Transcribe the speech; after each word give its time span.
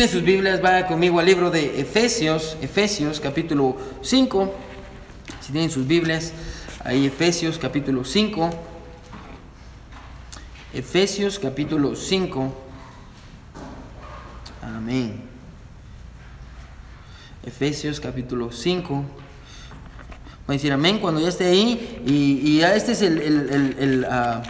En 0.00 0.08
sus 0.08 0.22
Biblias, 0.22 0.62
vaya 0.62 0.86
conmigo 0.86 1.20
al 1.20 1.26
libro 1.26 1.50
de 1.50 1.78
Efesios, 1.78 2.56
Efesios 2.62 3.20
capítulo 3.20 3.76
5. 4.00 4.50
Si 5.42 5.52
tienen 5.52 5.70
sus 5.70 5.86
Biblias, 5.86 6.32
ahí 6.82 7.04
Efesios 7.04 7.58
capítulo 7.58 8.02
5. 8.02 8.48
Efesios 10.72 11.38
capítulo 11.38 11.94
5. 11.94 12.54
Amén. 14.62 15.20
Efesios 17.44 18.00
capítulo 18.00 18.52
5. 18.52 18.94
Voy 18.94 19.04
a 20.48 20.52
decir 20.52 20.72
amén 20.72 20.98
cuando 20.98 21.20
ya 21.20 21.28
esté 21.28 21.44
ahí. 21.44 22.02
Y, 22.06 22.60
ya 22.60 22.74
este 22.74 22.92
es 22.92 23.02
el 23.02 24.06
ah, 24.08 24.40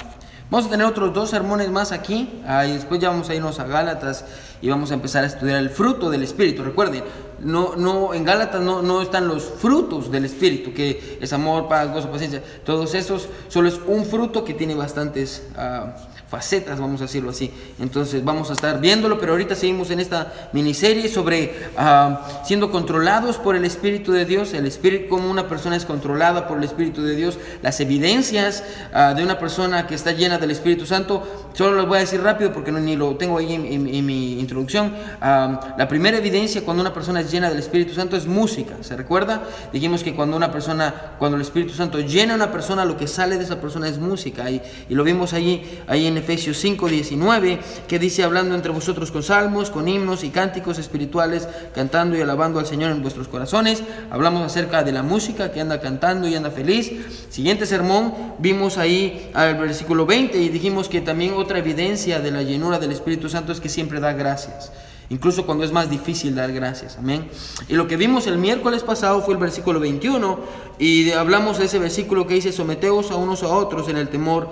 Vamos 0.51 0.67
a 0.67 0.71
tener 0.71 0.85
otros 0.85 1.15
dos 1.15 1.31
sermones 1.31 1.71
más 1.71 1.93
aquí, 1.93 2.43
ah, 2.45 2.67
y 2.67 2.73
después 2.73 3.01
ya 3.01 3.11
vamos 3.11 3.31
a 3.31 3.35
irnos 3.37 3.61
a 3.61 3.65
Gálatas 3.67 4.25
y 4.63 4.69
vamos 4.69 4.91
a 4.91 4.95
empezar 4.95 5.25
a 5.25 5.27
estudiar 5.27 5.59
el 5.59 5.71
fruto 5.71 6.11
del 6.11 6.23
Espíritu. 6.23 6.63
Recuerden, 6.63 7.03
no, 7.41 7.77
no, 7.77 8.13
en 8.13 8.25
Gálatas 8.25 8.61
no, 8.61 8.83
no 8.83 9.01
están 9.01 9.27
los 9.27 9.45
frutos 9.45 10.11
del 10.11 10.25
Espíritu, 10.25 10.75
que 10.75 11.19
es 11.21 11.33
amor, 11.33 11.69
paz, 11.69 11.93
gozo, 11.93 12.11
paciencia. 12.11 12.43
Todos 12.65 12.95
esos 12.95 13.29
solo 13.49 13.69
es 13.69 13.81
un 13.87 14.05
fruto 14.05 14.45
que 14.45 14.55
tiene 14.55 14.75
bastantes 14.75 15.47
ah, 15.57 15.97
facetas, 16.31 16.79
vamos 16.79 17.01
a 17.01 17.05
decirlo 17.05 17.31
así. 17.31 17.51
Entonces 17.81 18.25
vamos 18.25 18.51
a 18.51 18.53
estar 18.53 18.81
viéndolo, 18.81 19.19
pero 19.19 19.33
ahorita 19.33 19.57
seguimos 19.57 19.91
en 19.91 19.99
esta 19.99 20.51
miniserie 20.53 21.09
sobre 21.09 21.55
ah, 21.77 22.43
siendo 22.45 22.71
controlados 22.71 23.37
por 23.39 23.57
el 23.57 23.65
Espíritu 23.65 24.13
de 24.13 24.25
Dios, 24.25 24.55
el 24.55 24.67
Espíritu, 24.67 25.09
como 25.09 25.29
una 25.29 25.49
persona 25.49 25.75
es 25.77 25.85
controlada 25.85 26.47
por 26.47 26.59
el 26.59 26.65
Espíritu 26.65 27.03
de 27.03 27.17
Dios, 27.17 27.39
las 27.63 27.81
evidencias 27.81 28.63
ah, 28.93 29.15
de 29.15 29.25
una 29.25 29.39
persona 29.39 29.87
que 29.87 29.97
está 29.97 30.13
llena 30.13 30.39
del 30.39 30.53
Espíritu 30.53 30.87
Santo. 30.87 31.50
Solo 31.53 31.77
los 31.77 31.87
voy 31.89 31.97
a 31.99 32.01
decir 32.01 32.21
rápido 32.23 32.53
porque 32.53 32.71
no, 32.73 32.79
ni 32.81 32.97
lo 32.97 33.17
tengo 33.17 33.39
ahí 33.39 33.53
en, 33.55 33.67
en- 33.67 33.87
en 33.89 34.07
mi 34.07 34.39
introducción. 34.41 34.93
Ah, 35.21 35.75
la 35.77 35.89
primera 35.89 36.17
evidencia 36.19 36.63
cuando 36.65 36.81
una 36.81 36.95
persona 36.95 37.21
es 37.21 37.31
llena 37.31 37.49
del 37.51 37.59
Espíritu 37.59 37.93
Santo 37.93 38.17
es 38.17 38.27
música. 38.27 38.75
¿Se 38.83 38.97
recuerda? 38.97 39.43
Dijimos 39.73 40.03
que 40.03 40.15
cuando 40.15 40.37
una 40.37 40.53
persona, 40.53 40.95
cuando 41.19 41.37
el 41.37 41.43
Espíritu 41.43 41.75
Santo 41.75 41.99
llena 42.01 42.35
a 42.35 42.37
una 42.37 42.53
persona, 42.53 42.85
lo 42.85 42.97
que 42.97 43.07
sale 43.07 43.37
de 43.37 43.45
esa 43.45 43.61
persona 43.61 43.89
es 43.89 43.99
música. 43.99 44.51
Y, 44.51 44.63
y 44.89 44.95
lo 44.95 45.03
vimos 45.05 45.33
allí, 45.33 45.63
ahí 45.87 46.07
en 46.07 46.17
Efesios 46.17 46.57
5, 46.59 46.89
19, 46.89 47.59
que 47.89 47.99
dice, 47.99 48.23
hablando 48.25 48.55
entre 48.55 48.71
vosotros 48.73 49.11
con 49.11 49.23
salmos, 49.23 49.71
con 49.71 49.89
himnos 49.89 50.25
y 50.25 50.31
cánticos 50.31 50.79
espirituales, 50.79 51.49
cantando 51.75 52.17
y 52.17 52.21
alabando 52.21 52.59
al 52.61 52.67
Señor 52.67 52.93
en 52.93 53.03
vuestros 53.03 53.29
corazones. 53.29 53.83
Hablamos 54.11 54.45
acerca 54.47 54.83
de 54.83 54.93
la 54.93 55.03
música 55.03 55.51
que 55.53 55.61
anda 55.61 55.81
cantando 55.81 56.29
y 56.29 56.35
anda 56.37 56.51
feliz. 56.51 56.93
Siguiente 57.29 57.67
sermón, 57.67 58.15
vimos 58.39 58.79
ahí 58.79 59.31
al 59.35 59.57
versículo 59.59 60.07
20 60.07 60.39
y 60.41 60.49
dijimos 60.49 60.89
que 60.89 61.01
también 61.01 61.35
otra 61.41 61.59
evidencia 61.59 62.21
de 62.21 62.31
la 62.31 62.43
llenura 62.43 62.79
del 62.79 62.93
Espíritu 62.93 63.29
Santo 63.29 63.53
es 63.53 63.61
que 63.61 63.69
siempre 63.69 64.01
da 64.01 64.13
gracias. 64.13 64.71
Incluso 65.11 65.45
cuando 65.45 65.65
es 65.65 65.73
más 65.73 65.91
difícil 65.91 66.37
dar 66.37 66.53
gracias. 66.53 66.97
Amén. 66.97 67.29
Y 67.69 67.75
lo 67.75 67.89
que 67.89 67.97
vimos 67.97 68.29
el 68.29 68.39
miércoles 68.39 68.85
pasado 68.85 69.23
fue 69.23 69.35
el 69.35 69.41
versículo 69.41 69.81
21 69.81 70.39
y 70.79 71.11
hablamos 71.11 71.59
de 71.59 71.65
ese 71.65 71.81
versículo 71.81 72.29
que 72.29 72.35
dice, 72.35 72.53
someteos 72.53 73.11
a 73.11 73.17
unos 73.17 73.43
a 73.43 73.49
otros 73.49 73.89
en 73.89 73.97
el 73.97 74.09
temor 74.09 74.49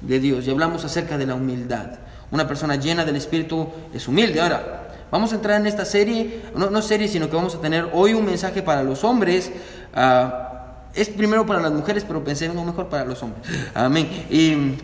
de 0.00 0.18
Dios. 0.18 0.46
Y 0.46 0.50
hablamos 0.50 0.84
acerca 0.84 1.18
de 1.18 1.26
la 1.26 1.34
humildad. 1.34 1.98
Una 2.30 2.48
persona 2.48 2.76
llena 2.76 3.04
del 3.04 3.16
Espíritu 3.16 3.68
es 3.92 4.08
humilde. 4.08 4.40
Ahora, 4.40 4.88
vamos 5.10 5.32
a 5.32 5.36
entrar 5.36 5.60
en 5.60 5.66
esta 5.66 5.84
serie, 5.84 6.42
no, 6.56 6.70
no 6.70 6.80
serie, 6.80 7.06
sino 7.06 7.28
que 7.28 7.36
vamos 7.36 7.54
a 7.54 7.60
tener 7.60 7.90
hoy 7.92 8.14
un 8.14 8.24
mensaje 8.24 8.62
para 8.62 8.82
los 8.82 9.04
hombres. 9.04 9.52
ah, 9.94 10.44
es 10.94 11.08
primero 11.10 11.46
para 11.46 11.60
las 11.60 11.72
mujeres, 11.72 12.04
pero 12.04 12.24
pensé, 12.24 12.48
no, 12.48 12.64
mejor 12.64 12.88
para 12.88 13.04
los 13.04 13.22
hombres. 13.22 13.46
Amén. 13.74 14.08
Y 14.30 14.74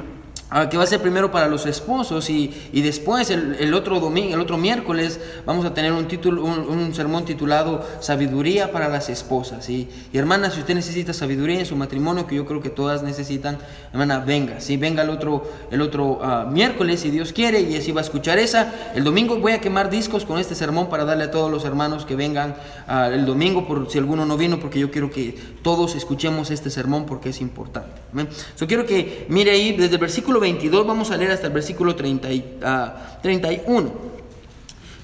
ah, 0.50 0.68
que 0.68 0.76
va 0.76 0.84
a 0.84 0.86
ser 0.86 1.00
primero 1.00 1.30
para 1.30 1.48
los 1.48 1.66
esposos 1.66 2.30
y, 2.30 2.52
y 2.72 2.82
después 2.82 3.30
el, 3.30 3.56
el 3.60 3.74
otro 3.74 4.00
domingo, 4.00 4.34
el 4.34 4.40
otro 4.40 4.56
miércoles 4.56 5.20
vamos 5.46 5.64
a 5.64 5.74
tener 5.74 5.92
un 5.92 6.06
título, 6.06 6.44
un, 6.44 6.60
un 6.60 6.94
sermón 6.94 7.24
titulado 7.24 7.84
Sabiduría 8.00 8.72
para 8.72 8.88
las 8.88 9.08
esposas. 9.08 9.68
Y, 9.68 9.88
hermana, 10.12 10.50
si 10.50 10.60
usted 10.60 10.74
necesita 10.74 11.12
sabiduría 11.12 11.60
en 11.60 11.66
su 11.66 11.76
matrimonio, 11.76 12.26
que 12.26 12.36
yo 12.36 12.46
creo 12.46 12.60
que 12.60 12.70
todas 12.70 13.02
necesitan, 13.02 13.58
hermana, 13.92 14.20
venga, 14.20 14.60
sí, 14.60 14.76
venga 14.76 15.02
el 15.02 15.10
otro, 15.10 15.50
el 15.70 15.80
otro 15.80 16.20
ah, 16.22 16.46
miércoles 16.50 17.00
si 17.00 17.10
Dios 17.10 17.32
quiere 17.32 17.60
y 17.60 17.76
así 17.76 17.92
va 17.92 18.00
a 18.00 18.04
escuchar 18.04 18.38
esa. 18.38 18.72
El 18.94 19.04
domingo 19.04 19.38
voy 19.38 19.52
a 19.52 19.60
quemar 19.60 19.90
discos 19.90 20.24
con 20.24 20.38
este 20.38 20.54
sermón 20.54 20.88
para 20.88 21.04
darle 21.04 21.24
a 21.24 21.30
todos 21.30 21.50
los 21.50 21.64
hermanos 21.64 22.04
que 22.04 22.16
vengan 22.16 22.56
ah, 22.86 23.08
el 23.12 23.26
domingo 23.26 23.66
por 23.66 23.90
si 23.90 23.98
alguno 23.98 24.26
no 24.26 24.36
vino, 24.36 24.60
porque 24.60 24.78
yo 24.78 24.90
quiero 24.90 25.10
que 25.10 25.36
todos 25.62 25.94
escuchemos 25.94 26.50
este 26.50 26.70
sermón 26.70 27.06
porque 27.06 27.30
es 27.30 27.40
importante. 27.40 28.00
Amén. 28.12 28.28
So, 28.54 28.66
quiero 28.66 28.86
que 28.86 29.26
mire 29.28 29.50
ahí 29.50 29.72
desde 29.72 29.94
el 29.94 30.00
versículo 30.00 30.33
22, 30.40 30.86
vamos 30.86 31.10
a 31.10 31.16
leer 31.16 31.32
hasta 31.32 31.46
el 31.46 31.52
versículo 31.52 31.94
30 31.94 32.32
y, 32.32 32.58
ah, 32.62 33.18
31. 33.22 34.14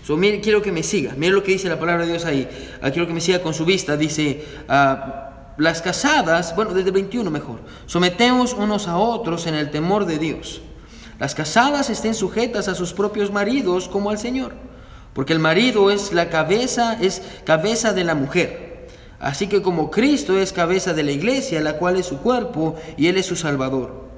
So, 0.04 0.16
mire, 0.16 0.40
quiero 0.40 0.62
que 0.62 0.72
me 0.72 0.82
siga. 0.82 1.14
Mire 1.16 1.32
lo 1.32 1.42
que 1.42 1.52
dice 1.52 1.68
la 1.68 1.78
palabra 1.78 2.04
de 2.04 2.12
Dios 2.12 2.24
ahí. 2.24 2.48
Ah, 2.82 2.90
quiero 2.90 3.06
que 3.06 3.12
me 3.12 3.20
siga 3.20 3.40
con 3.42 3.54
su 3.54 3.64
vista. 3.64 3.96
Dice, 3.96 4.44
ah, 4.68 5.54
las 5.56 5.82
casadas, 5.82 6.56
bueno, 6.56 6.72
desde 6.72 6.88
el 6.88 6.94
21 6.94 7.30
mejor, 7.30 7.60
sometemos 7.86 8.54
unos 8.54 8.88
a 8.88 8.96
otros 8.96 9.46
en 9.46 9.54
el 9.54 9.70
temor 9.70 10.06
de 10.06 10.18
Dios. 10.18 10.62
Las 11.18 11.34
casadas 11.34 11.90
estén 11.90 12.14
sujetas 12.14 12.66
a 12.66 12.74
sus 12.74 12.94
propios 12.94 13.30
maridos 13.30 13.88
como 13.88 14.10
al 14.10 14.18
Señor, 14.18 14.54
porque 15.12 15.34
el 15.34 15.38
marido 15.38 15.90
es 15.90 16.14
la 16.14 16.30
cabeza, 16.30 16.96
es 17.00 17.22
cabeza 17.44 17.92
de 17.92 18.04
la 18.04 18.14
mujer. 18.14 18.88
Así 19.20 19.46
que 19.46 19.60
como 19.60 19.90
Cristo 19.90 20.38
es 20.38 20.52
cabeza 20.52 20.94
de 20.94 21.02
la 21.02 21.12
iglesia, 21.12 21.60
la 21.60 21.74
cual 21.74 21.96
es 21.98 22.06
su 22.06 22.18
cuerpo 22.20 22.76
y 22.96 23.08
Él 23.08 23.18
es 23.18 23.26
su 23.26 23.36
Salvador. 23.36 24.09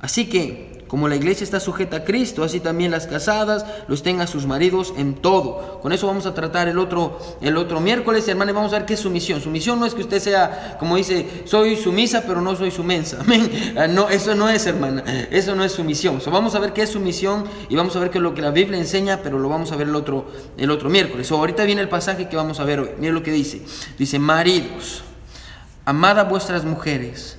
Así 0.00 0.28
que, 0.28 0.76
como 0.88 1.08
la 1.08 1.16
iglesia 1.16 1.42
está 1.42 1.58
sujeta 1.58 1.98
a 1.98 2.04
Cristo, 2.04 2.44
así 2.44 2.60
también 2.60 2.90
las 2.90 3.06
casadas 3.06 3.66
los 3.88 4.02
tengan 4.02 4.28
sus 4.28 4.46
maridos 4.46 4.94
en 4.96 5.14
todo. 5.14 5.80
Con 5.80 5.92
eso 5.92 6.06
vamos 6.06 6.26
a 6.26 6.34
tratar 6.34 6.68
el 6.68 6.78
otro, 6.78 7.18
el 7.40 7.56
otro 7.56 7.80
miércoles, 7.80 8.24
vamos 8.36 8.72
a 8.72 8.78
ver 8.78 8.86
qué 8.86 8.94
es 8.94 9.00
sumisión. 9.00 9.40
Sumisión 9.40 9.80
no 9.80 9.86
es 9.86 9.94
que 9.94 10.02
usted 10.02 10.20
sea, 10.20 10.76
como 10.78 10.96
dice, 10.96 11.42
soy 11.44 11.76
sumisa, 11.76 12.22
pero 12.26 12.40
no 12.40 12.54
soy 12.54 12.70
sumensa. 12.70 13.18
Amén. 13.20 13.74
Ah, 13.76 13.88
No, 13.88 14.08
eso 14.08 14.34
no 14.34 14.48
es, 14.48 14.66
hermana. 14.66 15.02
Eso 15.30 15.56
no 15.56 15.64
es 15.64 15.72
sumisión. 15.72 16.20
So, 16.20 16.30
vamos 16.30 16.54
a 16.54 16.60
ver 16.60 16.72
qué 16.72 16.82
es 16.82 16.90
sumisión 16.90 17.44
y 17.68 17.74
vamos 17.74 17.96
a 17.96 18.00
ver 18.00 18.10
qué 18.10 18.18
es 18.18 18.22
lo 18.22 18.34
que 18.34 18.42
la 18.42 18.50
Biblia 18.50 18.78
enseña, 18.78 19.20
pero 19.22 19.38
lo 19.38 19.48
vamos 19.48 19.72
a 19.72 19.76
ver 19.76 19.88
el 19.88 19.96
otro, 19.96 20.26
el 20.56 20.70
otro 20.70 20.88
miércoles. 20.88 21.30
Ahorita 21.32 21.64
viene 21.64 21.80
el 21.80 21.88
pasaje 21.88 22.28
que 22.28 22.36
vamos 22.36 22.60
a 22.60 22.64
ver 22.64 22.80
hoy. 22.80 22.90
Mire 22.98 23.12
lo 23.12 23.22
que 23.22 23.32
dice. 23.32 23.62
Dice, 23.98 24.18
maridos, 24.18 25.02
amad 25.84 26.18
a 26.20 26.24
vuestras 26.24 26.64
mujeres, 26.64 27.38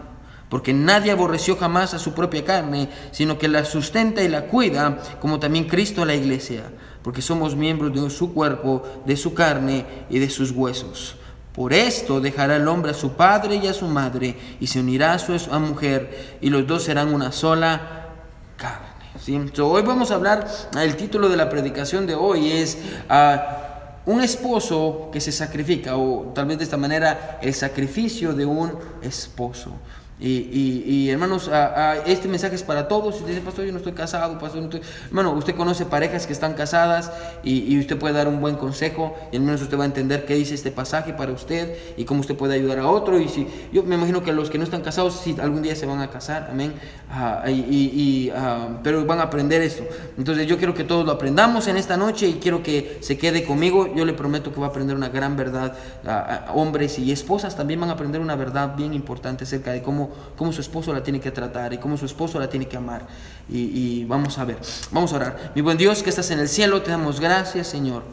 porque 0.51 0.73
nadie 0.73 1.11
aborreció 1.11 1.55
jamás 1.55 1.93
a 1.93 1.99
su 1.99 2.13
propia 2.13 2.43
carne, 2.43 2.89
sino 3.11 3.37
que 3.37 3.47
la 3.47 3.63
sustenta 3.63 4.21
y 4.21 4.27
la 4.27 4.47
cuida, 4.47 4.99
como 5.21 5.39
también 5.39 5.63
Cristo 5.63 6.01
a 6.01 6.05
la 6.05 6.13
iglesia, 6.13 6.63
porque 7.01 7.21
somos 7.21 7.55
miembros 7.55 7.93
de 7.93 8.09
su 8.09 8.33
cuerpo, 8.33 8.83
de 9.05 9.15
su 9.15 9.33
carne 9.33 9.85
y 10.09 10.19
de 10.19 10.29
sus 10.29 10.51
huesos. 10.51 11.15
Por 11.53 11.71
esto 11.71 12.19
dejará 12.19 12.57
el 12.57 12.67
hombre 12.67 12.91
a 12.91 12.93
su 12.93 13.13
padre 13.13 13.61
y 13.63 13.67
a 13.67 13.73
su 13.73 13.87
madre, 13.87 14.35
y 14.59 14.67
se 14.67 14.81
unirá 14.81 15.13
a 15.13 15.19
su 15.19 15.39
a 15.49 15.57
mujer, 15.57 16.37
y 16.41 16.49
los 16.49 16.67
dos 16.67 16.83
serán 16.83 17.13
una 17.13 17.31
sola 17.31 18.09
carne. 18.57 18.87
¿sí? 19.21 19.39
So, 19.53 19.69
hoy 19.69 19.83
vamos 19.83 20.11
a 20.11 20.15
hablar, 20.15 20.45
el 20.77 20.97
título 20.97 21.29
de 21.29 21.37
la 21.37 21.49
predicación 21.49 22.05
de 22.05 22.15
hoy 22.15 22.51
es... 22.51 22.77
ah, 23.07 23.67
un 24.03 24.19
esposo 24.19 25.09
que 25.13 25.21
se 25.21 25.31
sacrifica, 25.31 25.95
o 25.95 26.31
tal 26.33 26.47
vez 26.47 26.57
de 26.57 26.63
esta 26.63 26.75
manera, 26.75 27.37
el 27.39 27.53
sacrificio 27.53 28.33
de 28.33 28.47
un 28.47 28.73
esposo. 29.03 29.73
Y, 30.21 30.27
y- 30.51 30.83
y, 30.85 31.09
hermanos, 31.09 31.49
ah, 31.51 31.73
ah, 31.75 31.95
este 32.05 32.27
mensaje 32.27 32.53
es 32.55 32.61
para 32.61 32.87
todos. 32.87 33.15
Si 33.15 33.21
usted 33.21 33.33
dice, 33.33 33.43
pastor, 33.43 33.65
yo 33.65 33.71
no 33.71 33.79
estoy 33.79 33.93
casado, 33.93 34.37
pastor, 34.37 34.61
no 34.61 34.65
estoy... 34.65 34.81
Hermano, 35.07 35.31
usted 35.31 35.55
conoce 35.55 35.85
parejas 35.85 36.27
que 36.27 36.33
están 36.33 36.53
casadas 36.53 37.11
y, 37.43 37.73
y 37.73 37.79
usted 37.79 37.97
puede 37.97 38.13
dar 38.13 38.27
un 38.27 38.39
buen 38.39 38.55
consejo 38.55 39.15
y 39.31 39.37
al 39.37 39.41
menos 39.41 39.61
usted 39.63 39.79
va 39.79 39.83
a 39.83 39.87
entender 39.87 40.25
qué 40.25 40.35
dice 40.35 40.53
este 40.53 40.69
pasaje 40.71 41.13
para 41.13 41.31
usted 41.31 41.75
y 41.97 42.05
cómo 42.05 42.19
usted 42.21 42.35
puede 42.35 42.53
ayudar 42.53 42.77
a 42.79 42.87
otro. 42.87 43.19
Y 43.19 43.27
si 43.29 43.47
yo 43.73 43.81
me 43.83 43.95
imagino 43.95 44.21
que 44.23 44.31
los 44.31 44.51
que 44.51 44.59
no 44.59 44.63
están 44.63 44.81
casados, 44.81 45.15
si 45.23 45.35
algún 45.39 45.63
día 45.63 45.75
se 45.75 45.87
van 45.87 46.01
a 46.01 46.11
casar, 46.11 46.49
amén. 46.51 46.73
Ah, 47.09 47.43
y, 47.49 48.31
ah, 48.35 48.79
pero 48.83 49.03
van 49.05 49.19
a 49.19 49.23
aprender 49.23 49.61
esto. 49.63 49.83
Entonces 50.19 50.45
yo 50.45 50.57
quiero 50.57 50.73
que 50.75 50.83
todos 50.83 51.03
lo 51.05 51.11
aprendamos 51.13 51.67
en 51.67 51.77
esta 51.77 51.97
noche 51.97 52.27
y 52.27 52.33
quiero 52.35 52.61
que 52.61 52.99
se 53.01 53.17
quede 53.17 53.43
conmigo. 53.43 53.93
Yo 53.95 54.05
le 54.05 54.13
prometo 54.13 54.53
que 54.53 54.59
va 54.59 54.67
a 54.67 54.69
aprender 54.69 54.95
una 54.95 55.09
gran 55.09 55.35
verdad. 55.35 55.75
Ah, 56.05 56.51
hombres 56.53 56.99
y 56.99 57.11
esposas 57.11 57.55
también 57.57 57.79
van 57.79 57.89
a 57.89 57.93
aprender 57.93 58.21
una 58.21 58.35
verdad 58.35 58.75
bien 58.75 58.93
importante 58.93 59.45
acerca 59.45 59.71
de 59.71 59.81
cómo, 59.81 60.10
cómo 60.35 60.51
su 60.51 60.61
esposo 60.61 60.93
la 60.93 61.03
tiene 61.03 61.19
que 61.19 61.31
tratar 61.31 61.73
y 61.73 61.77
cómo 61.77 61.97
su 61.97 62.05
esposo 62.05 62.39
la 62.39 62.49
tiene 62.49 62.67
que 62.67 62.77
amar. 62.77 63.07
Y, 63.49 63.59
y 63.59 64.05
vamos 64.05 64.37
a 64.37 64.45
ver, 64.45 64.59
vamos 64.91 65.13
a 65.13 65.15
orar. 65.17 65.51
Mi 65.55 65.61
buen 65.61 65.77
Dios 65.77 66.03
que 66.03 66.09
estás 66.09 66.31
en 66.31 66.39
el 66.39 66.47
cielo, 66.47 66.81
te 66.81 66.91
damos 66.91 67.19
gracias, 67.19 67.67
Señor. 67.67 68.03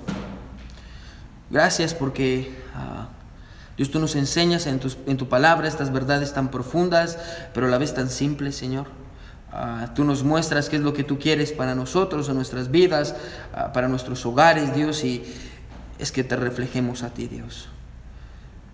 Gracias 1.51 1.95
porque 1.95 2.55
ah, 2.75 3.09
Dios, 3.77 3.91
tú 3.91 4.01
nos 4.01 4.17
enseñas 4.17 4.67
en, 4.67 4.81
en 5.07 5.17
tu 5.17 5.29
palabra 5.29 5.69
estas 5.69 5.93
verdades 5.93 6.35
tan 6.35 6.51
profundas, 6.51 7.19
pero 7.55 7.67
a 7.67 7.71
la 7.71 7.79
vez 7.79 7.95
tan 7.95 8.11
simples, 8.11 8.57
Señor. 8.57 8.87
Ah, 9.51 9.93
tú 9.95 10.05
nos 10.05 10.25
muestras 10.25 10.69
qué 10.69 10.77
es 10.77 10.83
lo 10.83 10.93
que 10.93 11.05
tú 11.05 11.19
quieres 11.19 11.53
para 11.53 11.75
nosotros, 11.75 12.29
en 12.29 12.35
nuestras 12.35 12.71
vidas, 12.71 13.15
ah, 13.55 13.73
para 13.73 13.89
nuestros 13.89 14.27
hogares, 14.27 14.75
Dios, 14.75 15.05
y 15.05 15.25
es 15.99 16.13
que 16.13 16.23
te 16.23 16.37
reflejemos 16.37 17.03
a 17.03 17.11
ti, 17.11 17.29
Dios. 17.29 17.69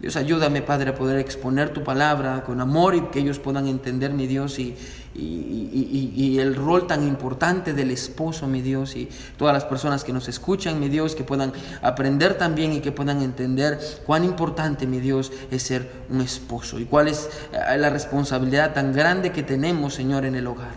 Dios, 0.04 0.16
ayúdame, 0.16 0.60
Padre, 0.60 0.90
a 0.90 0.94
poder 0.94 1.18
exponer 1.18 1.70
tu 1.70 1.82
palabra 1.82 2.42
con 2.44 2.60
amor 2.60 2.94
y 2.94 3.00
que 3.04 3.20
ellos 3.20 3.38
puedan 3.38 3.66
entender, 3.66 4.12
mi 4.12 4.26
Dios, 4.26 4.58
y, 4.58 4.76
y, 5.14 6.38
el 6.38 6.54
rol 6.56 6.86
tan 6.86 7.08
importante 7.08 7.72
del 7.72 7.90
esposo, 7.90 8.46
mi 8.46 8.60
Dios, 8.60 8.96
y 8.96 9.08
todas 9.38 9.54
las 9.54 9.64
personas 9.64 10.04
que 10.04 10.12
nos 10.12 10.28
escuchan, 10.28 10.78
mi 10.78 10.90
Dios, 10.90 11.14
que 11.14 11.24
puedan 11.24 11.54
aprender 11.80 12.36
también 12.36 12.74
y 12.74 12.80
que 12.80 12.92
puedan 12.92 13.22
entender 13.22 13.80
cuán 14.04 14.24
importante, 14.24 14.86
mi 14.86 15.00
Dios, 15.00 15.32
es 15.50 15.62
ser 15.62 15.90
un 16.10 16.20
esposo 16.20 16.78
y 16.78 16.84
cuál 16.84 17.08
es 17.08 17.30
eh, 17.54 17.78
la 17.78 17.88
responsabilidad 17.88 18.74
tan 18.74 18.92
grande 18.92 19.32
que 19.32 19.42
tenemos, 19.42 19.94
Señor, 19.94 20.26
en 20.26 20.34
el 20.34 20.46
hogar. 20.46 20.74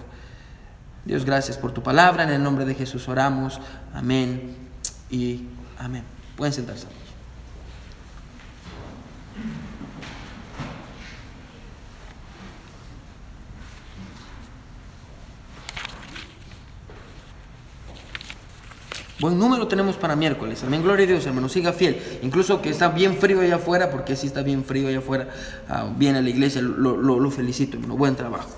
Dios, 1.04 1.26
gracias 1.26 1.58
por 1.58 1.74
tu 1.74 1.84
palabra, 1.84 2.24
en 2.24 2.30
el 2.30 2.42
nombre 2.42 2.64
de 2.64 2.76
Jesús 2.76 3.10
oramos, 3.10 3.60
amén 3.94 4.56
y 5.12 5.42
amén. 5.80 6.04
Pueden 6.38 6.54
sentarse. 6.54 7.07
Buen 19.20 19.40
número 19.40 19.68
tenemos 19.68 19.98
para 19.98 20.16
miércoles. 20.16 20.64
Amén, 20.64 20.84
gloria 20.84 21.06
a 21.06 21.08
Dios, 21.08 21.26
hermano. 21.26 21.50
Siga 21.50 21.74
fiel. 21.74 22.00
Incluso 22.22 22.62
que 22.62 22.70
está 22.70 22.90
bien 22.90 23.18
frío 23.18 23.42
allá 23.42 23.56
afuera, 23.56 23.90
porque 23.90 24.16
si 24.16 24.28
está 24.28 24.44
bien 24.44 24.64
frío 24.64 24.90
allá 24.90 25.00
afuera, 25.00 25.30
ah, 25.68 25.90
viene 25.98 26.20
a 26.20 26.22
la 26.22 26.30
iglesia, 26.30 26.62
lo, 26.62 27.32
felicito, 27.32 27.78
hermano. 27.78 27.98
Buen 27.98 28.16
trabajo. 28.16 28.50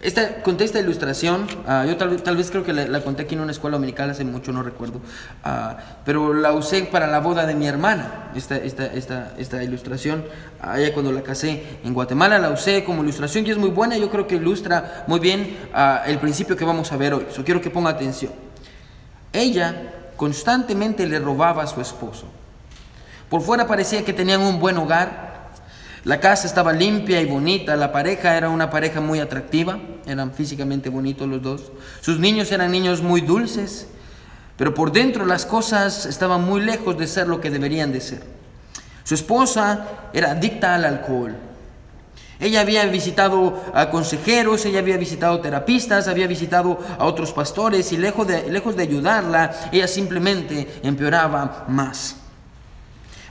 Esta, 0.00 0.40
conté 0.42 0.62
esta 0.62 0.78
ilustración, 0.78 1.48
ah, 1.66 1.84
yo 1.84 1.96
tal, 1.96 2.22
tal, 2.22 2.36
vez 2.36 2.52
creo 2.52 2.62
que 2.62 2.72
la, 2.72 3.00
conté 3.02 3.22
aquí 3.22 3.34
en 3.34 3.40
una 3.40 3.50
escuela 3.50 3.76
dominical 3.76 4.08
hace 4.08 4.24
mucho, 4.24 4.52
no 4.52 4.62
recuerdo, 4.62 5.00
ah, 5.42 5.78
pero 6.04 6.32
la 6.32 6.52
usé 6.52 6.82
para 6.82 7.08
la 7.08 7.18
boda 7.18 7.44
de 7.44 7.54
mi 7.54 7.66
hermana, 7.66 8.30
esta, 8.36 8.56
esta, 8.56 8.86
esta, 8.86 9.32
esta 9.36 9.64
ilustración, 9.64 10.24
allá 10.60 10.92
cuando 10.92 11.10
la 11.10 11.22
casé 11.22 11.78
en 11.82 11.94
Guatemala 11.94 12.38
la 12.38 12.50
usé 12.50 12.84
como 12.84 13.02
ilustración 13.02 13.46
y 13.46 13.50
es 13.50 13.56
muy 13.56 13.70
buena, 13.70 13.96
yo 13.96 14.10
creo 14.10 14.28
que 14.28 14.36
ilustra 14.36 15.04
muy 15.08 15.18
bien 15.18 15.56
el 16.06 16.18
principio 16.18 16.56
que 16.56 16.64
vamos 16.64 16.92
a 16.92 16.96
ver 16.98 17.14
hoy, 17.14 17.26
so, 17.30 17.42
quiero 17.42 17.60
que 17.62 17.70
ponga 17.70 17.90
atención. 17.90 18.45
Ella 19.36 19.92
constantemente 20.16 21.06
le 21.06 21.18
robaba 21.18 21.62
a 21.62 21.66
su 21.66 21.80
esposo. 21.80 22.26
Por 23.28 23.42
fuera 23.42 23.66
parecía 23.66 24.04
que 24.04 24.14
tenían 24.14 24.40
un 24.40 24.58
buen 24.58 24.78
hogar, 24.78 25.50
la 26.04 26.20
casa 26.20 26.46
estaba 26.46 26.72
limpia 26.72 27.20
y 27.20 27.26
bonita, 27.26 27.76
la 27.76 27.92
pareja 27.92 28.36
era 28.36 28.48
una 28.48 28.70
pareja 28.70 29.00
muy 29.00 29.20
atractiva, 29.20 29.78
eran 30.06 30.32
físicamente 30.32 30.88
bonitos 30.88 31.28
los 31.28 31.42
dos, 31.42 31.72
sus 32.00 32.18
niños 32.18 32.50
eran 32.50 32.70
niños 32.70 33.02
muy 33.02 33.20
dulces, 33.20 33.88
pero 34.56 34.72
por 34.72 34.90
dentro 34.90 35.26
las 35.26 35.44
cosas 35.44 36.06
estaban 36.06 36.44
muy 36.44 36.62
lejos 36.62 36.96
de 36.96 37.06
ser 37.06 37.26
lo 37.26 37.40
que 37.40 37.50
deberían 37.50 37.92
de 37.92 38.00
ser. 38.00 38.22
Su 39.04 39.14
esposa 39.14 39.86
era 40.14 40.30
adicta 40.30 40.74
al 40.74 40.84
alcohol, 40.84 41.36
ella 42.38 42.60
había 42.60 42.84
visitado 42.86 43.64
a 43.72 43.88
consejeros, 43.90 44.64
ella 44.66 44.80
había 44.80 44.98
visitado 44.98 45.40
terapistas, 45.40 46.06
había 46.06 46.26
visitado 46.26 46.78
a 46.98 47.04
otros 47.06 47.32
pastores 47.32 47.92
y 47.92 47.96
lejos 47.96 48.26
de, 48.26 48.50
lejos 48.50 48.76
de 48.76 48.82
ayudarla, 48.82 49.70
ella 49.72 49.88
simplemente 49.88 50.68
empeoraba 50.82 51.64
más. 51.68 52.16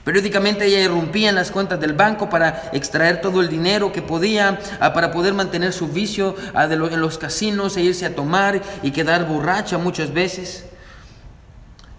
Periódicamente 0.02 0.66
ella 0.66 0.80
irrumpía 0.80 1.30
en 1.30 1.34
las 1.34 1.50
cuentas 1.50 1.80
del 1.80 1.92
banco 1.92 2.30
para 2.30 2.70
extraer 2.72 3.20
todo 3.20 3.40
el 3.40 3.48
dinero 3.48 3.92
que 3.92 4.02
podía, 4.02 4.60
ah, 4.78 4.92
para 4.92 5.10
poder 5.10 5.34
mantener 5.34 5.72
su 5.72 5.88
vicio 5.88 6.36
ah, 6.54 6.66
en 6.70 7.00
los 7.00 7.18
casinos 7.18 7.76
e 7.76 7.82
irse 7.82 8.06
a 8.06 8.14
tomar 8.14 8.62
y 8.84 8.92
quedar 8.92 9.26
borracha 9.26 9.78
muchas 9.78 10.12
veces 10.12 10.64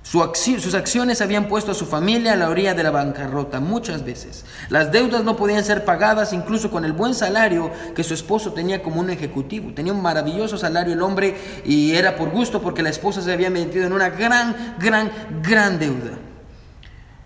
sus 0.09 0.73
acciones 0.73 1.19
habían 1.19 1.49
puesto 1.49 1.71
a 1.71 1.75
su 1.75 1.85
familia 1.85 2.31
a 2.31 2.35
la 2.37 2.47
orilla 2.47 2.73
de 2.73 2.81
la 2.81 2.91
bancarrota 2.91 3.59
muchas 3.59 4.05
veces. 4.05 4.45
Las 4.69 4.89
deudas 4.89 5.25
no 5.25 5.35
podían 5.35 5.65
ser 5.65 5.83
pagadas 5.83 6.31
incluso 6.31 6.71
con 6.71 6.85
el 6.85 6.93
buen 6.93 7.13
salario 7.13 7.71
que 7.93 8.05
su 8.05 8.13
esposo 8.13 8.53
tenía 8.53 8.81
como 8.81 9.01
un 9.01 9.09
ejecutivo. 9.09 9.73
Tenía 9.73 9.91
un 9.91 10.01
maravilloso 10.01 10.57
salario 10.57 10.93
el 10.93 11.01
hombre 11.01 11.35
y 11.65 11.93
era 11.93 12.15
por 12.15 12.29
gusto 12.29 12.61
porque 12.61 12.81
la 12.81 12.89
esposa 12.89 13.21
se 13.21 13.33
había 13.33 13.49
metido 13.49 13.85
en 13.85 13.91
una 13.91 14.09
gran, 14.09 14.77
gran, 14.79 15.11
gran 15.43 15.77
deuda. 15.77 16.11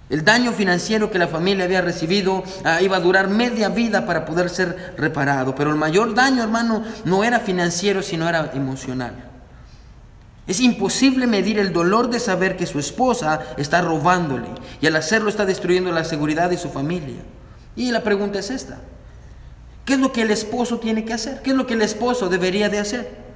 El 0.10 0.26
daño 0.26 0.52
financiero 0.52 1.12
que 1.12 1.20
la 1.20 1.28
familia 1.28 1.66
había 1.66 1.82
recibido 1.82 2.44
ah, 2.66 2.82
iba 2.82 2.98
a 2.98 3.00
durar 3.00 3.30
media 3.30 3.70
vida 3.70 4.08
para 4.08 4.26
poder 4.26 4.50
ser 4.50 4.96
reparado. 4.98 5.54
Pero 5.54 5.70
el 5.70 5.78
mayor 5.78 6.16
daño, 6.16 6.42
hermano, 6.42 6.84
no 7.06 7.24
era 7.24 7.40
financiero, 7.40 8.02
sino 8.02 8.28
era 8.28 8.52
emocional. 8.56 9.31
Es 10.52 10.60
imposible 10.60 11.28
medir 11.28 11.60
el 11.60 11.72
dolor 11.72 12.10
de 12.10 12.20
saber 12.20 12.58
que 12.58 12.66
su 12.66 12.78
esposa 12.78 13.40
está 13.56 13.80
robándole 13.82 14.50
y 14.82 14.86
al 14.86 14.98
hacerlo 14.98 15.30
está 15.30 15.46
destruyendo 15.46 15.94
la 15.94 16.04
seguridad 16.04 16.50
de 16.50 16.58
su 16.58 16.68
familia. 16.68 17.22
Y 17.74 17.90
la 17.90 18.04
pregunta 18.04 18.40
es 18.40 18.50
esta. 18.50 18.82
¿Qué 19.86 19.94
es 19.94 20.00
lo 20.00 20.12
que 20.12 20.24
el 20.24 20.30
esposo 20.30 20.78
tiene 20.78 21.06
que 21.06 21.14
hacer? 21.14 21.42
¿Qué 21.42 21.52
es 21.52 21.56
lo 21.56 21.66
que 21.66 21.76
el 21.76 21.82
esposo 21.82 22.28
debería 22.28 22.68
de 22.68 22.80
hacer? 22.80 23.31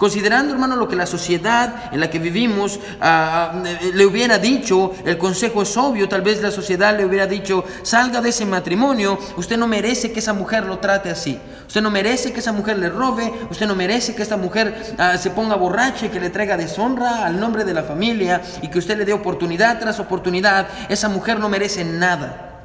Considerando, 0.00 0.54
hermano, 0.54 0.76
lo 0.76 0.88
que 0.88 0.96
la 0.96 1.04
sociedad 1.04 1.92
en 1.92 2.00
la 2.00 2.08
que 2.08 2.18
vivimos 2.18 2.80
ah, 3.02 3.52
ah, 3.52 3.62
le 3.92 4.06
hubiera 4.06 4.38
dicho, 4.38 4.92
el 5.04 5.18
consejo 5.18 5.60
es 5.60 5.76
obvio, 5.76 6.08
tal 6.08 6.22
vez 6.22 6.40
la 6.40 6.50
sociedad 6.50 6.96
le 6.96 7.04
hubiera 7.04 7.26
dicho, 7.26 7.66
salga 7.82 8.22
de 8.22 8.30
ese 8.30 8.46
matrimonio, 8.46 9.18
usted 9.36 9.58
no 9.58 9.66
merece 9.66 10.10
que 10.10 10.20
esa 10.20 10.32
mujer 10.32 10.64
lo 10.64 10.78
trate 10.78 11.10
así, 11.10 11.38
usted 11.66 11.82
no 11.82 11.90
merece 11.90 12.32
que 12.32 12.40
esa 12.40 12.50
mujer 12.50 12.78
le 12.78 12.88
robe, 12.88 13.30
usted 13.50 13.66
no 13.66 13.74
merece 13.74 14.14
que 14.14 14.22
esta 14.22 14.38
mujer 14.38 14.96
ah, 14.96 15.18
se 15.18 15.28
ponga 15.28 15.54
borracha 15.56 16.06
y 16.06 16.08
que 16.08 16.18
le 16.18 16.30
traiga 16.30 16.56
deshonra 16.56 17.26
al 17.26 17.38
nombre 17.38 17.64
de 17.64 17.74
la 17.74 17.82
familia 17.82 18.40
y 18.62 18.68
que 18.68 18.78
usted 18.78 18.96
le 18.96 19.04
dé 19.04 19.12
oportunidad 19.12 19.78
tras 19.80 20.00
oportunidad, 20.00 20.66
esa 20.88 21.10
mujer 21.10 21.38
no 21.38 21.50
merece 21.50 21.84
nada. 21.84 22.62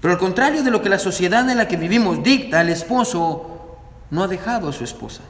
Pero 0.00 0.14
al 0.14 0.18
contrario 0.18 0.62
de 0.62 0.70
lo 0.70 0.80
que 0.80 0.88
la 0.88 0.98
sociedad 0.98 1.46
en 1.50 1.58
la 1.58 1.68
que 1.68 1.76
vivimos 1.76 2.22
dicta, 2.22 2.62
el 2.62 2.70
esposo 2.70 3.76
no 4.10 4.22
ha 4.22 4.28
dejado 4.28 4.70
a 4.70 4.72
su 4.72 4.82
esposa. 4.82 5.20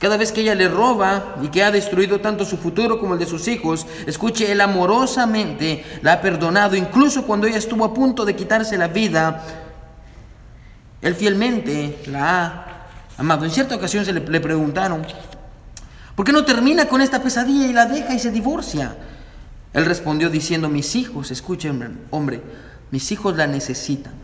Cada 0.00 0.16
vez 0.16 0.32
que 0.32 0.40
ella 0.40 0.54
le 0.54 0.66
roba 0.66 1.36
y 1.42 1.48
que 1.48 1.62
ha 1.62 1.70
destruido 1.70 2.22
tanto 2.22 2.46
su 2.46 2.56
futuro 2.56 2.98
como 2.98 3.12
el 3.12 3.20
de 3.20 3.26
sus 3.26 3.46
hijos, 3.48 3.86
escuche, 4.06 4.50
él 4.50 4.62
amorosamente 4.62 5.84
la 6.00 6.14
ha 6.14 6.20
perdonado, 6.22 6.74
incluso 6.74 7.26
cuando 7.26 7.46
ella 7.46 7.58
estuvo 7.58 7.84
a 7.84 7.92
punto 7.92 8.24
de 8.24 8.34
quitarse 8.34 8.78
la 8.78 8.88
vida, 8.88 9.44
él 11.02 11.14
fielmente 11.14 11.98
la 12.06 12.46
ha 12.46 12.86
amado. 13.18 13.44
En 13.44 13.50
cierta 13.50 13.76
ocasión 13.76 14.06
se 14.06 14.14
le, 14.14 14.20
le 14.20 14.40
preguntaron, 14.40 15.06
¿por 16.16 16.24
qué 16.24 16.32
no 16.32 16.46
termina 16.46 16.86
con 16.86 17.02
esta 17.02 17.22
pesadilla 17.22 17.66
y 17.66 17.74
la 17.74 17.84
deja 17.84 18.14
y 18.14 18.18
se 18.18 18.30
divorcia? 18.30 18.96
Él 19.74 19.84
respondió 19.84 20.30
diciendo, 20.30 20.70
mis 20.70 20.96
hijos, 20.96 21.30
escuchen, 21.30 22.06
hombre, 22.08 22.40
mis 22.90 23.12
hijos 23.12 23.36
la 23.36 23.46
necesitan. 23.46 24.14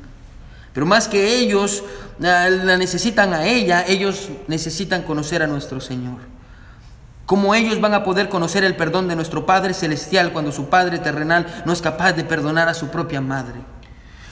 Pero 0.76 0.84
más 0.84 1.08
que 1.08 1.38
ellos 1.38 1.84
la 2.18 2.76
necesitan 2.76 3.32
a 3.32 3.46
ella, 3.46 3.82
ellos 3.88 4.28
necesitan 4.46 5.04
conocer 5.04 5.42
a 5.42 5.46
nuestro 5.46 5.80
Señor. 5.80 6.18
¿Cómo 7.24 7.54
ellos 7.54 7.80
van 7.80 7.94
a 7.94 8.04
poder 8.04 8.28
conocer 8.28 8.62
el 8.62 8.76
perdón 8.76 9.08
de 9.08 9.16
nuestro 9.16 9.46
Padre 9.46 9.72
Celestial 9.72 10.34
cuando 10.34 10.52
su 10.52 10.68
Padre 10.68 10.98
terrenal 10.98 11.62
no 11.64 11.72
es 11.72 11.80
capaz 11.80 12.12
de 12.12 12.24
perdonar 12.24 12.68
a 12.68 12.74
su 12.74 12.88
propia 12.88 13.22
madre? 13.22 13.60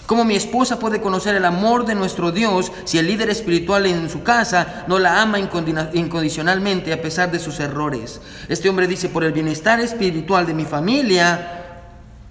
¿Cómo 0.04 0.26
mi 0.26 0.34
esposa 0.34 0.78
puede 0.78 1.00
conocer 1.00 1.34
el 1.34 1.46
amor 1.46 1.86
de 1.86 1.94
nuestro 1.94 2.30
Dios 2.30 2.70
si 2.84 2.98
el 2.98 3.06
líder 3.06 3.30
espiritual 3.30 3.86
en 3.86 4.10
su 4.10 4.22
casa 4.22 4.84
no 4.86 4.98
la 4.98 5.22
ama 5.22 5.38
incondicionalmente 5.38 6.92
a 6.92 7.00
pesar 7.00 7.30
de 7.30 7.38
sus 7.38 7.58
errores? 7.58 8.20
Este 8.50 8.68
hombre 8.68 8.86
dice, 8.86 9.08
por 9.08 9.24
el 9.24 9.32
bienestar 9.32 9.80
espiritual 9.80 10.44
de 10.44 10.52
mi 10.52 10.66
familia, 10.66 11.62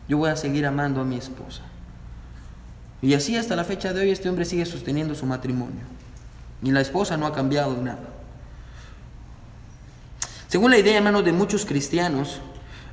yo 0.07 0.19
voy 0.19 0.29
a 0.29 0.35
seguir 0.35 0.67
amando 0.67 1.01
a 1.01 1.03
mi 1.03 1.17
esposa. 1.17 1.63
Y 3.03 3.13
así 3.15 3.35
hasta 3.35 3.57
la 3.57 3.65
fecha 3.65 3.91
de 3.91 3.99
hoy 3.99 4.11
este 4.11 4.29
hombre 4.29 4.45
sigue 4.45 4.65
sosteniendo 4.65 5.13
su 5.13 5.25
matrimonio. 5.25 5.81
Y 6.63 6.71
la 6.71 6.79
esposa 6.79 7.17
no 7.17 7.27
ha 7.27 7.33
cambiado 7.33 7.75
nada. 7.83 8.07
Según 10.47 10.71
la 10.71 10.77
idea, 10.77 10.95
hermano, 10.95 11.21
de 11.21 11.33
muchos 11.33 11.65
cristianos, 11.65 12.39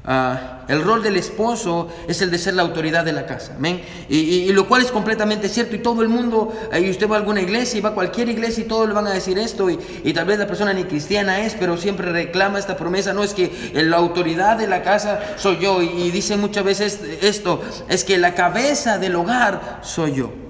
Ah, 0.03 0.65
el 0.69 0.83
rol 0.83 1.03
del 1.03 1.17
esposo 1.17 1.89
es 2.09 2.23
el 2.23 2.31
de 2.31 2.39
ser 2.39 2.55
la 2.55 2.63
autoridad 2.63 3.05
de 3.05 3.13
la 3.13 3.27
casa. 3.27 3.55
¿amén? 3.57 3.83
Y, 4.09 4.51
lo 4.53 4.67
cual 4.67 4.83
es 4.83 4.91
completamente 4.91 5.49
cierto. 5.49 5.77
Y 5.77 5.81
todo 5.81 6.03
el 6.03 6.09
mundo, 6.09 6.53
y 6.79 6.91
usted 6.91 7.09
va 7.09 7.17
a 7.17 7.19
alguna 7.19 7.43
iglesia 7.43 7.79
y 7.79 7.81
va 7.81 7.91
a 7.91 7.95
cualquier 7.95 8.29
iglesia 8.29 8.65
y 8.65 8.67
todos 8.67 8.89
le 8.89 8.95
van 8.95 9.07
a 9.07 9.11
decir 9.11 9.39
esto. 9.39 9.69
Y, 9.69 10.13
tal 10.13 10.25
vez 10.25 10.39
la 10.39 10.47
persona 10.47 10.73
ni 10.73 10.85
cristiana 10.85 11.41
es, 11.41 11.55
pero 11.55 11.77
siempre 11.77 12.13
reclama 12.13 12.59
esta 12.59 12.77
promesa. 12.77 13.13
No 13.13 13.23
es 13.23 13.35
que 13.35 13.73
la 13.75 13.99
autoridad 13.99 14.57
de 14.57 14.67
la 14.67 14.83
casa 14.83 15.21
soy 15.37 15.59
yo. 15.59 15.83
Y, 15.83 16.11
dice 16.11 16.37
muchas 16.37 16.65
veces 16.65 17.01
esto: 17.21 17.63
es 17.89 18.05
que 18.05 18.19
la 18.19 18.35
cabeza 18.35 18.99
del 18.99 19.17
hogar 19.17 19.81
soy 19.83 20.15
yo. 20.15 20.50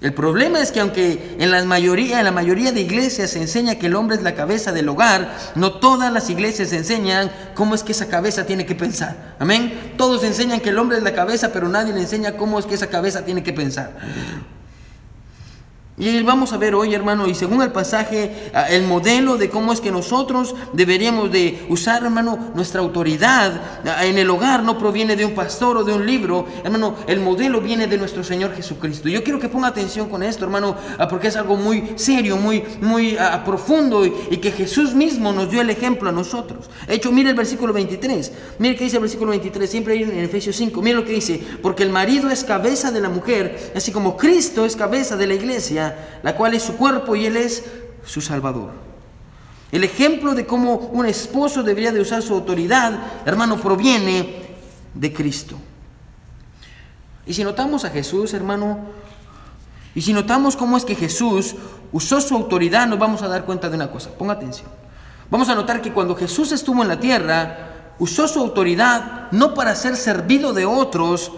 El 0.00 0.14
problema 0.14 0.60
es 0.60 0.72
que 0.72 0.80
aunque 0.80 1.36
en 1.38 1.50
la 1.50 1.62
mayoría, 1.64 2.20
en 2.20 2.24
la 2.24 2.32
mayoría 2.32 2.72
de 2.72 2.80
iglesias 2.80 3.30
se 3.30 3.40
enseña 3.40 3.74
que 3.74 3.86
el 3.86 3.94
hombre 3.94 4.16
es 4.16 4.22
la 4.22 4.34
cabeza 4.34 4.72
del 4.72 4.88
hogar, 4.88 5.36
no 5.54 5.74
todas 5.74 6.10
las 6.10 6.30
iglesias 6.30 6.72
enseñan 6.72 7.30
cómo 7.54 7.74
es 7.74 7.82
que 7.82 7.92
esa 7.92 8.08
cabeza 8.08 8.46
tiene 8.46 8.64
que 8.64 8.74
pensar. 8.74 9.36
Amén. 9.38 9.92
Todos 9.98 10.24
enseñan 10.24 10.60
que 10.60 10.70
el 10.70 10.78
hombre 10.78 10.96
es 10.96 11.02
la 11.02 11.12
cabeza, 11.12 11.52
pero 11.52 11.68
nadie 11.68 11.92
le 11.92 12.00
enseña 12.00 12.38
cómo 12.38 12.58
es 12.58 12.64
que 12.64 12.76
esa 12.76 12.86
cabeza 12.86 13.26
tiene 13.26 13.42
que 13.42 13.52
pensar. 13.52 13.92
Y 16.00 16.22
vamos 16.22 16.54
a 16.54 16.56
ver 16.56 16.74
hoy, 16.74 16.94
hermano, 16.94 17.28
y 17.28 17.34
según 17.34 17.60
el 17.60 17.72
pasaje, 17.72 18.50
ah, 18.54 18.70
el 18.70 18.84
modelo 18.84 19.36
de 19.36 19.50
cómo 19.50 19.70
es 19.70 19.82
que 19.82 19.90
nosotros 19.90 20.54
deberíamos 20.72 21.30
de 21.30 21.66
usar, 21.68 22.02
hermano, 22.02 22.52
nuestra 22.54 22.80
autoridad 22.80 23.60
ah, 23.84 24.06
en 24.06 24.16
el 24.16 24.30
hogar 24.30 24.62
no 24.62 24.78
proviene 24.78 25.14
de 25.14 25.26
un 25.26 25.34
pastor 25.34 25.76
o 25.76 25.84
de 25.84 25.92
un 25.92 26.06
libro, 26.06 26.46
hermano, 26.64 26.94
el 27.06 27.20
modelo 27.20 27.60
viene 27.60 27.86
de 27.86 27.98
nuestro 27.98 28.24
Señor 28.24 28.54
Jesucristo. 28.54 29.10
Yo 29.10 29.22
quiero 29.22 29.38
que 29.38 29.50
ponga 29.50 29.68
atención 29.68 30.08
con 30.08 30.22
esto, 30.22 30.46
hermano, 30.46 30.74
ah, 30.96 31.06
porque 31.06 31.28
es 31.28 31.36
algo 31.36 31.56
muy 31.56 31.92
serio, 31.96 32.38
muy, 32.38 32.64
muy 32.80 33.18
profundo 33.44 34.06
y, 34.06 34.38
que 34.40 34.52
Jesús 34.52 34.94
mismo 34.94 35.34
nos 35.34 35.50
dio 35.50 35.60
el 35.60 35.68
ejemplo 35.68 36.08
a 36.08 36.12
nosotros. 36.12 36.70
De 36.88 36.94
hecho, 36.94 37.12
mire 37.12 37.28
el 37.28 37.36
versículo 37.36 37.74
23, 37.74 38.32
mire 38.58 38.74
qué 38.74 38.84
dice 38.84 38.96
el 38.96 39.02
versículo 39.02 39.32
23, 39.32 39.68
siempre 39.68 39.92
hay 39.92 40.04
en 40.04 40.18
Efesios 40.18 40.56
5, 40.56 40.80
mire 40.80 40.96
lo 40.96 41.04
que 41.04 41.12
dice, 41.12 41.42
porque 41.60 41.82
el 41.82 41.90
marido 41.90 42.30
es 42.30 42.42
cabeza 42.42 42.90
de 42.90 43.02
la 43.02 43.10
mujer, 43.10 43.72
así 43.76 43.92
como 43.92 44.16
Cristo 44.16 44.64
es 44.64 44.76
cabeza 44.76 45.18
de 45.18 45.26
la 45.26 45.34
iglesia 45.34 45.89
la 46.22 46.36
cual 46.36 46.54
es 46.54 46.62
su 46.62 46.76
cuerpo 46.76 47.16
y 47.16 47.26
Él 47.26 47.36
es 47.36 47.64
su 48.04 48.20
Salvador. 48.20 48.70
El 49.72 49.84
ejemplo 49.84 50.34
de 50.34 50.46
cómo 50.46 50.74
un 50.74 51.06
esposo 51.06 51.62
debería 51.62 51.92
de 51.92 52.00
usar 52.00 52.22
su 52.22 52.34
autoridad, 52.34 52.98
hermano, 53.24 53.60
proviene 53.60 54.56
de 54.94 55.12
Cristo. 55.12 55.56
Y 57.26 57.34
si 57.34 57.44
notamos 57.44 57.84
a 57.84 57.90
Jesús, 57.90 58.34
hermano, 58.34 58.80
y 59.94 60.02
si 60.02 60.12
notamos 60.12 60.56
cómo 60.56 60.76
es 60.76 60.84
que 60.84 60.94
Jesús 60.94 61.54
usó 61.92 62.20
su 62.20 62.34
autoridad, 62.34 62.86
nos 62.86 62.98
vamos 62.98 63.22
a 63.22 63.28
dar 63.28 63.44
cuenta 63.44 63.68
de 63.68 63.76
una 63.76 63.90
cosa. 63.90 64.10
Ponga 64.10 64.34
atención. 64.34 64.68
Vamos 65.30 65.48
a 65.48 65.54
notar 65.54 65.80
que 65.80 65.92
cuando 65.92 66.16
Jesús 66.16 66.50
estuvo 66.50 66.82
en 66.82 66.88
la 66.88 66.98
tierra, 66.98 67.94
usó 68.00 68.26
su 68.26 68.40
autoridad 68.40 69.30
no 69.30 69.54
para 69.54 69.76
ser 69.76 69.96
servido 69.96 70.52
de 70.52 70.66
otros, 70.66 71.30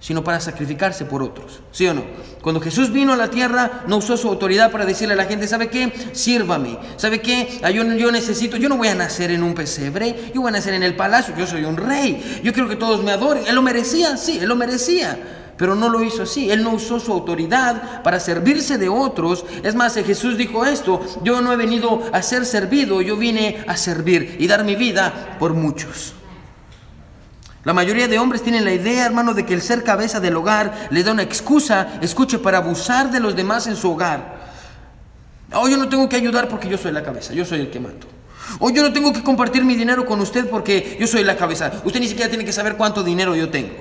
sino 0.00 0.24
para 0.24 0.40
sacrificarse 0.40 1.04
por 1.04 1.22
otros. 1.22 1.60
¿Sí 1.70 1.86
o 1.86 1.94
no? 1.94 2.02
Cuando 2.40 2.60
Jesús 2.60 2.90
vino 2.90 3.12
a 3.12 3.16
la 3.16 3.28
tierra, 3.28 3.82
no 3.86 3.98
usó 3.98 4.16
su 4.16 4.28
autoridad 4.28 4.72
para 4.72 4.86
decirle 4.86 5.12
a 5.12 5.16
la 5.16 5.26
gente, 5.26 5.46
¿sabe 5.46 5.68
qué? 5.68 5.92
Sírvame. 6.12 6.78
¿Sabe 6.96 7.20
qué? 7.20 7.60
Yo, 7.74 7.84
yo 7.94 8.10
necesito, 8.10 8.56
yo 8.56 8.70
no 8.70 8.78
voy 8.78 8.88
a 8.88 8.94
nacer 8.94 9.30
en 9.30 9.42
un 9.42 9.54
pesebre, 9.54 10.32
yo 10.34 10.40
voy 10.40 10.48
a 10.48 10.52
nacer 10.52 10.72
en 10.72 10.82
el 10.82 10.96
palacio, 10.96 11.34
yo 11.36 11.46
soy 11.46 11.64
un 11.64 11.76
rey, 11.76 12.40
yo 12.42 12.52
quiero 12.54 12.68
que 12.68 12.76
todos 12.76 13.04
me 13.04 13.12
adoren. 13.12 13.46
Él 13.46 13.54
lo 13.54 13.62
merecía, 13.62 14.16
sí, 14.16 14.38
él 14.40 14.48
lo 14.48 14.56
merecía. 14.56 15.18
Pero 15.58 15.74
no 15.74 15.90
lo 15.90 16.02
hizo 16.02 16.22
así. 16.22 16.50
Él 16.50 16.62
no 16.62 16.70
usó 16.70 16.98
su 16.98 17.12
autoridad 17.12 18.02
para 18.02 18.18
servirse 18.18 18.78
de 18.78 18.88
otros. 18.88 19.44
Es 19.62 19.74
más, 19.74 19.94
Jesús 19.94 20.38
dijo 20.38 20.64
esto, 20.64 21.02
yo 21.22 21.42
no 21.42 21.52
he 21.52 21.56
venido 21.56 22.02
a 22.14 22.22
ser 22.22 22.46
servido, 22.46 23.02
yo 23.02 23.18
vine 23.18 23.62
a 23.66 23.76
servir 23.76 24.36
y 24.38 24.46
dar 24.46 24.64
mi 24.64 24.74
vida 24.74 25.36
por 25.38 25.52
muchos. 25.52 26.14
La 27.64 27.74
mayoría 27.74 28.08
de 28.08 28.18
hombres 28.18 28.42
tienen 28.42 28.64
la 28.64 28.72
idea, 28.72 29.04
hermano, 29.04 29.34
de 29.34 29.44
que 29.44 29.52
el 29.52 29.60
ser 29.60 29.84
cabeza 29.84 30.18
del 30.18 30.36
hogar 30.36 30.88
le 30.90 31.02
da 31.02 31.12
una 31.12 31.22
excusa, 31.22 31.98
escuche, 32.00 32.38
para 32.38 32.58
abusar 32.58 33.10
de 33.10 33.20
los 33.20 33.36
demás 33.36 33.66
en 33.66 33.76
su 33.76 33.92
hogar. 33.92 34.40
Oh, 35.52 35.68
yo 35.68 35.76
no 35.76 35.88
tengo 35.88 36.08
que 36.08 36.16
ayudar 36.16 36.48
porque 36.48 36.68
yo 36.68 36.78
soy 36.78 36.92
la 36.92 37.02
cabeza, 37.02 37.34
yo 37.34 37.44
soy 37.44 37.60
el 37.60 37.70
que 37.70 37.80
mato. 37.80 38.06
O 38.58 38.66
oh, 38.66 38.70
yo 38.70 38.82
no 38.82 38.92
tengo 38.92 39.12
que 39.12 39.22
compartir 39.22 39.64
mi 39.64 39.74
dinero 39.74 40.06
con 40.06 40.20
usted 40.20 40.48
porque 40.48 40.96
yo 40.98 41.06
soy 41.06 41.22
la 41.22 41.36
cabeza. 41.36 41.70
Usted 41.84 42.00
ni 42.00 42.08
siquiera 42.08 42.30
tiene 42.30 42.44
que 42.44 42.52
saber 42.52 42.76
cuánto 42.76 43.02
dinero 43.02 43.36
yo 43.36 43.50
tengo. 43.50 43.74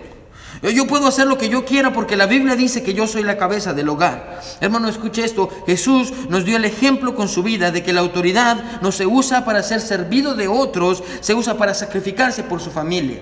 Yo 0.61 0.87
puedo 0.87 1.07
hacer 1.07 1.25
lo 1.25 1.37
que 1.37 1.47
yo 1.47 1.63
quiera 1.63 1.93
porque 1.93 2.17
la 2.17 2.25
Biblia 2.25 2.57
dice 2.57 2.83
que 2.83 2.93
yo 2.93 3.07
soy 3.07 3.23
la 3.23 3.37
cabeza 3.37 3.73
del 3.73 3.87
hogar. 3.87 4.41
Hermano, 4.59 4.89
escuche 4.89 5.23
esto. 5.23 5.49
Jesús 5.65 6.11
nos 6.27 6.43
dio 6.43 6.57
el 6.57 6.65
ejemplo 6.65 7.15
con 7.15 7.29
su 7.29 7.43
vida 7.43 7.71
de 7.71 7.81
que 7.81 7.93
la 7.93 8.01
autoridad 8.01 8.81
no 8.81 8.91
se 8.91 9.05
usa 9.05 9.45
para 9.45 9.63
ser 9.63 9.79
servido 9.79 10.35
de 10.35 10.49
otros, 10.49 11.01
se 11.21 11.33
usa 11.33 11.57
para 11.57 11.73
sacrificarse 11.73 12.43
por 12.43 12.59
su 12.59 12.71
familia. 12.71 13.21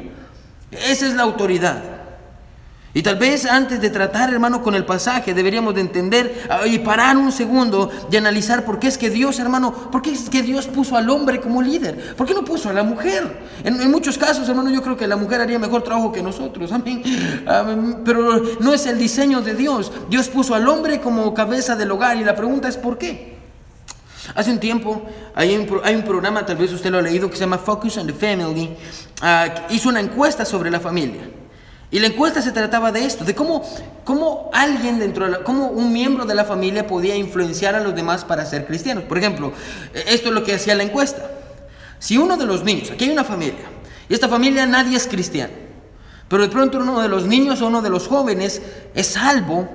Esa 0.72 1.08
es 1.08 1.14
la 1.14 1.24
autoridad. 1.24 1.98
Y 2.98 3.04
tal 3.04 3.18
vez 3.18 3.46
antes 3.46 3.80
de 3.80 3.92
tratar, 3.92 4.34
hermano, 4.34 4.64
con 4.64 4.74
el 4.74 4.84
pasaje, 4.84 5.36
deberíamos 5.36 5.76
de 5.76 5.82
entender 5.82 6.48
ah, 6.50 6.66
y 6.66 6.80
parar 6.80 7.16
un 7.16 7.32
segundo 7.32 7.92
y 8.10 8.16
analizar 8.16 8.66
por 8.66 8.80
qué 8.80 8.88
es 8.88 8.98
que 8.98 9.12
Dios, 9.12 9.38
hermano, 9.38 9.72
por 9.92 10.02
qué 10.02 10.14
es 10.14 10.32
que 10.32 10.42
Dios 10.42 10.66
puso 10.66 10.98
al 10.98 11.08
hombre 11.12 11.40
como 11.40 11.62
líder. 11.62 12.16
¿Por 12.16 12.26
qué 12.26 12.34
no 12.34 12.44
puso 12.44 12.70
a 12.70 12.74
la 12.74 12.82
mujer? 12.82 13.40
En, 13.64 13.92
muchos 13.92 14.18
casos, 14.18 14.50
hermano, 14.50 14.72
yo 14.72 14.82
creo 14.82 14.98
que 14.98 15.06
la 15.06 15.16
mujer 15.16 15.42
haría 15.42 15.60
mejor 15.60 15.84
trabajo 15.84 16.12
que 16.12 16.24
nosotros. 16.24 16.72
Amén. 17.46 18.02
Pero 18.04 18.42
no 18.60 18.74
es 18.74 18.88
el 18.88 18.98
diseño 18.98 19.42
de 19.42 19.54
Dios. 19.54 19.92
Dios 20.10 20.30
puso 20.30 20.56
al 20.56 20.68
hombre 20.68 21.00
como 21.00 21.36
cabeza 21.36 21.76
del 21.76 21.92
hogar 21.92 22.18
y 22.18 22.24
la 22.24 22.36
pregunta 22.36 22.68
es 22.68 22.78
¿por 22.78 22.98
qué? 22.98 23.37
Hace 24.36 24.52
un 24.52 24.60
tiempo 24.60 25.02
hay 25.36 25.56
un, 25.56 25.66
programa, 26.04 26.46
tal 26.46 26.58
vez 26.58 26.72
usted 26.72 26.92
lo 26.92 26.98
ha 26.98 27.02
leído, 27.02 27.30
que 27.30 27.36
se 27.36 27.42
llama 27.42 27.58
Focus 27.58 27.98
on 27.98 28.08
the 28.08 28.14
Family. 28.14 28.76
Ah, 29.22 29.68
hizo 29.70 29.90
una 29.90 30.00
encuesta 30.00 30.46
sobre 30.46 30.70
la 30.70 30.80
familia. 30.80 31.22
Y 31.90 32.00
la 32.00 32.08
encuesta 32.08 32.42
se 32.42 32.52
trataba 32.52 32.92
de 32.92 33.06
esto, 33.06 33.24
de 33.24 33.34
cómo, 33.34 33.64
cómo 34.04 34.50
alguien 34.54 35.00
dentro 35.00 35.30
de 35.30 35.44
cómo 35.44 35.68
un 35.68 35.94
miembro 35.94 36.26
de 36.26 36.36
la 36.36 36.44
familia 36.44 36.86
podía 36.86 37.16
influenciar 37.16 37.76
a 37.76 37.80
los 37.80 37.96
demás 37.96 38.26
para 38.26 38.46
ser 38.46 38.66
cristianos. 38.66 39.06
Por 39.06 39.18
ejemplo, 39.18 39.54
eh, 39.94 40.04
esto 40.08 40.28
es 40.28 40.36
lo 40.36 40.44
que 40.44 40.54
hacía 40.54 40.76
la 40.76 40.84
encuesta. 40.84 41.32
Si 42.00 42.18
uno 42.18 42.36
de 42.36 42.46
los 42.46 42.64
niños, 42.66 42.92
aquí 42.92 43.06
hay 43.06 43.12
una 43.12 43.24
familia, 43.24 43.66
y 44.10 44.14
esta 44.14 44.28
familia 44.28 44.66
nadie 44.66 44.98
es 44.98 45.08
cristiano, 45.08 45.54
pero 46.28 46.44
de 46.44 46.50
pronto 46.50 46.78
uno 46.78 47.02
de 47.02 47.08
los 47.08 47.26
niños 47.26 47.62
o 47.62 47.68
uno 47.68 47.82
de 47.82 47.90
los 47.90 48.08
jóvenes 48.08 48.62
es 48.94 49.08
salvo, 49.08 49.68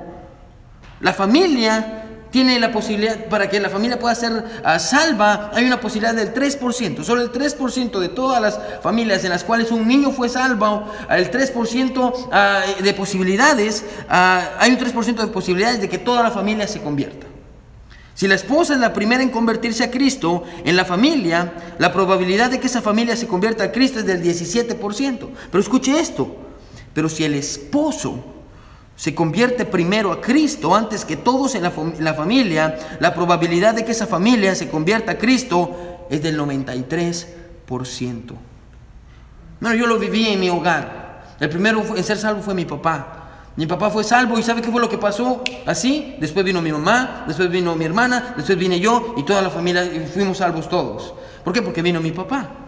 la 1.00 1.14
familia 1.14 2.04
tiene 2.32 2.58
la 2.58 2.72
posibilidad, 2.72 3.26
para 3.26 3.48
que 3.48 3.60
la 3.60 3.68
familia 3.68 3.98
pueda 3.98 4.14
ser 4.14 4.44
ah, 4.64 4.78
salva, 4.78 5.50
hay 5.54 5.66
una 5.66 5.78
posibilidad 5.80 6.14
del 6.14 6.32
3%. 6.34 7.04
Solo 7.04 7.20
el 7.20 7.30
3% 7.30 8.00
de 8.00 8.08
todas 8.08 8.40
las 8.40 8.58
familias 8.82 9.22
en 9.22 9.30
las 9.30 9.44
cuales 9.44 9.70
un 9.70 9.86
niño 9.86 10.10
fue 10.10 10.30
salvo, 10.30 10.84
ah, 11.08 11.18
el 11.18 11.30
3% 11.30 12.28
ah, 12.32 12.62
de 12.82 12.94
posibilidades, 12.94 13.84
hay 14.08 14.72
un 14.72 14.78
3% 14.78 15.14
de 15.14 15.26
posibilidades 15.26 15.82
de 15.82 15.88
que 15.90 15.98
toda 15.98 16.22
la 16.22 16.30
familia 16.30 16.66
se 16.66 16.80
convierta. 16.80 17.26
Si 18.14 18.26
la 18.26 18.34
esposa 18.34 18.74
es 18.74 18.80
la 18.80 18.94
primera 18.94 19.22
en 19.22 19.28
convertirse 19.28 19.84
a 19.84 19.90
Cristo 19.90 20.44
en 20.64 20.74
la 20.74 20.86
familia, 20.86 21.52
la 21.78 21.92
probabilidad 21.92 22.50
de 22.50 22.60
que 22.60 22.66
esa 22.66 22.80
familia 22.80 23.14
se 23.14 23.26
convierta 23.26 23.64
a 23.64 23.72
Cristo 23.72 23.98
es 23.98 24.06
del 24.06 24.22
17%. 24.22 25.28
Pero 25.50 25.60
escuche 25.60 25.98
esto, 25.98 26.34
pero 26.94 27.08
si 27.08 27.24
el 27.24 27.34
esposo 27.34 28.31
se 28.96 29.14
convierte 29.14 29.64
primero 29.64 30.12
a 30.12 30.20
Cristo 30.20 30.74
antes 30.74 31.04
que 31.04 31.16
todos 31.16 31.54
en 31.54 31.62
la, 31.62 32.14
familia, 32.14 32.78
la 33.00 33.14
probabilidad 33.14 33.74
de 33.74 33.84
que 33.84 33.92
esa 33.92 34.06
familia 34.06 34.54
se 34.54 34.68
convierta 34.68 35.12
a 35.12 35.18
Cristo 35.18 36.06
es 36.10 36.22
del 36.22 36.38
93%. 36.38 37.26
Bueno, 39.60 39.76
yo 39.76 39.86
lo 39.86 39.98
viví 39.98 40.28
en 40.28 40.40
mi 40.40 40.50
hogar. 40.50 41.24
El 41.40 41.48
primero 41.48 41.82
en 41.96 42.04
ser 42.04 42.18
salvo 42.18 42.42
fue 42.42 42.54
mi 42.54 42.64
papá. 42.64 43.18
Mi 43.56 43.66
papá 43.66 43.90
fue 43.90 44.04
salvo 44.04 44.38
y 44.38 44.42
¿sabe 44.42 44.62
qué 44.62 44.70
fue 44.70 44.80
lo 44.80 44.88
que 44.88 44.98
pasó? 44.98 45.42
Así, 45.66 46.16
después 46.18 46.44
vino 46.44 46.62
mi 46.62 46.72
mamá, 46.72 47.24
después 47.26 47.50
vino 47.50 47.74
mi 47.74 47.84
hermana, 47.84 48.34
después 48.36 48.56
vine 48.56 48.80
yo 48.80 49.14
y 49.16 49.24
toda 49.24 49.42
la 49.42 49.50
familia 49.50 49.84
fuimos 50.12 50.38
salvos 50.38 50.68
todos. 50.68 51.14
¿Por 51.44 51.52
qué? 51.52 51.60
Porque 51.60 51.82
vino 51.82 52.00
mi 52.00 52.12
papá. 52.12 52.61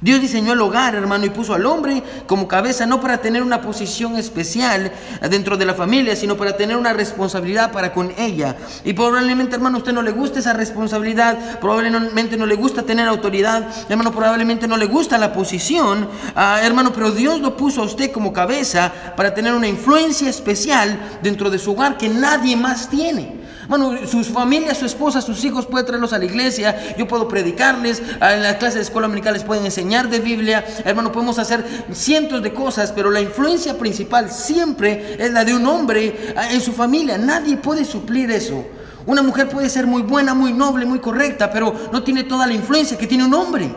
Dios 0.00 0.20
diseñó 0.20 0.54
el 0.54 0.60
hogar, 0.62 0.94
hermano, 0.94 1.26
y 1.26 1.30
puso 1.30 1.52
al 1.52 1.66
hombre 1.66 2.02
como 2.26 2.48
cabeza 2.48 2.86
no 2.86 3.02
para 3.02 3.18
tener 3.18 3.42
una 3.42 3.60
posición 3.60 4.16
especial 4.16 4.92
dentro 5.28 5.58
de 5.58 5.66
la 5.66 5.74
familia, 5.74 6.16
sino 6.16 6.38
para 6.38 6.56
tener 6.56 6.78
una 6.78 6.94
responsabilidad 6.94 7.70
para 7.70 7.92
con 7.92 8.10
ella. 8.16 8.56
Y 8.82 8.94
probablemente, 8.94 9.56
hermano, 9.56 9.78
usted 9.78 9.92
no 9.92 10.00
le 10.00 10.12
gusta 10.12 10.38
esa 10.38 10.54
responsabilidad, 10.54 11.60
probablemente 11.60 12.38
no 12.38 12.46
le 12.46 12.54
gusta 12.54 12.82
tener 12.82 13.08
autoridad, 13.08 13.68
hermano, 13.90 14.12
probablemente 14.12 14.66
no 14.66 14.78
le 14.78 14.86
gusta 14.86 15.18
la 15.18 15.34
posición, 15.34 16.08
ah, 16.34 16.60
hermano, 16.62 16.92
pero 16.92 17.10
Dios 17.10 17.40
lo 17.40 17.56
puso 17.56 17.82
a 17.82 17.84
usted 17.84 18.10
como 18.10 18.32
cabeza 18.32 18.92
para 19.16 19.34
tener 19.34 19.52
una 19.52 19.68
influencia 19.68 20.30
especial 20.30 20.98
dentro 21.22 21.50
de 21.50 21.58
su 21.58 21.72
hogar 21.72 21.98
que 21.98 22.08
nadie 22.08 22.56
más 22.56 22.88
tiene. 22.88 23.39
Bueno, 23.70 24.04
sus 24.04 24.26
familias, 24.26 24.78
su 24.78 24.84
esposa, 24.86 25.20
sus 25.20 25.44
hijos 25.44 25.64
puede 25.64 25.84
traerlos 25.84 26.12
a 26.12 26.18
la 26.18 26.24
iglesia, 26.24 26.96
yo 26.98 27.06
puedo 27.06 27.28
predicarles, 27.28 28.02
en 28.20 28.42
la 28.42 28.58
clase 28.58 28.78
de 28.78 28.82
escuela 28.82 29.06
dominical 29.06 29.32
les 29.32 29.44
pueden 29.44 29.64
enseñar 29.64 30.10
de 30.10 30.18
Biblia, 30.18 30.64
hermano, 30.84 31.12
podemos 31.12 31.38
hacer 31.38 31.64
cientos 31.92 32.42
de 32.42 32.52
cosas, 32.52 32.90
pero 32.90 33.12
la 33.12 33.20
influencia 33.20 33.78
principal 33.78 34.28
siempre 34.28 35.14
es 35.20 35.30
la 35.30 35.44
de 35.44 35.54
un 35.54 35.64
hombre 35.68 36.34
ah, 36.36 36.52
en 36.52 36.60
su 36.60 36.72
familia. 36.72 37.16
Nadie 37.16 37.58
puede 37.58 37.84
suplir 37.84 38.32
eso. 38.32 38.64
Una 39.06 39.22
mujer 39.22 39.48
puede 39.48 39.68
ser 39.68 39.86
muy 39.86 40.02
buena, 40.02 40.34
muy 40.34 40.52
noble, 40.52 40.84
muy 40.84 40.98
correcta, 40.98 41.52
pero 41.52 41.72
no 41.92 42.02
tiene 42.02 42.24
toda 42.24 42.48
la 42.48 42.54
influencia 42.54 42.98
que 42.98 43.06
tiene 43.06 43.24
un 43.24 43.34
hombre. 43.34 43.72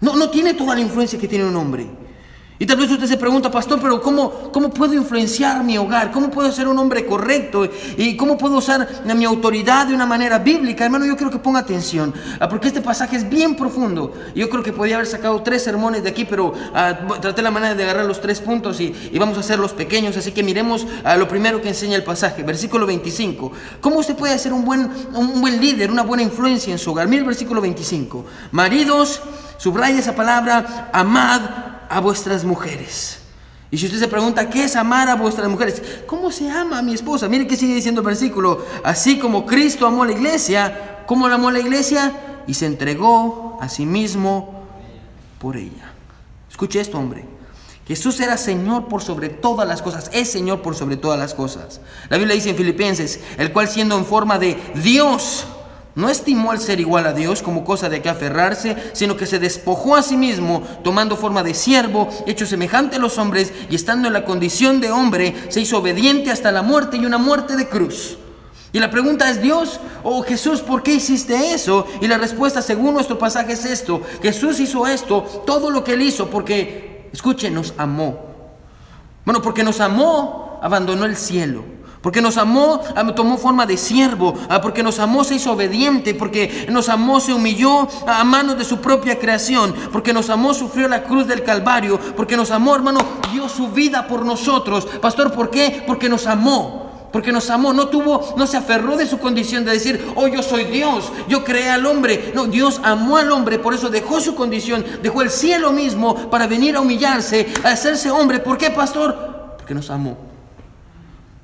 No, 0.00 0.16
no 0.16 0.30
tiene 0.30 0.54
toda 0.54 0.74
la 0.74 0.80
influencia 0.80 1.16
que 1.16 1.28
tiene 1.28 1.44
un 1.44 1.54
hombre. 1.54 1.86
Y 2.60 2.66
tal 2.66 2.76
vez 2.76 2.90
usted 2.90 3.06
se 3.06 3.16
pregunta, 3.16 3.50
pastor, 3.50 3.80
pero 3.80 4.02
¿cómo, 4.02 4.52
¿cómo 4.52 4.68
puedo 4.68 4.92
influenciar 4.92 5.64
mi 5.64 5.78
hogar? 5.78 6.12
¿Cómo 6.12 6.30
puedo 6.30 6.52
ser 6.52 6.68
un 6.68 6.78
hombre 6.78 7.06
correcto? 7.06 7.66
¿Y 7.96 8.18
cómo 8.18 8.36
puedo 8.36 8.58
usar 8.58 8.86
mi 9.16 9.24
autoridad 9.24 9.86
de 9.86 9.94
una 9.94 10.04
manera 10.04 10.38
bíblica? 10.38 10.84
Hermano, 10.84 11.06
yo 11.06 11.16
quiero 11.16 11.30
que 11.30 11.38
ponga 11.38 11.60
atención, 11.60 12.12
ah, 12.38 12.50
porque 12.50 12.68
este 12.68 12.82
pasaje 12.82 13.16
es 13.16 13.26
bien 13.26 13.56
profundo. 13.56 14.12
Yo 14.34 14.50
creo 14.50 14.62
que 14.62 14.74
podía 14.74 14.96
haber 14.96 15.06
sacado 15.06 15.40
tres 15.40 15.64
sermones 15.64 16.02
de 16.02 16.10
aquí, 16.10 16.26
pero 16.26 16.48
uh, 16.48 17.20
traté 17.22 17.40
la 17.40 17.50
manera 17.50 17.74
de 17.74 17.82
agarrar 17.82 18.04
los 18.04 18.20
tres 18.20 18.42
puntos 18.42 18.78
y, 18.78 18.94
vamos 19.18 19.38
a 19.38 19.40
hacerlos 19.40 19.72
pequeños. 19.72 20.18
Así 20.18 20.32
que 20.32 20.42
miremos 20.42 20.86
a 21.02 21.16
lo 21.16 21.28
primero 21.28 21.62
que 21.62 21.68
enseña 21.68 21.96
el 21.96 22.04
pasaje, 22.04 22.42
versículo 22.42 22.84
25. 22.84 23.52
¿Cómo 23.80 24.00
usted 24.00 24.16
puede 24.16 24.38
ser 24.38 24.52
un 24.52 24.66
buen, 24.66 24.90
un 25.14 25.40
buen 25.40 25.58
líder, 25.62 25.90
una 25.90 26.02
buena 26.02 26.22
influencia 26.22 26.70
en 26.70 26.78
su 26.78 26.90
hogar? 26.90 27.08
Mire 27.08 27.20
el 27.20 27.26
versículo 27.26 27.62
25. 27.62 28.22
Maridos, 28.52 29.22
subraya 29.56 29.98
esa 29.98 30.14
palabra, 30.14 30.90
amad 30.92 31.69
a 31.90 32.00
vuestras 32.00 32.44
mujeres. 32.44 33.18
Y 33.70 33.76
si 33.76 33.86
usted 33.86 33.98
se 33.98 34.08
pregunta, 34.08 34.48
¿qué 34.48 34.64
es 34.64 34.76
amar 34.76 35.08
a 35.08 35.16
vuestras 35.16 35.48
mujeres? 35.48 35.82
¿Cómo 36.06 36.30
se 36.32 36.50
ama 36.50 36.78
a 36.78 36.82
mi 36.82 36.94
esposa? 36.94 37.28
Mire 37.28 37.46
que 37.46 37.56
sigue 37.56 37.74
diciendo 37.74 38.00
el 38.00 38.06
versículo, 38.06 38.64
así 38.82 39.18
como 39.18 39.44
Cristo 39.44 39.86
amó 39.86 40.04
a 40.04 40.06
la 40.06 40.12
iglesia, 40.12 41.04
¿cómo 41.06 41.28
la 41.28 41.34
amó 41.34 41.48
a 41.48 41.52
la 41.52 41.60
iglesia? 41.60 42.42
Y 42.46 42.54
se 42.54 42.66
entregó 42.66 43.58
a 43.60 43.68
sí 43.68 43.86
mismo 43.86 44.64
por 45.38 45.56
ella. 45.56 45.92
Escuche 46.48 46.80
esto, 46.80 46.98
hombre. 46.98 47.24
Jesús 47.86 48.20
era 48.20 48.36
Señor 48.36 48.86
por 48.86 49.02
sobre 49.02 49.28
todas 49.28 49.66
las 49.66 49.82
cosas, 49.82 50.10
es 50.12 50.30
Señor 50.30 50.62
por 50.62 50.76
sobre 50.76 50.96
todas 50.96 51.18
las 51.18 51.34
cosas. 51.34 51.80
La 52.08 52.18
Biblia 52.18 52.36
dice 52.36 52.50
en 52.50 52.56
Filipenses, 52.56 53.20
el 53.36 53.52
cual 53.52 53.68
siendo 53.68 53.98
en 53.98 54.04
forma 54.04 54.38
de 54.38 54.56
Dios, 54.76 55.44
no 56.00 56.08
estimó 56.08 56.50
al 56.50 56.60
ser 56.60 56.80
igual 56.80 57.06
a 57.06 57.12
Dios 57.12 57.42
como 57.42 57.64
cosa 57.64 57.88
de 57.88 58.02
que 58.02 58.08
aferrarse, 58.08 58.76
sino 58.92 59.16
que 59.16 59.26
se 59.26 59.38
despojó 59.38 59.96
a 59.96 60.02
sí 60.02 60.16
mismo, 60.16 60.62
tomando 60.82 61.16
forma 61.16 61.42
de 61.42 61.54
siervo, 61.54 62.08
hecho 62.26 62.46
semejante 62.46 62.96
a 62.96 62.98
los 62.98 63.18
hombres, 63.18 63.52
y 63.68 63.74
estando 63.74 64.08
en 64.08 64.14
la 64.14 64.24
condición 64.24 64.80
de 64.80 64.90
hombre, 64.90 65.34
se 65.48 65.60
hizo 65.60 65.78
obediente 65.78 66.30
hasta 66.30 66.50
la 66.50 66.62
muerte 66.62 66.96
y 66.96 67.06
una 67.06 67.18
muerte 67.18 67.56
de 67.56 67.68
cruz. 67.68 68.16
Y 68.72 68.78
la 68.78 68.90
pregunta 68.90 69.28
es, 69.28 69.42
Dios 69.42 69.80
oh 70.02 70.22
Jesús, 70.22 70.60
¿por 70.60 70.82
qué 70.82 70.94
hiciste 70.94 71.52
eso? 71.52 71.86
Y 72.00 72.06
la 72.06 72.18
respuesta, 72.18 72.62
según 72.62 72.94
nuestro 72.94 73.18
pasaje, 73.18 73.52
es 73.52 73.64
esto. 73.64 74.02
Jesús 74.22 74.60
hizo 74.60 74.86
esto, 74.86 75.22
todo 75.44 75.70
lo 75.70 75.84
que 75.84 75.94
él 75.94 76.02
hizo, 76.02 76.30
porque, 76.30 77.08
escuchen, 77.12 77.54
nos 77.54 77.74
amó. 77.76 78.30
Bueno, 79.24 79.42
porque 79.42 79.64
nos 79.64 79.80
amó, 79.80 80.58
abandonó 80.62 81.04
el 81.04 81.16
cielo. 81.16 81.64
Porque 82.02 82.22
nos 82.22 82.38
amó, 82.38 82.80
ah, 82.96 83.06
tomó 83.14 83.36
forma 83.36 83.66
de 83.66 83.76
siervo, 83.76 84.34
ah, 84.48 84.60
porque 84.60 84.82
nos 84.82 84.98
amó, 84.98 85.22
se 85.22 85.34
hizo 85.34 85.52
obediente, 85.52 86.14
porque 86.14 86.66
nos 86.70 86.88
amó, 86.88 87.20
se 87.20 87.34
humilló 87.34 87.86
a 88.06 88.24
manos 88.24 88.56
de 88.56 88.64
su 88.64 88.78
propia 88.78 89.18
creación, 89.18 89.74
porque 89.92 90.14
nos 90.14 90.30
amó, 90.30 90.54
sufrió 90.54 90.88
la 90.88 91.02
cruz 91.04 91.26
del 91.26 91.42
Calvario, 91.42 92.00
porque 92.16 92.38
nos 92.38 92.50
amó, 92.50 92.74
hermano, 92.74 93.00
dio 93.32 93.48
su 93.48 93.68
vida 93.68 94.06
por 94.06 94.24
nosotros. 94.24 94.86
Pastor, 95.02 95.32
¿por 95.32 95.50
qué? 95.50 95.82
Porque 95.86 96.08
nos 96.08 96.26
amó. 96.26 96.88
Porque 97.12 97.32
nos 97.32 97.50
amó, 97.50 97.72
no 97.72 97.88
tuvo, 97.88 98.34
no 98.36 98.46
se 98.46 98.56
aferró 98.56 98.96
de 98.96 99.04
su 99.04 99.18
condición 99.18 99.64
de 99.64 99.72
decir, 99.72 100.12
oh, 100.14 100.28
yo 100.28 100.44
soy 100.44 100.64
Dios, 100.64 101.12
yo 101.28 101.44
creé 101.44 101.68
al 101.68 101.84
hombre. 101.84 102.32
No, 102.36 102.46
Dios 102.46 102.80
amó 102.84 103.16
al 103.16 103.32
hombre, 103.32 103.58
por 103.58 103.74
eso 103.74 103.90
dejó 103.90 104.20
su 104.20 104.36
condición, 104.36 104.84
dejó 105.02 105.20
el 105.20 105.30
cielo 105.30 105.72
mismo 105.72 106.30
para 106.30 106.46
venir 106.46 106.76
a 106.76 106.80
humillarse, 106.80 107.52
a 107.64 107.70
hacerse 107.70 108.12
hombre. 108.12 108.38
¿Por 108.38 108.56
qué, 108.56 108.70
pastor? 108.70 109.56
Porque 109.58 109.74
nos 109.74 109.90
amó. 109.90 110.29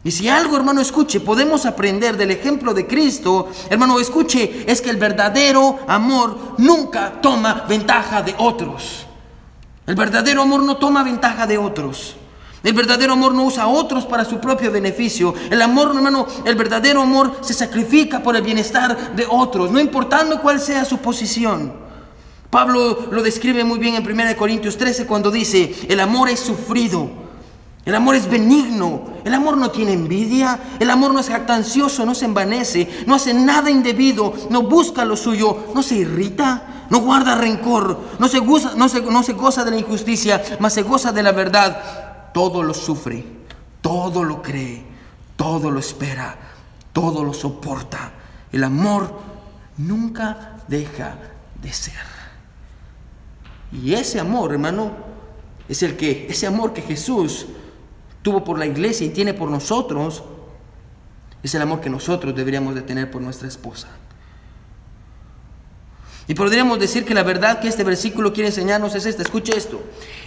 Y 0.07 0.13
si 0.13 0.29
algo, 0.29 0.57
hermano, 0.57 0.81
escuche, 0.81 1.19
podemos 1.19 1.67
aprender 1.67 2.17
del 2.17 2.31
ejemplo 2.31 2.73
de 2.73 2.87
Cristo, 2.87 3.49
hermano, 3.69 3.99
escuche, 3.99 4.63
es 4.65 4.81
que 4.81 4.91
el 4.91 4.99
verdadero 4.99 5.81
amor 5.89 6.55
nunca 6.59 7.21
toma 7.21 7.65
ventaja 7.69 8.23
de 8.23 8.33
otros. 8.39 9.05
El 9.85 9.97
verdadero 9.97 10.43
amor 10.43 10.63
no 10.63 10.77
toma 10.77 11.03
ventaja 11.03 11.45
de 11.49 11.59
otros. 11.59 12.15
El 12.63 12.73
verdadero 12.73 13.15
amor 13.15 13.35
no 13.35 13.47
usa 13.47 13.65
a 13.65 13.67
otros 13.67 14.07
para 14.07 14.25
su 14.25 14.39
propio 14.39 14.71
beneficio. 14.71 15.35
El 15.51 15.61
amor, 15.61 15.91
hermano, 15.93 16.29
el 16.45 16.55
verdadero 16.55 17.03
amor 17.03 17.39
se 17.41 17.53
sacrifica 17.53 18.23
por 18.23 18.37
el 18.37 18.43
bienestar 18.43 19.17
de 19.17 19.27
otros, 19.29 19.73
no 19.73 19.81
importando 19.81 20.41
cuál 20.41 20.61
sea 20.61 20.85
su 20.85 20.99
posición. 20.99 21.73
Pablo 22.49 23.09
lo 23.11 23.25
describe 23.25 23.65
muy 23.65 23.81
bien 23.81 23.97
en 23.97 24.09
1 24.09 24.37
Corintios 24.37 24.77
13 24.77 25.05
cuando 25.05 25.33
dice, 25.33 25.75
el 25.89 25.99
amor 25.99 26.29
es 26.29 26.39
sufrido. 26.39 27.26
El 27.87 27.95
amor 27.95 28.17
es 28.17 28.29
benigno, 28.29 29.01
el 29.25 29.33
amor 29.33 29.57
no 29.57 29.71
tiene 29.71 29.93
envidia, 29.93 30.59
el 30.81 30.91
amor 30.91 31.15
no 31.15 31.21
es 31.21 31.29
jactancioso, 31.29 32.05
no 32.05 32.17
se 32.17 32.25
envanece, 32.25 33.05
no 33.07 33.15
hace 33.15 33.33
nada 33.33 33.71
indebido, 33.71 34.35
no 34.51 34.63
busca 34.63 35.05
lo 35.05 35.17
suyo, 35.17 35.69
no 35.73 35.85
se 35.85 35.95
irrita, 35.95 36.87
no 36.91 36.99
guarda 36.99 37.37
rencor, 37.37 37.97
no 38.19 38.27
se, 38.27 38.41
goza, 38.41 38.75
no 38.75 38.89
se, 38.89 39.01
no 39.03 39.23
se 39.23 39.35
goza 39.35 39.65
de 39.65 39.71
la 39.71 39.79
injusticia, 39.79 40.43
mas 40.59 40.73
se 40.73 40.83
goza 40.83 41.13
de 41.13 41.23
la 41.23 41.31
verdad. 41.31 42.33
Todo 42.35 42.61
lo 42.65 42.75
sufre, 42.75 43.25
todo 43.81 44.25
lo 44.25 44.43
cree, 44.43 44.83
todo 45.37 45.71
lo 45.71 45.79
espera, 45.79 46.37
todo 46.93 47.23
lo 47.23 47.33
soporta. 47.33 48.11
El 48.51 48.65
amor 48.65 49.17
nunca 49.77 50.57
deja 50.67 51.19
de 51.63 51.73
ser. 51.73 51.95
Y 53.71 53.95
ese 53.95 54.19
amor, 54.19 54.53
hermano, 54.53 54.91
es 55.69 55.85
el 55.85 55.97
que, 55.97 56.27
ese 56.29 56.49
amor 56.49 56.73
que 56.73 56.83
Jesús 56.83 57.47
tuvo 58.27 58.43
por 58.43 58.59
la 58.59 58.67
iglesia 58.67 59.07
y 59.07 59.11
tiene 59.11 59.35
por 59.35 59.49
nosotros, 59.49 60.25
es 61.45 61.55
el 61.55 61.63
amor 61.63 61.81
que 61.81 61.89
nosotros 61.89 62.35
deberíamos 62.35 62.75
de 62.75 62.83
tener 62.83 63.09
por 63.09 63.23
nuestra 63.23 63.47
esposa. 63.47 63.87
Y 66.27 66.35
podríamos 66.35 66.81
decir 66.81 67.05
que 67.05 67.15
la 67.15 67.23
verdad 67.23 67.61
que 67.61 67.69
este 67.69 67.85
versículo 67.85 68.33
quiere 68.33 68.49
enseñarnos 68.49 68.97
es 68.97 69.07
esta. 69.07 69.23
Escuche 69.23 69.57
esto. 69.57 69.81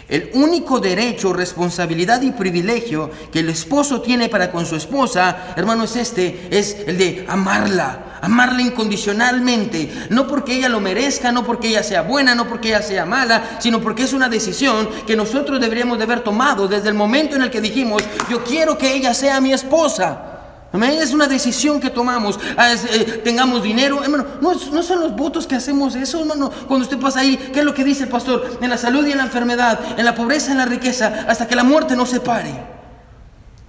El 0.08 0.32
único 0.34 0.80
derecho, 0.80 1.34
responsabilidad 1.34 2.22
y 2.22 2.32
privilegio 2.32 3.12
que 3.34 3.42
el 3.42 3.50
esposo 3.50 4.00
tiene 4.00 4.30
para 4.30 4.50
con 4.50 4.66
su 4.66 4.78
esposa, 4.78 5.54
hermano, 5.58 5.84
es 5.84 5.98
este, 5.98 6.48
es 6.52 6.78
el 6.88 6.98
de 6.98 7.26
amarla, 7.28 8.09
amarla 8.22 8.62
incondicionalmente, 8.62 10.08
no 10.10 10.28
porque 10.28 10.56
ella 10.56 10.70
lo 10.70 10.80
merezca, 10.80 11.32
no 11.32 11.46
porque 11.46 11.70
ella 11.70 11.84
sea 11.84 12.02
buena, 12.02 12.36
no 12.36 12.48
porque 12.48 12.70
ella 12.70 12.82
sea 12.82 13.06
mala, 13.06 13.58
sino 13.60 13.80
porque 13.80 14.04
es 14.04 14.14
una 14.14 14.30
decisión 14.30 14.90
que 15.06 15.16
nosotros 15.16 15.60
deberíamos 15.60 15.98
de 15.98 16.04
haber 16.04 16.22
tomado 16.22 16.68
desde 16.68 16.90
el 16.90 16.96
momento 16.96 17.36
en 17.36 17.44
el 17.44 17.52
que 17.52 17.62
dijimos, 17.62 18.04
yo 18.30 18.44
quiero 18.44 18.78
que 18.78 18.94
ella 18.94 19.14
sea 19.14 19.42
mi 19.42 19.54
esposa. 19.54 20.26
Es 20.72 21.14
una 21.14 21.28
decisión 21.28 21.80
que 21.80 21.90
tomamos. 21.90 22.40
Ah, 22.56 22.74
eh, 22.74 23.22
tengamos 23.24 23.64
dinero. 23.64 24.02
No, 24.40 24.54
no, 24.54 24.84
son 24.84 25.00
los 25.00 25.16
votos 25.16 25.48
que 25.48 25.56
hacemos 25.56 25.96
eso, 25.96 26.20
hermano. 26.20 26.52
Cuando 26.68 26.84
usted 26.84 27.00
pasa 27.00 27.22
ahí, 27.22 27.38
¿qué 27.38 27.60
es 27.60 27.66
lo 27.66 27.74
que 27.74 27.84
dice 27.84 28.04
el 28.04 28.10
pastor? 28.10 28.60
En 28.62 28.70
la 28.70 28.78
salud 28.78 29.06
y 29.08 29.12
en 29.12 29.18
la 29.18 29.24
enfermedad, 29.24 29.80
en 29.98 30.06
la 30.06 30.14
pobreza 30.14 30.50
y 30.50 30.52
en 30.52 30.58
la 30.60 30.66
riqueza, 30.66 31.26
hasta 31.28 31.48
que 31.48 31.56
la 31.56 31.64
muerte 31.64 31.96
nos 31.96 32.10
separe. 32.10 32.79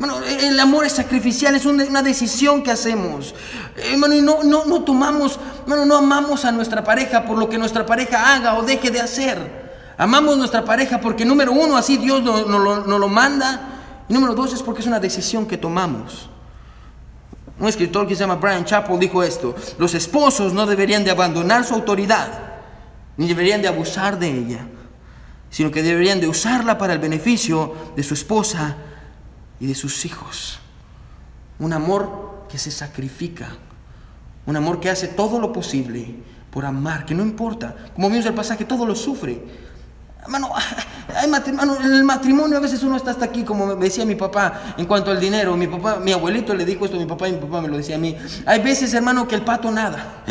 Hermano, 0.01 0.25
el 0.25 0.59
amor 0.59 0.87
es 0.87 0.95
sacrificial, 0.95 1.55
es 1.55 1.67
una, 1.67 2.03
decisión 2.03 2.63
que 2.63 2.71
hacemos. 2.71 3.35
Hermano, 3.77 4.15
no, 4.23 4.43
no, 4.43 4.65
no 4.65 4.83
tomamos, 4.83 5.39
hermano, 5.65 5.85
no 5.85 5.97
amamos 5.99 6.47
a 6.47 6.53
nuestra 6.53 6.83
pareja 6.83 7.27
por 7.27 7.37
lo 7.37 7.51
que 7.51 7.59
nuestra 7.59 7.85
pareja 7.85 8.35
haga 8.35 8.55
o 8.57 8.63
deje 8.63 8.91
de 8.91 8.99
hacer. 8.99 9.93
Amamos 9.99 10.37
a 10.37 10.39
nuestra 10.39 10.65
pareja 10.65 11.03
porque, 11.03 11.27
número 11.27 11.53
uno, 11.53 11.77
así 11.77 11.99
Dios 11.99 12.23
nos, 12.23 12.47
nos 12.47 12.99
lo 12.99 13.09
manda. 13.09 13.61
Y 14.09 14.15
número 14.15 14.35
dos, 14.35 14.55
es 14.55 14.63
porque 14.63 14.81
es 14.81 14.87
una 14.87 15.01
decisión 15.01 15.45
que 15.45 15.59
tomamos. 15.59 16.31
Un 17.59 17.69
escritor 17.69 18.09
que 18.09 18.15
se 18.15 18.21
llama 18.21 18.37
Brian 18.37 18.65
Chappell 18.65 18.99
dijo 18.99 19.23
esto, 19.23 19.55
los 19.77 19.93
esposos 19.93 20.55
no 20.55 20.65
deberían 20.65 21.05
de 21.05 21.11
abandonar 21.11 21.67
su 21.67 21.75
autoridad, 21.75 22.27
ni 23.19 23.29
deberían 23.29 23.61
de 23.61 23.69
abusar 23.69 24.19
de 24.19 24.31
ella, 24.31 24.67
sino 25.51 25.71
que 25.71 25.83
deberían 25.83 26.21
de 26.21 26.27
usarla 26.27 26.79
para 26.79 26.95
el 26.95 27.01
beneficio 27.01 27.75
de 27.95 28.03
su 28.03 28.15
esposa 28.15 28.77
y 29.61 29.66
de 29.66 29.75
sus 29.75 30.05
hijos. 30.05 30.59
Un 31.59 31.73
amor 31.73 32.46
que 32.49 32.59
se 32.59 32.70
sacrifica, 32.70 33.51
un 34.46 34.57
amor 34.57 34.81
que 34.81 34.90
hace 34.90 35.07
todo 35.07 35.38
lo 35.38 35.53
posible 35.53 36.16
por 36.51 36.64
amar, 36.64 37.05
que 37.07 37.14
no 37.14 37.23
importa, 37.23 37.77
como 37.94 38.11
vimos 38.11 38.27
el 38.27 38.35
pasaje, 38.35 38.64
todo 38.64 38.87
lo 38.87 38.96
sufre, 38.96 39.40
Hermano, 40.22 40.50
en 41.22 41.80
el 41.92 42.04
matrimonio 42.04 42.59
a 42.59 42.61
veces 42.61 42.83
uno 42.83 42.96
está 42.96 43.11
hasta 43.11 43.24
aquí, 43.24 43.42
como 43.42 43.66
me 43.66 43.85
decía 43.85 44.04
mi 44.04 44.14
papá, 44.14 44.74
en 44.76 44.87
cuanto 44.87 45.11
al 45.11 45.18
dinero. 45.18 45.56
Mi 45.56 45.66
papá, 45.66 45.96
mi 45.96 46.12
abuelito 46.12 46.54
le 46.54 46.64
dijo 46.64 46.85
esto 46.85 46.96
a 46.96 47.00
mi 47.00 47.06
papá 47.06 47.28
y 47.28 47.33
mi 47.33 47.38
papá 47.38 47.61
me 47.61 47.68
lo 47.68 47.76
decía 47.76 47.96
a 47.96 47.98
mí. 47.98 48.16
Hay 48.46 48.61
veces, 48.61 48.92
hermano, 48.94 49.26
que 49.26 49.35
el 49.35 49.42
pato 49.42 49.70
nada. 49.70 50.22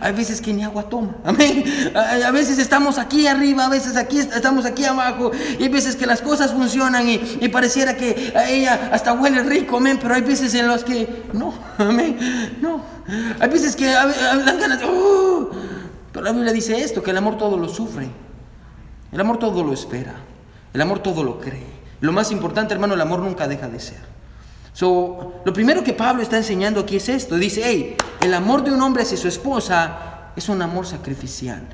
Hay 0.00 0.12
veces 0.12 0.40
que 0.40 0.52
ni 0.52 0.62
agua 0.62 0.84
toma. 0.84 1.14
Amén. 1.24 1.64
A 1.94 2.30
veces 2.30 2.58
estamos 2.58 2.98
aquí 2.98 3.26
arriba, 3.26 3.66
a 3.66 3.68
veces 3.68 3.96
aquí 3.96 4.18
estamos 4.18 4.64
aquí 4.66 4.84
abajo. 4.84 5.30
Y 5.58 5.62
hay 5.64 5.68
veces 5.68 5.96
que 5.96 6.06
las 6.06 6.20
cosas 6.20 6.52
funcionan 6.52 7.08
y, 7.08 7.48
pareciera 7.48 7.96
que 7.96 8.32
a 8.36 8.48
ella 8.48 8.90
hasta 8.92 9.14
huele 9.14 9.42
rico, 9.42 9.78
amén. 9.78 9.98
Pero 10.00 10.14
hay 10.14 10.22
veces 10.22 10.54
en 10.54 10.68
las 10.68 10.84
que 10.84 11.24
no, 11.32 11.54
amén. 11.78 12.58
No. 12.60 12.82
Hay 13.40 13.48
veces 13.48 13.74
que 13.74 13.86
dan 13.86 14.12
ganas 14.60 14.78
de. 14.78 14.84
Oh. 14.84 15.50
Pero 16.12 16.24
la 16.24 16.32
Biblia 16.32 16.52
dice 16.52 16.78
esto: 16.80 17.02
que 17.02 17.10
el 17.10 17.16
amor 17.16 17.38
todo 17.38 17.56
lo 17.56 17.68
sufre. 17.68 18.27
El 19.12 19.20
amor 19.20 19.38
todo 19.38 19.62
lo 19.62 19.72
espera. 19.72 20.14
El 20.72 20.80
amor 20.80 21.00
todo 21.00 21.22
lo 21.22 21.40
cree. 21.40 21.78
Lo 22.00 22.12
más 22.12 22.30
importante, 22.30 22.74
hermano, 22.74 22.94
el 22.94 23.00
amor 23.00 23.20
nunca 23.20 23.48
deja 23.48 23.68
de 23.68 23.80
ser. 23.80 23.98
So, 24.72 25.40
lo 25.44 25.52
primero 25.52 25.82
que 25.82 25.92
Pablo 25.92 26.22
está 26.22 26.36
enseñando 26.36 26.80
aquí 26.80 26.96
es 26.96 27.08
esto. 27.08 27.36
Dice, 27.36 27.62
hey, 27.64 27.96
el 28.20 28.34
amor 28.34 28.62
de 28.62 28.70
un 28.70 28.80
hombre 28.80 29.02
hacia 29.02 29.16
su 29.16 29.26
esposa 29.26 30.30
es 30.36 30.48
un 30.48 30.62
amor 30.62 30.86
sacrificial, 30.86 31.66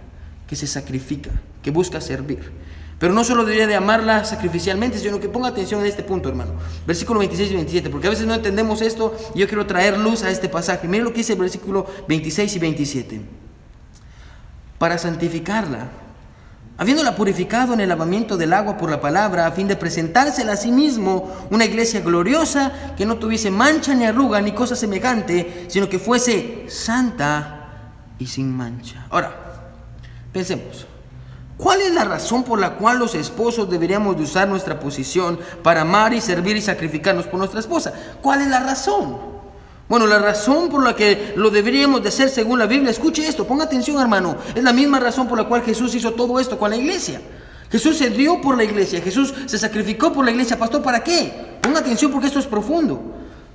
que 0.47 0.57
se 0.57 0.66
sacrifica, 0.66 1.31
que 1.62 1.70
busca 1.70 2.01
servir. 2.01 2.51
Pero 2.99 3.12
no 3.12 3.25
solo 3.25 3.44
debería 3.44 3.66
de 3.66 3.75
amarla 3.75 4.25
sacrificialmente, 4.25 4.99
sino 4.99 5.20
que 5.20 5.29
ponga 5.29 5.49
atención 5.49 5.81
en 5.81 5.87
este 5.87 6.03
punto, 6.03 6.31
hermano. 6.31 6.53
Versículo 6.87 7.18
26 7.18 7.51
y 7.51 7.55
27, 7.55 7.90
porque 7.90 8.07
a 8.07 8.11
veces 8.11 8.27
no 8.27 8.33
entendemos 8.33 8.81
esto 8.81 9.14
y 9.35 9.40
yo 9.40 9.49
quiero 9.49 9.66
traer 9.66 9.99
luz 9.99 10.23
a 10.23 10.31
este 10.31 10.49
pasaje. 10.49 10.88
Miren 10.88 11.05
lo 11.05 11.11
que 11.11 11.18
dice 11.18 11.35
el 11.35 11.40
versículo 11.40 11.87
26 12.09 12.57
y 12.57 12.59
27. 12.59 13.20
Para 14.79 14.97
santificarla, 14.97 15.88
habiéndola 16.76 17.14
purificado 17.14 17.72
en 17.74 17.80
el 17.80 17.88
lavamiento 17.88 18.37
del 18.37 18.52
agua 18.52 18.76
por 18.76 18.90
la 18.90 19.00
palabra, 19.00 19.46
a 19.46 19.52
fin 19.52 19.68
de 19.68 19.76
presentársela 19.76 20.52
a 20.52 20.56
sí 20.56 20.72
mismo 20.72 21.30
una 21.50 21.64
iglesia 21.64 22.00
gloriosa, 22.00 22.72
que 22.96 23.06
no 23.06 23.16
tuviese 23.16 23.50
mancha 23.50 23.94
ni 23.94 24.04
arruga 24.04 24.40
ni 24.40 24.52
cosa 24.52 24.74
semejante, 24.74 25.66
sino 25.68 25.88
que 25.88 25.98
fuese 25.98 26.64
santa 26.68 27.82
y 28.18 28.26
sin 28.26 28.54
mancha. 28.54 29.06
Ahora, 29.10 29.32
pensemos. 30.32 30.87
¿Cuál 31.56 31.82
es 31.82 31.94
la 31.94 32.04
razón 32.04 32.42
por 32.42 32.58
la 32.58 32.74
cual 32.74 32.98
los 32.98 33.14
esposos 33.14 33.70
deberíamos 33.70 34.16
de 34.16 34.24
usar 34.24 34.48
nuestra 34.48 34.80
posición 34.80 35.38
para 35.62 35.82
amar 35.82 36.12
y 36.12 36.20
servir 36.20 36.56
y 36.56 36.60
sacrificarnos 36.60 37.26
por 37.26 37.38
nuestra 37.38 37.60
esposa? 37.60 37.92
¿Cuál 38.20 38.42
es 38.42 38.48
la 38.48 38.58
razón? 38.58 39.34
Bueno, 39.88 40.07
la 40.07 40.18
razón 40.18 40.70
por 40.70 40.83
la 40.83 40.97
que 40.97 41.35
lo 41.37 41.51
deberíamos 41.51 42.03
de 42.03 42.09
hacer 42.09 42.31
según 42.31 42.59
la 42.59 42.66
Biblia, 42.66 42.90
escuche 42.90 43.27
esto, 43.27 43.47
ponga 43.47 43.64
atención 43.64 44.01
hermano, 44.01 44.37
es 44.55 44.62
la 44.62 44.73
misma 44.73 44.99
razón 44.99 45.29
por 45.29 45.37
la 45.37 45.44
cual 45.44 45.62
Jesús 45.62 45.94
hizo 45.94 46.12
todo 46.12 46.40
esto 46.40 46.59
con 46.59 46.70
la 46.70 46.77
iglesia. 46.77 47.20
Jesús 47.70 47.99
se 47.99 48.09
dio 48.09 48.40
por 48.40 48.57
la 48.57 48.64
iglesia, 48.64 49.01
Jesús 49.03 49.35
se 49.47 49.59
sacrificó 49.59 50.12
por 50.12 50.25
la 50.25 50.31
iglesia, 50.31 50.59
pastor, 50.59 50.83
¿para 50.83 51.03
qué? 51.03 51.59
Ponga 51.61 51.81
atención 51.81 52.11
porque 52.11 52.29
esto 52.29 52.38
es 52.38 52.47
profundo. 52.47 53.03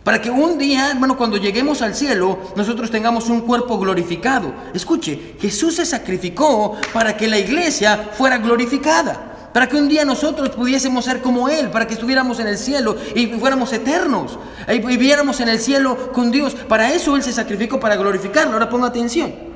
Para 0.04 0.22
que 0.22 0.30
un 0.30 0.58
día, 0.58 0.92
hermano, 0.92 1.18
cuando 1.18 1.38
lleguemos 1.38 1.82
al 1.82 1.94
cielo, 1.96 2.40
nosotros 2.56 2.90
tengamos 2.90 3.30
un 3.30 3.42
cuerpo 3.42 3.78
glorificado. 3.78 4.54
Escuche, 4.74 5.36
Jesús 5.40 5.76
se 5.76 5.86
sacrificó 5.86 6.78
para 6.94 7.16
que 7.16 7.28
la 7.28 7.38
iglesia 7.38 8.10
fuera 8.14 8.38
glorificada. 8.38 9.29
Para 9.54 9.68
que 9.68 9.78
un 9.78 9.88
día 9.88 10.06
nosotros 10.06 10.50
pudiésemos 10.50 11.06
ser 11.06 11.22
como 11.22 11.50
Él, 11.50 11.70
para 11.70 11.88
que 11.88 11.94
estuviéramos 11.94 12.40
en 12.40 12.48
el 12.48 12.58
cielo 12.58 12.96
y 13.16 13.28
fuéramos 13.28 13.74
eternos, 13.74 14.38
y 14.68 14.80
viviéramos 14.80 15.40
en 15.40 15.50
el 15.50 15.60
cielo 15.60 16.12
con 16.14 16.32
Dios. 16.32 16.54
Para 16.54 16.94
eso 16.94 17.16
Él 17.16 17.24
se 17.24 17.34
sacrificó, 17.34 17.80
para 17.80 17.96
glorificarlo. 17.96 18.54
Ahora 18.54 18.70
ponga 18.70 18.88
atención. 18.88 19.50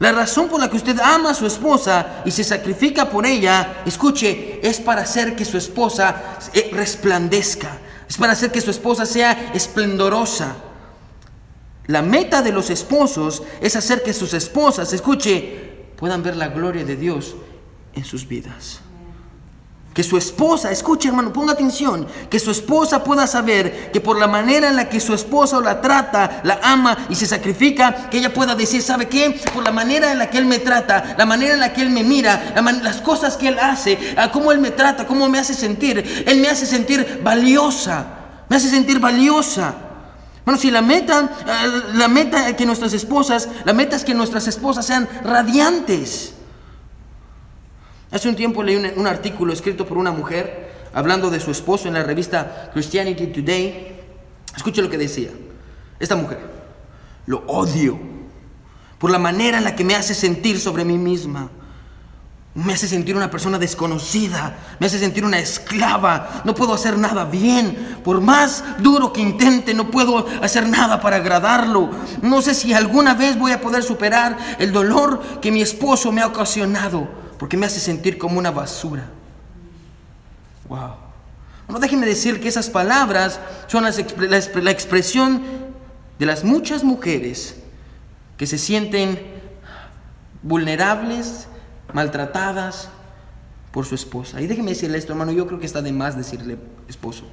La 0.00 0.12
razón 0.12 0.48
por 0.48 0.58
la 0.58 0.70
que 0.70 0.76
usted 0.76 0.98
ama 0.98 1.30
a 1.30 1.34
su 1.34 1.46
esposa 1.46 2.22
y 2.24 2.30
se 2.30 2.42
sacrifica 2.42 3.10
por 3.10 3.26
ella, 3.26 3.82
escuche, 3.84 4.58
es 4.62 4.80
para 4.80 5.02
hacer 5.02 5.36
que 5.36 5.44
su 5.44 5.58
esposa 5.58 6.38
eh, 6.54 6.70
resplandezca, 6.72 7.78
es 8.08 8.16
para 8.16 8.32
hacer 8.32 8.50
que 8.50 8.62
su 8.62 8.70
esposa 8.70 9.04
sea 9.04 9.50
esplendorosa. 9.52 10.56
La 11.86 12.00
meta 12.00 12.40
de 12.40 12.50
los 12.50 12.70
esposos 12.70 13.42
es 13.60 13.76
hacer 13.76 14.02
que 14.02 14.14
sus 14.14 14.32
esposas, 14.32 14.90
escuche, 14.94 15.90
puedan 15.96 16.22
ver 16.22 16.36
la 16.36 16.48
gloria 16.48 16.84
de 16.84 16.96
Dios 16.96 17.36
en 17.92 18.04
sus 18.06 18.26
vidas. 18.26 18.80
Que 19.94 20.04
su 20.04 20.16
esposa, 20.16 20.70
escuche 20.70 21.08
hermano, 21.08 21.32
ponga 21.32 21.52
atención, 21.52 22.06
que 22.30 22.38
su 22.38 22.52
esposa 22.52 23.02
pueda 23.02 23.26
saber 23.26 23.90
que 23.92 24.00
por 24.00 24.18
la 24.18 24.28
manera 24.28 24.68
en 24.68 24.76
la 24.76 24.88
que 24.88 25.00
su 25.00 25.12
esposa 25.14 25.60
la 25.60 25.80
trata, 25.80 26.40
la 26.44 26.60
ama 26.62 26.96
y 27.08 27.16
se 27.16 27.26
sacrifica, 27.26 28.08
que 28.08 28.18
ella 28.18 28.32
pueda 28.32 28.54
decir, 28.54 28.82
¿sabe 28.82 29.08
qué? 29.08 29.40
Por 29.52 29.64
la 29.64 29.72
manera 29.72 30.12
en 30.12 30.18
la 30.18 30.30
que 30.30 30.38
él 30.38 30.46
me 30.46 30.60
trata, 30.60 31.16
la 31.18 31.26
manera 31.26 31.54
en 31.54 31.60
la 31.60 31.72
que 31.72 31.82
él 31.82 31.90
me 31.90 32.04
mira, 32.04 32.54
las 32.82 33.00
cosas 33.00 33.36
que 33.36 33.48
él 33.48 33.58
hace, 33.58 33.98
cómo 34.32 34.52
él 34.52 34.60
me 34.60 34.70
trata, 34.70 35.06
cómo 35.06 35.28
me 35.28 35.40
hace 35.40 35.54
sentir, 35.54 36.24
él 36.24 36.40
me 36.40 36.48
hace 36.48 36.66
sentir 36.66 37.20
valiosa, 37.24 38.06
me 38.48 38.56
hace 38.56 38.70
sentir 38.70 39.00
valiosa. 39.00 39.74
Bueno, 40.44 40.58
si 40.58 40.70
la 40.70 40.82
meta, 40.82 41.30
eh, 41.46 41.82
la 41.94 42.08
meta 42.08 42.56
que 42.56 42.66
nuestras 42.66 42.92
esposas, 42.92 43.48
la 43.64 43.72
meta 43.72 43.96
es 43.96 44.04
que 44.04 44.14
nuestras 44.14 44.46
esposas 44.48 44.86
sean 44.86 45.08
radiantes. 45.22 46.34
Hace 48.12 48.28
un 48.28 48.34
tiempo 48.34 48.62
leí 48.62 48.76
un, 48.76 49.06
artículo 49.06 49.52
escrito 49.52 49.86
por 49.86 49.96
una 49.96 50.10
mujer 50.10 50.70
hablando 50.92 51.30
de 51.30 51.38
su 51.38 51.52
esposo 51.52 51.86
en 51.86 51.94
la 51.94 52.02
revista 52.02 52.70
Christianity 52.72 53.28
Today. 53.28 54.00
Escuche 54.56 54.82
lo 54.82 54.90
que 54.90 54.98
decía. 54.98 55.30
Esta 56.00 56.16
mujer, 56.16 56.40
lo 57.26 57.44
odio 57.46 57.98
por 58.98 59.10
la 59.10 59.18
manera 59.18 59.58
en 59.58 59.64
la 59.64 59.76
que 59.76 59.84
me 59.84 59.94
hace 59.94 60.14
sentir 60.14 60.58
sobre 60.58 60.84
mí 60.84 60.98
misma. 60.98 61.50
Me 62.52 62.72
hace 62.72 62.88
sentir 62.88 63.14
una 63.14 63.30
persona 63.30 63.60
desconocida, 63.60 64.58
me 64.80 64.88
hace 64.88 64.98
sentir 64.98 65.24
una 65.24 65.38
esclava, 65.38 66.42
no 66.44 66.52
puedo 66.52 66.74
hacer 66.74 66.98
nada 66.98 67.24
bien, 67.24 67.98
por 68.02 68.20
más 68.20 68.64
duro 68.80 69.12
que 69.12 69.20
intente, 69.20 69.72
no 69.72 69.88
puedo 69.88 70.26
hacer 70.42 70.68
nada 70.68 71.00
para 71.00 71.16
agradarlo. 71.16 71.90
No 72.22 72.42
sé 72.42 72.54
si 72.54 72.72
alguna 72.72 73.14
vez 73.14 73.38
voy 73.38 73.52
a 73.52 73.60
poder 73.60 73.84
superar 73.84 74.36
el 74.58 74.72
dolor 74.72 75.22
que 75.40 75.52
mi 75.52 75.62
esposo 75.62 76.10
me 76.10 76.22
ha 76.22 76.26
ocasionado 76.26 77.19
porque 77.40 77.56
me 77.56 77.64
hace 77.64 77.80
sentir 77.80 78.18
como 78.18 78.38
una 78.38 78.50
basura. 78.50 79.08
Wow. 80.68 80.90
No 81.70 81.78
déjenme 81.78 82.04
decir 82.04 82.38
que 82.38 82.48
esas 82.48 82.68
palabras 82.68 83.40
son 83.66 83.82
la 83.82 84.70
expresión 84.70 85.42
de 86.18 86.26
las 86.26 86.44
muchas 86.44 86.84
mujeres 86.84 87.56
que 88.36 88.46
se 88.46 88.58
sienten 88.58 89.18
vulnerables, 90.42 91.48
maltratadas 91.94 92.90
por 93.72 93.86
su 93.86 93.94
esposa. 93.94 94.42
Y 94.42 94.46
déjeme 94.46 94.72
decirle 94.72 94.98
esto, 94.98 95.14
hermano, 95.14 95.32
yo 95.32 95.46
creo 95.46 95.58
que 95.58 95.66
está 95.66 95.80
de 95.80 95.92
más 95.92 96.18
decirle 96.18 96.58
esposo. 96.88 97.24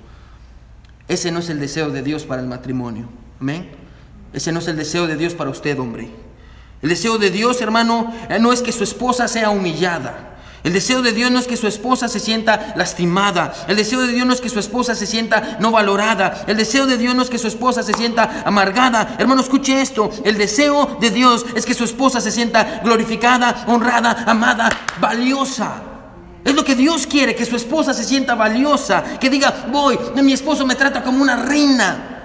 Ese 1.10 1.34
no 1.34 1.40
es 1.40 1.50
el 1.50 1.60
deseo 1.60 1.90
de 1.90 2.02
Dios 2.02 2.24
para 2.24 2.42
el 2.42 2.48
matrimonio. 2.48 3.10
Amén. 3.42 3.72
Ese 4.32 4.54
no 4.54 4.60
es 4.60 4.70
el 4.70 4.78
deseo 4.78 5.06
de 5.06 5.18
Dios 5.18 5.34
para 5.34 5.50
usted, 5.50 5.78
hombre. 5.78 6.27
El 6.88 6.92
deseo 6.92 7.18
de 7.18 7.32
Dios, 7.32 7.60
hermano, 7.60 8.14
eh, 8.30 8.40
no 8.40 8.54
es 8.54 8.62
que 8.62 8.72
su 8.72 8.82
esposa 8.82 9.28
sea 9.28 9.50
humillada. 9.50 10.38
El 10.64 10.72
deseo 10.72 11.02
de 11.02 11.12
Dios 11.12 11.30
no 11.30 11.38
es 11.38 11.46
que 11.46 11.58
su 11.58 11.68
esposa 11.68 12.08
se 12.08 12.22
sienta 12.22 12.74
lastimada. 12.78 13.54
El 13.68 13.76
deseo 13.76 14.00
de 14.00 14.08
Dios 14.08 14.26
no 14.26 14.32
es 14.32 14.40
que 14.40 14.48
su 14.48 14.58
esposa 14.58 14.96
se 14.96 15.06
sienta 15.06 15.58
no 15.60 15.72
valorada. 15.72 16.46
El 16.48 16.56
deseo 16.56 16.86
de 16.86 16.98
Dios 16.98 17.14
no 17.14 17.24
es 17.24 17.30
que 17.30 17.40
su 17.40 17.50
esposa 17.50 17.84
se 17.84 17.94
sienta 17.94 18.42
amargada. 18.46 19.18
Hermano, 19.20 19.42
escuche 19.42 19.82
esto. 19.82 20.10
El 20.24 20.38
deseo 20.38 20.98
de 21.02 21.12
Dios 21.12 21.46
es 21.56 21.66
que 21.66 21.74
su 21.74 21.84
esposa 21.84 22.22
se 22.22 22.32
sienta 22.32 22.80
glorificada, 22.86 23.66
honrada, 23.68 24.24
amada, 24.26 24.70
valiosa. 25.02 25.82
Es 26.46 26.56
lo 26.56 26.64
que 26.64 26.76
Dios 26.76 27.06
quiere, 27.06 27.36
que 27.36 27.46
su 27.46 27.58
esposa 27.58 27.94
se 27.94 28.06
sienta 28.06 28.34
valiosa. 28.34 29.04
Que 29.20 29.30
diga, 29.30 29.66
voy, 29.74 30.00
mi 30.24 30.32
esposo 30.32 30.66
me 30.66 30.76
trata 30.76 31.04
como 31.04 31.22
una 31.22 31.36
reina. 31.36 32.17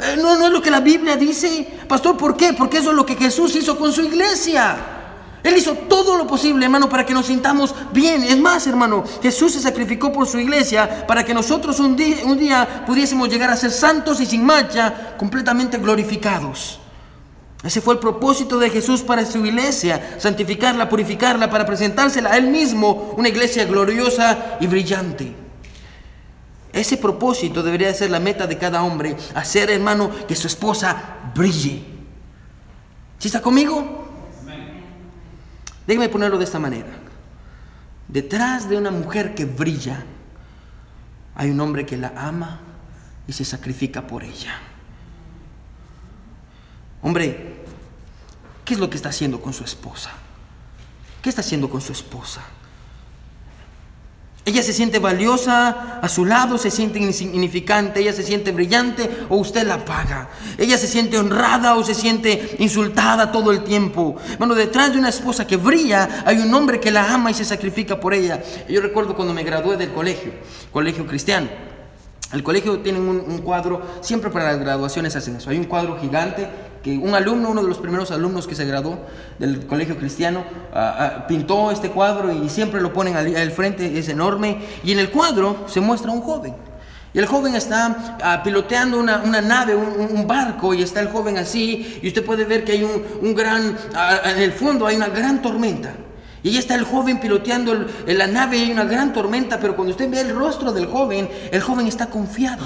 Eh, 0.00 0.16
no, 0.20 0.36
no 0.36 0.46
es 0.46 0.52
lo 0.52 0.62
que 0.62 0.70
la 0.70 0.80
Biblia 0.80 1.16
dice. 1.16 1.78
Pastor, 1.88 2.16
¿por 2.16 2.36
qué? 2.36 2.52
Porque 2.52 2.78
eso 2.78 2.90
es 2.90 2.96
lo 2.96 3.04
que 3.04 3.16
Jesús 3.16 3.54
hizo 3.56 3.76
con 3.76 3.92
su 3.92 4.02
iglesia. 4.02 4.76
Él 5.42 5.56
hizo 5.56 5.74
todo 5.74 6.16
lo 6.16 6.26
posible, 6.26 6.64
hermano, 6.64 6.88
para 6.88 7.06
que 7.06 7.14
nos 7.14 7.26
sintamos 7.26 7.74
bien. 7.92 8.22
Es 8.24 8.38
más, 8.38 8.66
hermano, 8.66 9.04
Jesús 9.22 9.52
se 9.52 9.60
sacrificó 9.60 10.12
por 10.12 10.26
su 10.26 10.38
iglesia 10.38 11.06
para 11.06 11.24
que 11.24 11.32
nosotros 11.32 11.78
un 11.80 11.96
día, 11.96 12.18
un 12.24 12.38
día 12.38 12.84
pudiésemos 12.86 13.28
llegar 13.28 13.50
a 13.50 13.56
ser 13.56 13.70
santos 13.70 14.20
y 14.20 14.26
sin 14.26 14.44
mancha, 14.44 15.16
completamente 15.16 15.78
glorificados. 15.78 16.80
Ese 17.62 17.80
fue 17.80 17.94
el 17.94 18.00
propósito 18.00 18.58
de 18.58 18.70
Jesús 18.70 19.02
para 19.02 19.26
su 19.26 19.44
iglesia, 19.44 20.16
santificarla, 20.18 20.88
purificarla, 20.88 21.50
para 21.50 21.66
presentársela 21.66 22.30
a 22.30 22.36
Él 22.36 22.48
mismo, 22.48 23.14
una 23.16 23.28
iglesia 23.28 23.64
gloriosa 23.64 24.58
y 24.60 24.66
brillante. 24.66 25.47
Ese 26.78 26.96
propósito 26.96 27.60
debería 27.64 27.92
ser 27.92 28.08
la 28.08 28.20
meta 28.20 28.46
de 28.46 28.56
cada 28.56 28.84
hombre, 28.84 29.16
hacer, 29.34 29.68
hermano, 29.68 30.12
que 30.28 30.36
su 30.36 30.46
esposa 30.46 31.16
brille. 31.34 31.84
¿Sí 33.18 33.26
está 33.26 33.42
conmigo? 33.42 34.06
Déjeme 35.88 36.08
ponerlo 36.08 36.38
de 36.38 36.44
esta 36.44 36.60
manera. 36.60 36.86
Detrás 38.06 38.68
de 38.68 38.76
una 38.76 38.92
mujer 38.92 39.34
que 39.34 39.44
brilla, 39.44 40.04
hay 41.34 41.50
un 41.50 41.58
hombre 41.58 41.84
que 41.84 41.96
la 41.96 42.12
ama 42.16 42.60
y 43.26 43.32
se 43.32 43.44
sacrifica 43.44 44.06
por 44.06 44.22
ella. 44.22 44.60
Hombre, 47.02 47.64
¿qué 48.64 48.74
es 48.74 48.78
lo 48.78 48.88
que 48.88 48.98
está 48.98 49.08
haciendo 49.08 49.40
con 49.42 49.52
su 49.52 49.64
esposa? 49.64 50.12
¿Qué 51.22 51.28
está 51.28 51.40
haciendo 51.40 51.68
con 51.68 51.80
su 51.80 51.90
esposa? 51.90 52.42
Ella 54.48 54.62
se 54.62 54.72
siente 54.72 54.98
valiosa 54.98 56.00
a 56.00 56.08
su 56.08 56.24
lado, 56.24 56.56
se 56.56 56.70
siente 56.70 56.98
insignificante, 56.98 58.00
ella 58.00 58.14
se 58.14 58.22
siente 58.22 58.50
brillante 58.50 59.26
o 59.28 59.36
usted 59.36 59.66
la 59.66 59.84
paga. 59.84 60.30
Ella 60.56 60.78
se 60.78 60.86
siente 60.86 61.18
honrada 61.18 61.76
o 61.76 61.84
se 61.84 61.94
siente 61.94 62.56
insultada 62.58 63.30
todo 63.30 63.50
el 63.50 63.62
tiempo. 63.62 64.16
Bueno, 64.38 64.54
detrás 64.54 64.94
de 64.94 64.98
una 64.98 65.10
esposa 65.10 65.46
que 65.46 65.58
brilla 65.58 66.24
hay 66.24 66.38
un 66.38 66.54
hombre 66.54 66.80
que 66.80 66.90
la 66.90 67.12
ama 67.12 67.30
y 67.30 67.34
se 67.34 67.44
sacrifica 67.44 68.00
por 68.00 68.14
ella. 68.14 68.42
Yo 68.70 68.80
recuerdo 68.80 69.14
cuando 69.14 69.34
me 69.34 69.44
gradué 69.44 69.76
del 69.76 69.92
colegio, 69.92 70.32
colegio 70.72 71.06
cristiano. 71.06 71.48
El 72.32 72.42
colegio 72.42 72.78
tiene 72.80 73.00
un, 73.00 73.38
cuadro, 73.42 73.82
siempre 74.00 74.30
para 74.30 74.52
las 74.52 74.60
graduaciones 74.60 75.14
hacen 75.14 75.36
eso. 75.36 75.50
Hay 75.50 75.58
un 75.58 75.64
cuadro 75.64 75.98
gigante 76.00 76.48
que 76.82 76.96
un 76.96 77.14
alumno, 77.14 77.50
uno 77.50 77.62
de 77.62 77.68
los 77.68 77.78
primeros 77.78 78.10
alumnos 78.10 78.46
que 78.46 78.54
se 78.54 78.64
graduó 78.64 78.98
del 79.38 79.66
colegio 79.66 79.96
cristiano, 79.96 80.44
ah, 80.72 80.96
ah, 80.98 81.26
pintó 81.26 81.70
este 81.70 81.90
cuadro 81.90 82.32
y 82.32 82.48
siempre 82.48 82.80
lo 82.80 82.92
ponen 82.92 83.16
al, 83.16 83.50
frente, 83.50 83.98
es 83.98 84.08
enorme. 84.08 84.58
Y 84.84 84.92
en 84.92 84.98
el 84.98 85.10
cuadro 85.10 85.64
se 85.66 85.80
muestra 85.80 86.10
un 86.10 86.20
joven. 86.20 86.54
Y 87.14 87.18
el 87.18 87.26
joven 87.26 87.54
está 87.54 88.18
ah, 88.22 88.42
piloteando 88.42 88.98
una, 88.98 89.40
nave, 89.40 89.74
un, 89.74 90.26
barco, 90.26 90.74
y 90.74 90.82
está 90.82 91.00
el 91.00 91.08
joven 91.08 91.38
así, 91.38 91.98
y 92.02 92.08
usted 92.08 92.24
puede 92.24 92.44
ver 92.44 92.64
que 92.64 92.72
hay 92.72 92.84
un, 92.84 93.34
gran, 93.34 93.76
en 94.24 94.38
el 94.38 94.52
fondo 94.52 94.86
hay 94.86 94.96
una 94.96 95.08
gran 95.08 95.42
tormenta. 95.42 95.94
Y 96.42 96.50
ahí 96.50 96.58
está 96.58 96.76
el 96.76 96.84
joven 96.84 97.18
piloteando 97.18 97.86
la 98.06 98.26
nave 98.28 98.58
y 98.58 98.64
hay 98.64 98.70
una 98.70 98.84
gran 98.84 99.12
tormenta, 99.12 99.58
pero 99.58 99.74
cuando 99.74 99.90
usted 99.90 100.08
ve 100.08 100.20
el 100.20 100.34
rostro 100.34 100.72
del 100.72 100.86
joven, 100.86 101.28
el 101.50 101.60
joven 101.60 101.88
está 101.88 102.06
confiado. 102.06 102.64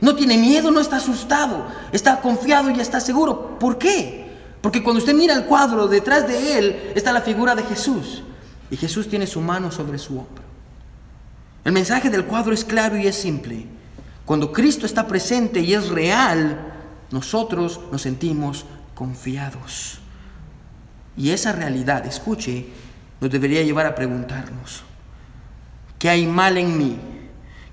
No 0.00 0.14
tiene 0.14 0.38
miedo, 0.38 0.70
no 0.70 0.80
está 0.80 0.96
asustado, 0.96 1.66
está 1.92 2.20
confiado 2.20 2.70
y 2.70 2.80
está 2.80 3.00
seguro. 3.00 3.58
¿Por 3.58 3.76
qué? 3.76 4.30
Porque 4.60 4.82
cuando 4.82 4.98
usted 4.98 5.14
mira 5.14 5.34
el 5.34 5.44
cuadro, 5.44 5.88
detrás 5.88 6.26
de 6.26 6.58
él 6.58 6.92
está 6.94 7.12
la 7.12 7.20
figura 7.20 7.54
de 7.54 7.62
Jesús. 7.64 8.22
Y 8.70 8.76
Jesús 8.76 9.08
tiene 9.08 9.26
su 9.26 9.40
mano 9.40 9.70
sobre 9.70 9.98
su 9.98 10.18
hombro. 10.18 10.44
El 11.64 11.72
mensaje 11.72 12.08
del 12.08 12.24
cuadro 12.24 12.54
es 12.54 12.64
claro 12.64 12.96
y 12.96 13.06
es 13.06 13.16
simple. 13.16 13.66
Cuando 14.24 14.52
Cristo 14.52 14.86
está 14.86 15.06
presente 15.06 15.60
y 15.60 15.74
es 15.74 15.88
real, 15.88 16.72
nosotros 17.10 17.80
nos 17.90 18.02
sentimos 18.02 18.64
confiados. 18.94 19.98
Y 21.16 21.30
esa 21.30 21.52
realidad, 21.52 22.06
escuche, 22.06 22.66
nos 23.20 23.30
debería 23.30 23.62
llevar 23.62 23.86
a 23.86 23.94
preguntarnos, 23.94 24.82
¿qué 25.98 26.08
hay 26.08 26.26
mal 26.26 26.56
en 26.56 26.78
mí? 26.78 26.98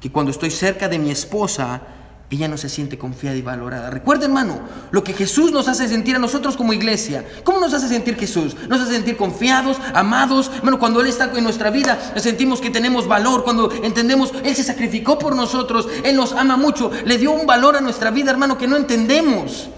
Que 0.01 0.11
cuando 0.11 0.31
estoy 0.31 0.51
cerca 0.51 0.89
de 0.89 0.99
mi 0.99 1.11
esposa, 1.11 1.81
ella 2.29 2.49
no 2.49 2.57
se 2.57 2.67
siente 2.67 2.97
confiada 2.97 3.37
y 3.37 3.41
valorada. 3.41 3.89
Recuerda, 3.89 4.25
hermano, 4.25 4.59
lo 4.91 5.01
que 5.01 5.13
Jesús 5.13 5.53
nos 5.53 5.69
hace 5.69 5.87
sentir 5.87 6.17
a 6.17 6.19
nosotros 6.19 6.57
como 6.57 6.73
iglesia. 6.73 7.25
¿Cómo 7.45 7.61
nos 7.61 7.73
hace 7.73 7.87
sentir 7.87 8.17
Jesús? 8.17 8.53
Nos 8.67 8.81
hace 8.81 8.91
sentir 8.91 9.15
confiados, 9.15 9.77
amados. 9.93 10.51
Hermano, 10.57 10.77
cuando 10.77 10.99
Él 10.99 11.07
está 11.07 11.31
en 11.33 11.43
nuestra 11.43 11.69
vida, 11.69 11.97
sentimos 12.17 12.59
que 12.59 12.69
tenemos 12.69 13.07
valor. 13.07 13.45
Cuando 13.45 13.71
entendemos, 13.71 14.33
Él 14.43 14.53
se 14.55 14.63
sacrificó 14.63 15.17
por 15.17 15.37
nosotros. 15.37 15.87
Él 16.03 16.17
nos 16.17 16.33
ama 16.33 16.57
mucho. 16.57 16.91
Le 17.05 17.17
dio 17.17 17.31
un 17.31 17.47
valor 17.47 17.77
a 17.77 17.81
nuestra 17.81 18.11
vida, 18.11 18.31
hermano, 18.31 18.57
que 18.57 18.67
no 18.67 18.75
entendemos. 18.75 19.69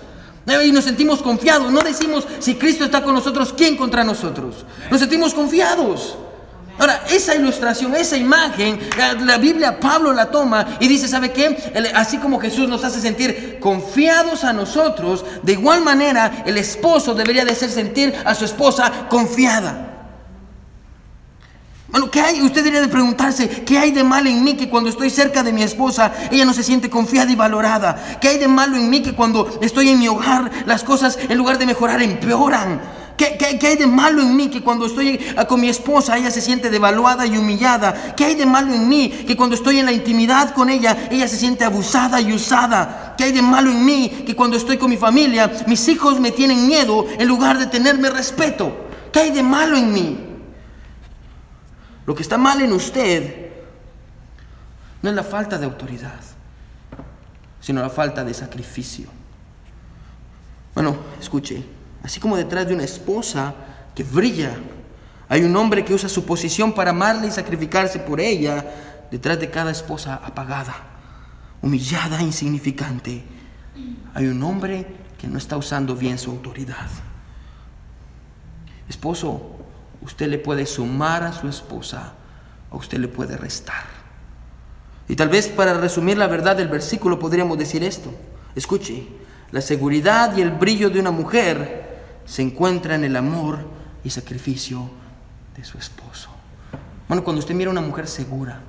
Y 0.66 0.72
nos 0.72 0.86
sentimos 0.86 1.22
confiados. 1.22 1.72
No 1.72 1.82
decimos, 1.82 2.28
si 2.40 2.56
Cristo 2.56 2.84
está 2.84 3.04
con 3.04 3.14
nosotros, 3.14 3.54
¿quién 3.56 3.78
contra 3.78 4.04
nosotros? 4.04 4.66
Nos 4.90 5.00
sentimos 5.00 5.36
confiados. 5.36 6.18
Ahora, 6.80 7.04
esa 7.10 7.36
ilustración, 7.36 7.94
esa 7.94 8.16
imagen, 8.16 8.80
la, 8.98 9.38
Biblia 9.38 9.80
Pablo 9.82 10.14
la 10.14 10.32
toma 10.32 10.78
y 10.80 10.88
dice, 10.88 11.10
¿sabe 11.10 11.34
qué? 11.34 11.74
así 11.94 12.18
como 12.18 12.40
Jesús 12.40 12.70
nos 12.70 12.86
hace 12.86 13.02
sentir 13.02 13.58
confiados 13.60 14.46
a 14.46 14.54
nosotros, 14.54 15.26
de 15.44 15.52
igual 15.54 15.82
manera 15.82 16.44
el 16.46 16.58
esposo 16.58 17.14
debería 17.14 17.44
de 17.44 17.52
hacer 17.52 17.70
sentir 17.70 18.16
a 18.24 18.34
su 18.34 18.46
esposa 18.46 19.08
confiada. 19.10 19.88
Bueno, 21.90 22.10
¿qué 22.10 22.22
hay? 22.22 22.42
Usted 22.42 22.64
debería 22.64 22.82
de 22.82 22.88
preguntarse, 22.88 23.50
¿qué 23.50 23.78
hay 23.78 23.92
de 23.92 24.06
malo 24.06 24.30
en 24.30 24.42
mí 24.42 24.56
que 24.56 24.70
cuando 24.70 24.90
estoy 24.90 25.10
cerca 25.10 25.44
de 25.44 25.52
mi 25.52 25.64
esposa, 25.64 26.14
ella 26.32 26.46
no 26.46 26.54
se 26.54 26.64
siente 26.64 26.90
confiada 26.90 27.30
y 27.30 27.36
valorada? 27.36 28.20
¿Qué 28.22 28.30
hay 28.30 28.38
de 28.38 28.48
malo 28.48 28.78
en 28.78 28.90
mí 28.90 29.02
que 29.02 29.14
cuando 29.16 29.60
estoy 29.62 29.90
en 29.90 30.00
mi 30.00 30.08
hogar, 30.08 30.50
las 30.66 30.84
cosas 30.84 31.20
en 31.28 31.38
lugar 31.38 31.58
de 31.58 31.66
mejorar 31.66 32.02
empeoran? 32.02 32.80
¿Qué, 33.20 33.68
hay 33.68 33.76
de 33.76 33.86
malo 33.86 34.22
en 34.22 34.34
mí 34.34 34.50
que 34.50 34.62
cuando 34.62 34.86
estoy 34.86 35.20
ah, 35.36 35.44
con 35.44 35.60
mi 35.60 35.68
esposa 35.68 36.18
ella 36.18 36.32
se 36.32 36.40
siente 36.40 36.70
devaluada 36.70 37.26
y 37.28 37.38
humillada? 37.38 38.16
¿Qué 38.16 38.24
hay 38.24 38.36
de 38.36 38.46
malo 38.46 38.74
en 38.74 38.88
mí 38.88 39.10
que 39.10 39.36
cuando 39.36 39.58
estoy 39.58 39.78
en 39.78 39.86
la 39.86 39.92
intimidad 39.92 40.54
con 40.54 40.70
ella 40.70 41.10
ella 41.12 41.28
se 41.28 41.36
siente 41.36 41.66
abusada 41.66 42.22
y 42.22 42.32
usada? 42.32 43.16
¿Qué 43.18 43.26
hay 43.26 43.34
de 43.34 43.42
malo 43.42 43.72
en 43.72 43.84
mí 43.84 44.24
que 44.26 44.38
cuando 44.38 44.56
estoy 44.56 44.78
con 44.78 44.90
mi 44.90 44.96
familia 44.96 45.52
mis 45.68 45.86
hijos 45.90 46.18
me 46.22 46.32
tienen 46.32 46.66
miedo 46.66 47.06
en 47.20 47.28
lugar 47.28 47.60
de 47.60 47.66
tenerme 47.66 48.10
respeto? 48.10 48.88
¿Qué 49.12 49.20
hay 49.20 49.32
de 49.32 49.44
malo 49.44 49.76
en 49.76 49.92
mí? 49.92 50.18
Lo 52.06 52.16
que 52.16 52.22
está 52.22 52.38
mal 52.38 52.62
en 52.62 52.72
usted 52.72 53.52
no 55.02 55.10
es 55.10 55.16
la 55.18 55.26
falta 55.26 55.58
de 55.58 55.66
autoridad, 55.66 56.22
sino 57.60 57.82
la 57.82 57.90
falta 57.90 58.24
de 58.24 58.34
sacrificio. 58.34 59.10
Bueno, 60.74 60.96
escuche. 61.20 61.79
Así 62.04 62.20
como 62.20 62.38
detrás 62.38 62.68
de 62.68 62.74
una 62.74 62.84
esposa 62.84 63.54
que 63.96 64.04
brilla, 64.04 64.52
hay 65.28 65.44
un 65.44 65.56
hombre 65.56 65.86
que 65.86 65.94
usa 65.94 66.10
su 66.10 66.26
posición 66.26 66.74
para 66.74 66.92
amarla 66.92 67.28
y 67.28 67.32
sacrificarse 67.32 68.00
por 68.00 68.20
ella, 68.20 68.66
detrás 69.12 69.40
de 69.40 69.50
cada 69.50 69.72
esposa 69.72 70.16
apagada, 70.24 70.76
humillada, 71.62 72.22
insignificante, 72.22 73.24
hay 74.14 74.28
un 74.28 74.42
hombre 74.44 74.86
que 75.18 75.28
no 75.28 75.38
está 75.38 75.58
usando 75.58 75.96
bien 75.96 76.18
su 76.18 76.32
autoridad. 76.32 76.88
Esposo, 78.88 79.58
usted 80.02 80.28
le 80.28 80.40
puede 80.40 80.66
sumar 80.66 81.24
a 81.24 81.34
su 81.34 81.48
esposa 81.48 82.14
o 82.72 82.78
usted 82.78 82.98
le 82.98 83.08
puede 83.08 83.38
restar. 83.38 83.86
Y 85.08 85.16
tal 85.16 85.30
vez 85.30 85.48
para 85.48 85.74
resumir 85.74 86.18
la 86.18 86.28
verdad 86.28 86.56
del 86.56 86.68
versículo 86.68 87.20
podríamos 87.20 87.58
decir 87.58 87.84
esto. 87.84 88.12
Escuche, 88.56 89.08
la 89.52 89.62
seguridad 89.62 90.36
y 90.38 90.42
el 90.42 90.52
brillo 90.52 90.90
de 90.90 91.00
una 91.00 91.12
mujer 91.12 91.89
se 92.30 92.44
encuentra 92.44 92.94
en 92.94 93.04
el 93.04 93.16
amor 93.16 93.58
y 94.04 94.12
sacrificio 94.12 94.88
de 95.58 95.64
su 95.64 95.80
esposo. 95.80 96.30
Bueno, 97.08 97.24
cuando 97.24 97.40
usted 97.40 97.56
mira 97.56 97.70
a 97.70 97.72
una 97.72 97.82
mujer 97.82 98.08
segura, 98.08 98.62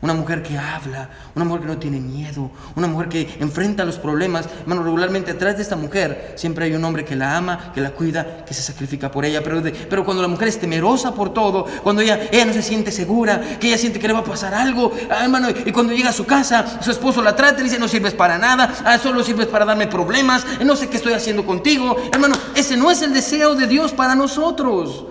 una 0.00 0.14
mujer 0.14 0.42
que 0.42 0.56
habla, 0.56 1.10
una 1.34 1.44
mujer 1.44 1.62
que 1.62 1.66
no 1.66 1.78
tiene 1.78 1.98
miedo, 1.98 2.50
una 2.76 2.86
mujer 2.86 3.08
que 3.08 3.36
enfrenta 3.40 3.84
los 3.84 3.98
problemas. 3.98 4.48
Hermano, 4.60 4.84
regularmente 4.84 5.32
atrás 5.32 5.56
de 5.56 5.62
esta 5.62 5.74
mujer 5.74 6.34
siempre 6.36 6.66
hay 6.66 6.74
un 6.74 6.84
hombre 6.84 7.04
que 7.04 7.16
la 7.16 7.36
ama, 7.36 7.72
que 7.74 7.80
la 7.80 7.90
cuida, 7.90 8.44
que 8.44 8.54
se 8.54 8.62
sacrifica 8.62 9.10
por 9.10 9.24
ella. 9.24 9.42
Pero, 9.42 9.60
pero 9.90 10.04
cuando 10.04 10.22
la 10.22 10.28
mujer 10.28 10.48
es 10.48 10.60
temerosa 10.60 11.14
por 11.14 11.34
todo, 11.34 11.66
cuando 11.82 12.02
ella, 12.02 12.28
ella 12.30 12.44
no 12.44 12.52
se 12.52 12.62
siente 12.62 12.92
segura, 12.92 13.40
que 13.58 13.68
ella 13.68 13.78
siente 13.78 13.98
que 13.98 14.06
le 14.06 14.14
va 14.14 14.20
a 14.20 14.24
pasar 14.24 14.54
algo, 14.54 14.92
ah, 15.10 15.24
hermano, 15.24 15.48
y 15.50 15.72
cuando 15.72 15.92
llega 15.92 16.10
a 16.10 16.12
su 16.12 16.24
casa, 16.24 16.80
su 16.80 16.92
esposo 16.92 17.20
la 17.20 17.34
trata 17.34 17.60
y 17.60 17.64
dice, 17.64 17.78
no 17.78 17.88
sirves 17.88 18.14
para 18.14 18.38
nada, 18.38 18.72
ah, 18.84 18.98
solo 18.98 19.24
sirves 19.24 19.48
para 19.48 19.64
darme 19.64 19.88
problemas, 19.88 20.46
no 20.64 20.76
sé 20.76 20.88
qué 20.88 20.96
estoy 20.96 21.14
haciendo 21.14 21.44
contigo. 21.44 21.96
Hermano, 22.12 22.36
ese 22.54 22.76
no 22.76 22.90
es 22.90 23.02
el 23.02 23.12
deseo 23.12 23.56
de 23.56 23.66
Dios 23.66 23.92
para 23.92 24.14
nosotros. 24.14 25.06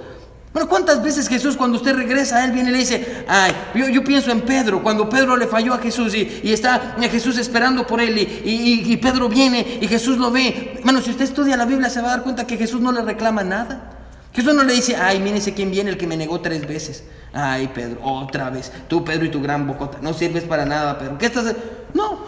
Bueno, 0.53 0.69
¿cuántas 0.69 1.03
veces 1.03 1.27
Jesús 1.27 1.55
cuando 1.55 1.77
usted 1.77 1.95
regresa 1.95 2.37
a 2.37 2.45
Él 2.45 2.51
viene 2.51 2.69
y 2.69 2.73
le 2.73 2.79
dice, 2.79 3.25
ay, 3.27 3.51
yo, 3.75 4.03
pienso 4.03 4.31
en 4.31 4.41
Pedro, 4.41 4.81
cuando 4.81 5.07
Pedro 5.07 5.37
le 5.37 5.45
falló 5.45 5.73
a 5.73 5.77
Jesús 5.77 6.15
y, 6.15 6.41
está 6.51 6.95
Jesús 7.11 7.37
esperando 7.37 7.85
por 7.85 8.01
Él 8.01 8.17
y, 8.17 8.97
Pedro 8.97 9.29
viene 9.29 9.79
y 9.81 9.87
Jesús 9.87 10.17
lo 10.17 10.31
ve. 10.31 10.79
Bueno, 10.83 11.01
si 11.01 11.11
usted 11.11 11.25
estudia 11.25 11.57
la 11.57 11.65
Biblia 11.65 11.89
se 11.89 12.01
va 12.01 12.07
a 12.07 12.11
dar 12.11 12.23
cuenta 12.23 12.47
que 12.47 12.57
Jesús 12.57 12.81
no 12.81 12.91
le 12.91 13.01
reclama 13.01 13.43
nada. 13.43 13.93
Jesús 14.33 14.53
no 14.53 14.63
le 14.63 14.73
dice, 14.73 14.95
ay, 14.95 15.19
mírese 15.19 15.53
quién 15.53 15.71
viene, 15.71 15.89
el 15.89 15.97
que 15.97 16.05
me 16.05 16.15
negó 16.15 16.39
tres 16.41 16.67
veces. 16.67 17.03
Ay, 17.33 17.69
Pedro, 17.73 17.99
otra 18.03 18.49
vez. 18.49 18.71
Tú, 18.87 19.03
Pedro, 19.03 19.25
y 19.25 19.29
tu 19.29 19.41
gran 19.41 19.65
bocota. 19.67 19.97
No 20.01 20.13
sirves 20.13 20.43
para 20.43 20.65
nada, 20.65 20.97
Pedro. 20.99 21.17
¿Qué 21.17 21.25
estás? 21.25 21.55
No. 21.93 22.19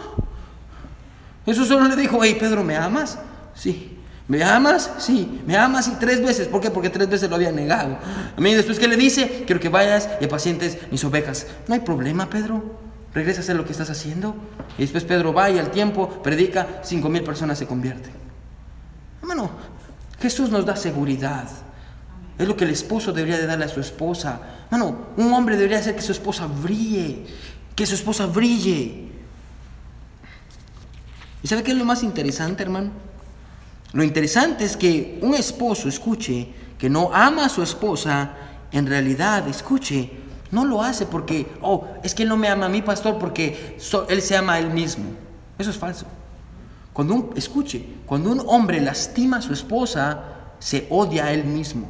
Jesús 1.46 1.68
solo 1.68 1.86
le 1.86 1.96
dijo, 1.96 2.18
hey, 2.22 2.36
Pedro, 2.38 2.64
¿me 2.64 2.76
amas? 2.76 3.18
Sí. 3.54 3.99
¿Me 4.30 4.44
amas? 4.44 4.92
Sí, 4.98 5.42
me 5.44 5.56
amas 5.56 5.88
y 5.88 5.96
tres 5.96 6.22
veces. 6.22 6.46
¿Por 6.46 6.60
qué? 6.60 6.70
Porque 6.70 6.88
tres 6.88 7.10
veces 7.10 7.28
lo 7.28 7.34
había 7.34 7.50
negado. 7.50 7.98
A 8.36 8.40
mí 8.40 8.54
después 8.54 8.78
que 8.78 8.86
le 8.86 8.96
dice, 8.96 9.42
quiero 9.44 9.60
que 9.60 9.68
vayas 9.68 10.08
y 10.20 10.24
apacientes 10.24 10.78
mis 10.92 11.02
ovejas. 11.02 11.48
No 11.66 11.74
hay 11.74 11.80
problema, 11.80 12.30
Pedro. 12.30 12.78
Regresa 13.12 13.40
a 13.40 13.42
hacer 13.42 13.56
lo 13.56 13.64
que 13.64 13.72
estás 13.72 13.90
haciendo. 13.90 14.36
Y 14.78 14.82
después 14.82 15.02
Pedro 15.02 15.34
va 15.34 15.50
y 15.50 15.58
al 15.58 15.72
tiempo 15.72 16.22
predica, 16.22 16.78
cinco 16.84 17.08
mil 17.08 17.24
personas 17.24 17.58
se 17.58 17.66
convierten. 17.66 18.12
Hermano, 19.20 19.50
Jesús 20.20 20.48
nos 20.48 20.64
da 20.64 20.76
seguridad. 20.76 21.48
Es 22.38 22.46
lo 22.46 22.56
que 22.56 22.62
el 22.62 22.70
esposo 22.70 23.12
debería 23.12 23.36
de 23.36 23.48
darle 23.48 23.64
a 23.64 23.68
su 23.68 23.80
esposa. 23.80 24.40
Hermano, 24.70 25.08
un 25.16 25.32
hombre 25.32 25.56
debería 25.56 25.78
hacer 25.78 25.96
que 25.96 26.02
su 26.02 26.12
esposa 26.12 26.46
brille. 26.46 27.26
Que 27.74 27.84
su 27.84 27.96
esposa 27.96 28.26
brille. 28.26 29.08
¿Y 31.42 31.48
sabe 31.48 31.64
qué 31.64 31.72
es 31.72 31.76
lo 31.76 31.84
más 31.84 32.04
interesante, 32.04 32.62
hermano? 32.62 33.09
Lo 33.92 34.02
interesante 34.04 34.64
es 34.64 34.76
que 34.76 35.18
un 35.22 35.34
esposo, 35.34 35.88
escuche, 35.88 36.48
que 36.78 36.88
no 36.88 37.10
ama 37.12 37.46
a 37.46 37.48
su 37.48 37.62
esposa, 37.62 38.32
en 38.72 38.86
realidad, 38.86 39.48
escuche, 39.48 40.10
no 40.50 40.64
lo 40.64 40.82
hace 40.82 41.06
porque, 41.06 41.46
oh, 41.60 41.86
es 42.02 42.14
que 42.14 42.24
no 42.24 42.36
me 42.36 42.48
ama 42.48 42.66
a 42.66 42.68
mí, 42.68 42.82
pastor, 42.82 43.18
porque 43.18 43.76
él 44.08 44.22
se 44.22 44.36
ama 44.36 44.54
a 44.54 44.58
él 44.58 44.70
mismo. 44.70 45.04
Eso 45.58 45.70
es 45.70 45.76
falso. 45.76 46.06
Cuando 46.92 47.14
un, 47.14 47.30
escuche, 47.36 47.84
cuando 48.06 48.30
un 48.30 48.42
hombre 48.46 48.80
lastima 48.80 49.38
a 49.38 49.42
su 49.42 49.52
esposa, 49.52 50.22
se 50.58 50.86
odia 50.90 51.26
a 51.26 51.32
él 51.32 51.44
mismo. 51.44 51.88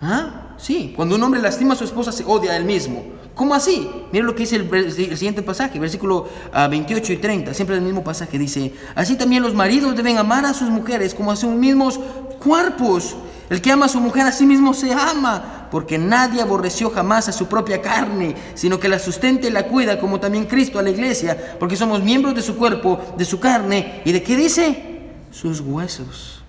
¿Ah? 0.00 0.54
Sí, 0.58 0.92
cuando 0.94 1.14
un 1.14 1.22
hombre 1.22 1.40
lastima 1.40 1.74
a 1.74 1.76
su 1.76 1.84
esposa, 1.84 2.12
se 2.12 2.24
odia 2.24 2.52
a 2.52 2.56
él 2.56 2.64
mismo. 2.64 3.04
¿Cómo 3.36 3.54
así? 3.54 3.86
Mira 4.12 4.24
lo 4.24 4.34
que 4.34 4.44
dice 4.44 4.56
el, 4.56 4.92
siguiente 4.92 5.42
pasaje, 5.42 5.78
versículo 5.78 6.26
28 6.54 7.04
ah, 7.06 7.12
y 7.12 7.16
30, 7.18 7.52
siempre 7.52 7.76
el 7.76 7.82
mismo 7.82 8.02
pasaje 8.02 8.38
dice, 8.38 8.72
así 8.94 9.14
también 9.14 9.42
los 9.42 9.52
maridos 9.52 9.94
deben 9.94 10.16
amar 10.16 10.46
a 10.46 10.54
sus 10.54 10.70
mujeres 10.70 11.14
como 11.14 11.30
a 11.30 11.36
sus 11.36 11.50
mismos 11.50 12.00
cuerpos. 12.42 13.14
El 13.50 13.60
que 13.60 13.70
ama 13.70 13.86
a 13.86 13.88
su 13.90 14.00
mujer 14.00 14.22
a 14.26 14.32
sí 14.32 14.46
mismo 14.46 14.72
se 14.72 14.90
ama, 14.90 15.68
porque 15.70 15.98
nadie 15.98 16.40
aborreció 16.40 16.90
jamás 16.90 17.28
a 17.28 17.32
su 17.32 17.46
propia 17.46 17.82
carne, 17.82 18.34
sino 18.54 18.80
que 18.80 18.88
la 18.88 18.98
sustenta 18.98 19.46
y 19.46 19.50
la 19.50 19.68
cuida, 19.68 20.00
como 20.00 20.18
también 20.18 20.46
Cristo 20.46 20.78
a 20.78 20.82
la 20.82 20.88
iglesia, 20.88 21.58
porque 21.60 21.76
somos 21.76 22.02
miembros 22.02 22.34
de 22.34 22.40
su 22.40 22.56
cuerpo, 22.56 22.98
de 23.18 23.26
su 23.26 23.38
carne, 23.38 24.00
y 24.06 24.12
de 24.12 24.22
qué 24.22 24.34
dice? 24.34 25.10
Sus 25.30 25.60
huesos. 25.60 26.42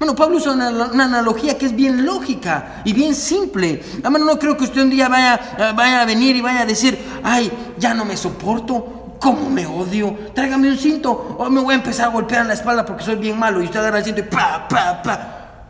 Bueno, 0.00 0.16
Pablo 0.16 0.38
usa 0.38 0.54
una, 0.54 1.04
analogía 1.04 1.58
que 1.58 1.66
es 1.66 1.76
bien 1.76 2.06
lógica 2.06 2.80
y 2.86 2.94
bien 2.94 3.14
simple. 3.14 3.82
Hermano, 4.02 4.24
no 4.24 4.38
creo 4.38 4.56
que 4.56 4.64
usted 4.64 4.80
un 4.80 4.88
día 4.88 5.10
vaya, 5.10 5.34
eh, 5.58 5.72
vaya 5.76 6.00
a 6.00 6.04
venir 6.06 6.34
y 6.36 6.40
vaya 6.40 6.62
a 6.62 6.64
decir, 6.64 6.98
ay, 7.22 7.52
ya 7.76 7.92
no 7.92 8.06
me 8.06 8.16
soporto, 8.16 9.18
cómo 9.20 9.50
me 9.50 9.66
odio, 9.66 10.16
tráigame 10.34 10.70
un 10.70 10.78
cinto 10.78 11.36
o 11.38 11.50
me 11.50 11.60
voy 11.60 11.74
a 11.74 11.76
empezar 11.76 12.06
a 12.06 12.12
golpear 12.12 12.40
en 12.40 12.48
la 12.48 12.54
espalda 12.54 12.86
porque 12.86 13.04
soy 13.04 13.16
bien 13.16 13.38
malo 13.38 13.60
y 13.60 13.66
usted 13.66 13.78
agarra 13.78 13.98
el 13.98 14.04
cinto 14.06 14.20
y 14.20 14.24
pa, 14.24 14.66
pa, 14.66 15.02
pa. 15.02 15.66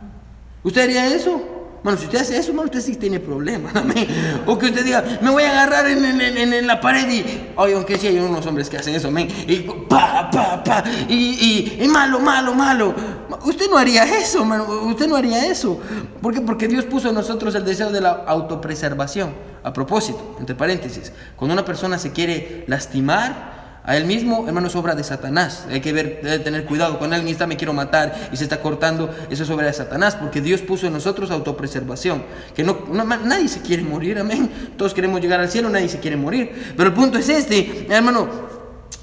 ¿Usted 0.63 0.83
haría 0.83 1.07
eso? 1.07 1.60
Bueno, 1.83 1.97
si 1.97 2.05
usted 2.05 2.19
hace 2.19 2.37
eso, 2.37 2.49
hermano, 2.49 2.65
usted 2.67 2.81
sí 2.81 2.95
tiene 2.95 3.19
problemas. 3.19 3.73
O 4.45 4.57
que 4.57 4.67
usted 4.67 4.85
diga, 4.85 5.03
me 5.21 5.31
voy 5.31 5.43
a 5.43 5.49
agarrar 5.51 5.87
en, 5.87 6.03
en- 6.05 6.21
en- 6.21 6.53
en 6.53 6.67
la 6.67 6.79
pared 6.79 7.09
y. 7.09 7.49
Oye, 7.55 7.73
aunque 7.73 7.97
sí 7.97 8.07
hay 8.07 8.19
unos 8.19 8.45
hombres 8.45 8.69
que 8.69 8.77
hacen 8.77 8.93
eso, 8.95 9.07
amén. 9.07 9.27
Y 9.47 9.57
pa, 9.89 10.29
pa, 10.31 10.63
pa. 10.63 10.83
Y, 11.09 11.13
y, 11.79 11.83
y 11.83 11.87
malo, 11.87 12.19
malo, 12.19 12.53
malo. 12.53 12.93
Usted 13.45 13.67
no 13.69 13.77
haría 13.77 14.03
eso, 14.03 14.39
hermano. 14.41 14.65
Usted 14.83 15.07
no 15.07 15.15
haría 15.15 15.45
eso. 15.45 15.79
¿Por 16.21 16.33
qué? 16.33 16.41
Porque 16.41 16.67
Dios 16.67 16.85
puso 16.85 17.09
en 17.09 17.15
nosotros 17.15 17.55
el 17.55 17.65
deseo 17.65 17.91
de 17.91 18.01
la 18.01 18.23
autopreservación. 18.27 19.33
A 19.63 19.71
propósito, 19.73 20.35
entre 20.39 20.55
paréntesis, 20.55 21.11
cuando 21.35 21.53
una 21.53 21.63
persona 21.63 21.99
se 21.99 22.11
quiere 22.11 22.63
lastimar, 22.67 23.50
a 23.83 23.97
él 23.97 24.05
mismo, 24.05 24.47
hermano, 24.47 24.67
es 24.67 24.75
obra 24.75 24.93
de 24.93 25.03
Satanás. 25.03 25.65
Hay 25.69 25.81
que 25.81 25.91
ver, 25.91 26.21
debe 26.21 26.39
tener 26.39 26.65
cuidado. 26.65 26.99
Cuando 26.99 27.15
alguien 27.15 27.33
está, 27.33 27.47
me 27.47 27.57
quiero 27.57 27.73
matar 27.73 28.29
y 28.31 28.37
se 28.37 28.43
está 28.43 28.61
cortando, 28.61 29.13
eso 29.29 29.43
es 29.43 29.49
obra 29.49 29.65
de 29.65 29.73
Satanás, 29.73 30.15
porque 30.15 30.39
Dios 30.39 30.61
puso 30.61 30.85
en 30.85 30.93
nosotros 30.93 31.31
autopreservación. 31.31 32.23
Que 32.55 32.63
no, 32.63 32.77
nadie 32.91 33.47
se 33.47 33.61
quiere 33.61 33.81
morir, 33.83 34.19
amén. 34.19 34.73
Todos 34.77 34.93
queremos 34.93 35.19
llegar 35.19 35.39
al 35.39 35.49
cielo, 35.49 35.69
nadie 35.69 35.89
se 35.89 35.99
quiere 35.99 36.15
morir. 36.15 36.73
Pero 36.77 36.89
el 36.89 36.95
punto 36.95 37.17
es 37.17 37.27
este, 37.29 37.87
hermano. 37.89 38.51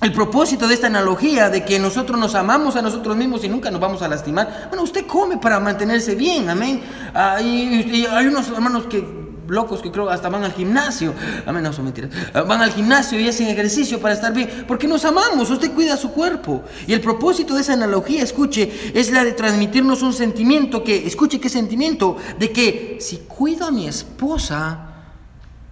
El 0.00 0.12
propósito 0.12 0.68
de 0.68 0.74
esta 0.74 0.86
analogía 0.86 1.50
de 1.50 1.64
que 1.64 1.80
nosotros 1.80 2.20
nos 2.20 2.36
amamos 2.36 2.76
a 2.76 2.82
nosotros 2.82 3.16
mismos 3.16 3.42
y 3.42 3.48
nunca 3.48 3.68
nos 3.72 3.80
vamos 3.80 4.00
a 4.00 4.06
lastimar. 4.06 4.66
Bueno, 4.68 4.84
usted 4.84 5.06
come 5.06 5.38
para 5.38 5.58
mantenerse 5.58 6.14
bien, 6.14 6.48
amén. 6.48 6.80
Ah, 7.12 7.40
y 7.42 8.06
hay 8.08 8.26
unos 8.26 8.48
hermanos 8.48 8.86
que 8.86 9.27
locos 9.50 9.80
que 9.80 9.90
creo 9.90 10.08
hasta 10.10 10.28
van 10.28 10.44
al 10.44 10.52
gimnasio. 10.52 11.14
No 11.46 11.72
son 11.72 11.86
mentiras. 11.86 12.10
Ah, 12.34 12.42
Van 12.42 12.60
al 12.60 12.70
gimnasio 12.70 13.18
y 13.18 13.28
hacen 13.28 13.48
ejercicio 13.48 14.00
para 14.00 14.14
estar 14.14 14.32
bien. 14.32 14.64
Porque 14.66 14.86
nos 14.86 15.04
amamos, 15.04 15.50
usted 15.50 15.72
cuida 15.72 15.96
su 15.96 16.12
cuerpo. 16.12 16.62
Y 16.86 16.92
el 16.92 17.00
propósito 17.00 17.54
de 17.54 17.62
esa 17.62 17.72
analogía, 17.72 18.22
escuche, 18.22 18.92
es 18.94 19.10
la 19.10 19.24
de 19.24 19.32
transmitirnos 19.32 20.02
un 20.02 20.12
sentimiento 20.12 20.84
que, 20.84 21.06
escuche 21.06 21.40
qué 21.40 21.48
sentimiento, 21.48 22.16
de 22.38 22.52
que 22.52 22.98
si 23.00 23.18
cuido 23.18 23.66
a 23.66 23.70
mi 23.70 23.88
esposa, 23.88 24.88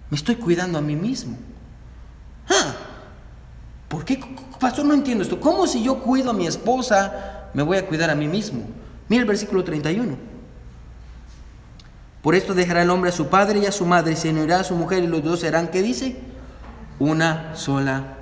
me 0.09 0.17
estoy 0.17 0.35
cuidando 0.35 0.77
a 0.77 0.81
mí 0.81 0.95
mismo. 0.95 1.37
Ah, 2.49 2.75
¿Por 3.87 4.03
qué, 4.03 4.19
pastor? 4.59 4.85
No 4.85 4.93
entiendo 4.93 5.23
esto. 5.23 5.39
¿Cómo 5.39 5.67
si 5.67 5.83
yo 5.83 5.99
cuido 5.99 6.31
a 6.31 6.33
mi 6.33 6.47
esposa, 6.47 7.49
me 7.53 7.63
voy 7.63 7.77
a 7.77 7.85
cuidar 7.85 8.09
a 8.09 8.15
mí 8.15 8.27
mismo? 8.27 8.65
Mira 9.07 9.21
el 9.21 9.27
versículo 9.27 9.63
31. 9.63 10.36
Por 12.27 12.35
esto 12.35 12.53
dejará 12.53 12.81
el 12.81 12.89
hombre 12.89 13.09
a 13.09 13.13
su 13.13 13.27
padre 13.27 13.59
y 13.59 13.67
a 13.67 13.71
su 13.71 13.85
madre, 13.85 14.11
y 14.11 14.15
se 14.17 14.31
unirá 14.31 14.59
a 14.59 14.63
su 14.65 14.75
mujer, 14.75 15.01
y 15.01 15.07
los 15.07 15.23
dos 15.23 15.39
serán, 15.39 15.69
¿qué 15.69 15.81
dice? 15.81 16.17
Una 16.99 17.55
sola 17.55 18.17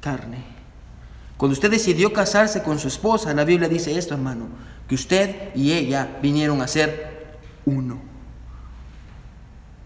carne. 0.00 0.42
Cuando 1.36 1.52
usted 1.52 1.70
decidió 1.70 2.10
casarse 2.10 2.62
con 2.62 2.78
su 2.78 2.88
esposa, 2.88 3.34
la 3.34 3.44
Biblia 3.44 3.68
dice 3.68 3.98
esto, 3.98 4.14
hermano, 4.14 4.46
que 4.88 4.94
usted 4.94 5.54
y 5.54 5.72
ella 5.72 6.16
vinieron 6.22 6.62
a 6.62 6.66
ser 6.66 7.36
uno. 7.66 8.00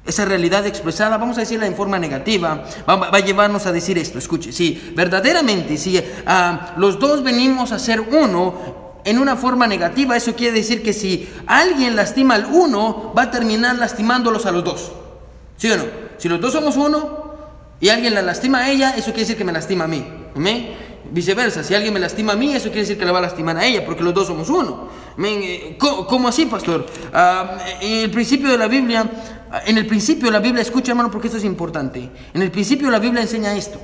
Esa 0.07 0.25
realidad 0.25 0.64
expresada, 0.64 1.16
vamos 1.16 1.37
a 1.37 1.40
decirla 1.40 1.66
en 1.66 1.75
forma 1.75 1.99
negativa, 1.99 2.62
va, 2.88 3.09
a 3.09 3.18
llevarnos 3.18 3.66
a 3.66 3.73
decir 3.73 3.99
esto, 3.99 4.18
escuche, 4.18 4.53
si 4.53 4.92
verdaderamente, 4.94 5.77
si 5.79 6.01
ah, 6.27 6.75
los 6.77 7.01
dos 7.01 7.25
venimos 7.25 7.73
a 7.73 7.81
ser 7.81 8.03
uno 8.03 8.88
en 9.09 9.18
una 9.18 9.37
forma 9.37 9.66
negativa, 9.66 10.16
eso 10.16 10.35
quiere 10.35 10.59
decir 10.59 10.83
que 10.83 10.92
si 10.92 11.29
alguien 11.47 11.97
lastima 11.97 12.35
al 12.35 12.47
uno, 12.47 13.12
va 13.16 13.23
a 13.23 13.31
terminar 13.31 13.77
lastimándolos 13.77 14.44
a 14.44 14.53
los 14.53 14.64
dos. 14.64 14.92
¿Sí 15.57 15.71
o 15.71 15.77
no? 15.77 15.85
Si 16.18 16.29
los 16.29 16.40
dos 16.40 16.53
somos 16.53 16.77
uno 16.77 17.35
y 17.81 17.88
alguien 17.88 18.14
la 18.14 18.23
lastima 18.23 18.59
a 18.59 18.71
ella, 18.71 18.90
eso 18.90 19.07
quiere 19.07 19.21
decir 19.21 19.37
que 19.37 19.44
me 19.44 19.53
lastima 19.53 19.85
a 19.85 19.88
mí. 19.88 20.05
Viceversa, 21.11 21.64
si 21.64 21.75
alguien 21.75 21.94
me 21.94 22.01
lastima 22.01 22.35
a 22.35 22.37
mí, 22.37 22.53
eso 22.53 22.64
quiere 22.64 22.81
decir 22.83 22.99
que 22.99 23.07
le 23.07 23.12
va 23.12 23.18
a 23.18 23.23
lastimar 23.23 23.57
a 23.57 23.64
ella, 23.64 23.87
porque 23.87 24.03
los 24.03 24.12
dos 24.12 24.27
somos 24.27 24.51
uno. 24.51 24.88
Eh, 25.25 25.79
¿Cómo, 25.79 26.29
así, 26.29 26.44
pastor? 26.44 26.85
Ah, 27.14 27.57
en 27.81 28.05
el 28.05 28.11
principio 28.11 28.51
de 28.51 28.59
la 28.59 28.68
Biblia, 28.68 29.11
en 29.64 29.79
el 29.79 29.87
principio 29.87 30.31
la 30.31 30.40
Biblia, 30.40 30.61
escucha 30.61 30.92
hermano, 30.92 31.11
porque 31.11 31.29
esto 31.29 31.38
es 31.38 31.44
importante. 31.44 32.11
En 32.35 32.42
el 32.42 32.51
principio 32.51 32.90
la 32.90 32.99
Biblia 32.99 33.23
enseña 33.23 33.57
esto, 33.57 33.81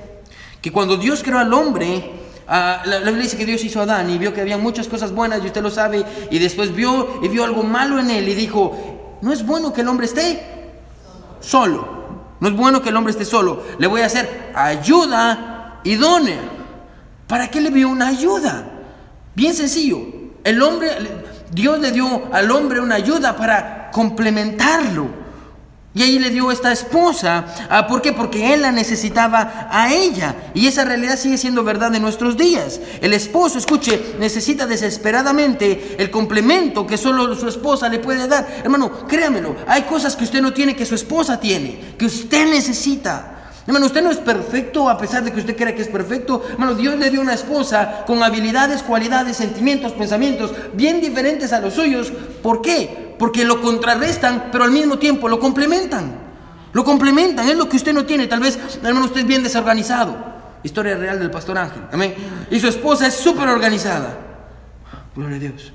que 0.60 0.70
cuando 0.70 0.98
Dios 0.98 1.22
creó 1.22 1.38
al 1.38 1.52
hombre, 1.54 2.23
ah, 2.48 2.82
la, 2.84 2.98
Biblia 2.98 3.22
dice 3.22 3.36
que 3.36 3.46
Dios 3.46 3.62
hizo 3.64 3.80
a 3.80 3.84
Adán 3.84 4.10
y 4.10 4.18
vio 4.18 4.32
que 4.32 4.40
había 4.40 4.58
muchas 4.58 4.88
cosas 4.88 5.12
buenas, 5.12 5.42
y 5.42 5.46
usted 5.46 5.62
lo 5.62 5.70
sabe, 5.70 6.04
y 6.30 6.38
después 6.38 6.74
vio 6.74 7.20
y 7.22 7.28
vio 7.28 7.44
algo 7.44 7.62
malo 7.62 7.98
en 7.98 8.10
él 8.10 8.28
y 8.28 8.34
dijo, 8.34 9.18
no 9.20 9.32
es 9.32 9.44
bueno 9.44 9.72
que 9.72 9.80
el 9.80 9.88
hombre 9.88 10.06
esté 10.06 10.42
solo. 11.40 11.94
No 12.40 12.48
es 12.48 12.56
bueno 12.56 12.82
que 12.82 12.90
el 12.90 12.96
hombre 12.96 13.12
esté 13.12 13.24
solo. 13.24 13.62
Le 13.78 13.86
voy 13.86 14.02
a 14.02 14.06
hacer 14.06 14.52
ayuda 14.54 15.80
idónea. 15.84 16.40
¿Para 17.26 17.48
qué 17.48 17.60
le 17.60 17.70
vio 17.70 17.88
una 17.88 18.08
ayuda? 18.08 18.66
Bien 19.34 19.54
sencillo. 19.54 20.00
El 20.42 20.62
hombre, 20.62 20.90
Dios 21.50 21.80
le 21.80 21.90
dio 21.90 22.28
al 22.32 22.50
hombre 22.50 22.80
una 22.80 22.96
ayuda 22.96 23.36
para 23.36 23.90
complementarlo. 23.90 25.23
Y 25.96 26.02
ahí 26.02 26.18
le 26.18 26.30
dio 26.30 26.50
esta 26.50 26.72
esposa. 26.72 27.44
Ah, 27.70 27.86
¿Por 27.86 28.02
qué? 28.02 28.12
Porque 28.12 28.52
él 28.52 28.62
la 28.62 28.72
necesitaba 28.72 29.68
a 29.70 29.92
ella. 29.92 30.34
Y 30.52 30.66
esa 30.66 30.84
realidad 30.84 31.16
sigue 31.16 31.38
siendo 31.38 31.62
verdad 31.62 31.94
en 31.94 32.02
nuestros 32.02 32.36
días. 32.36 32.80
El 33.00 33.12
esposo, 33.12 33.58
escuche, 33.58 34.16
necesita 34.18 34.66
desesperadamente 34.66 35.94
el 35.98 36.10
complemento 36.10 36.84
que 36.84 36.96
solo 36.96 37.32
su 37.36 37.46
esposa 37.46 37.88
le 37.88 38.00
puede 38.00 38.26
dar. 38.26 38.44
Hermano, 38.64 39.06
créamelo, 39.06 39.54
hay 39.68 39.82
cosas 39.82 40.16
que 40.16 40.24
usted 40.24 40.42
no 40.42 40.52
tiene 40.52 40.74
que 40.74 40.84
su 40.84 40.96
esposa 40.96 41.38
tiene, 41.38 41.94
que 41.96 42.06
usted 42.06 42.50
necesita. 42.50 43.30
Hermano, 43.64 43.86
usted 43.86 44.02
no 44.02 44.10
es 44.10 44.18
perfecto 44.18 44.90
a 44.90 44.98
pesar 44.98 45.22
de 45.22 45.32
que 45.32 45.40
usted 45.40 45.56
crea 45.56 45.76
que 45.76 45.82
es 45.82 45.88
perfecto. 45.88 46.42
Hermano, 46.50 46.74
Dios 46.74 46.98
le 46.98 47.08
dio 47.08 47.20
una 47.20 47.34
esposa 47.34 48.04
con 48.04 48.20
habilidades, 48.22 48.82
cualidades, 48.82 49.36
sentimientos, 49.36 49.92
pensamientos 49.92 50.52
bien 50.74 51.00
diferentes 51.00 51.52
a 51.52 51.60
los 51.60 51.74
suyos. 51.74 52.12
¿Por 52.42 52.60
qué? 52.60 53.03
Porque 53.18 53.44
lo 53.44 53.60
contrarrestan, 53.60 54.48
pero 54.50 54.64
al 54.64 54.70
mismo 54.70 54.98
tiempo 54.98 55.28
lo 55.28 55.38
complementan. 55.38 56.24
Lo 56.72 56.84
complementan, 56.84 57.48
es 57.48 57.56
lo 57.56 57.68
que 57.68 57.76
usted 57.76 57.92
no 57.92 58.04
tiene. 58.04 58.26
Tal 58.26 58.40
vez, 58.40 58.58
hermano, 58.82 59.06
usted 59.06 59.20
es 59.20 59.26
bien 59.26 59.42
desorganizado. 59.42 60.16
Historia 60.62 60.96
real 60.96 61.18
del 61.18 61.30
pastor 61.30 61.58
Ángel. 61.58 61.82
Amén. 61.92 62.14
Y 62.50 62.58
su 62.58 62.66
esposa 62.66 63.06
es 63.06 63.14
súper 63.14 63.48
organizada. 63.48 64.18
Gloria 65.14 65.36
a 65.36 65.40
Dios. 65.40 65.72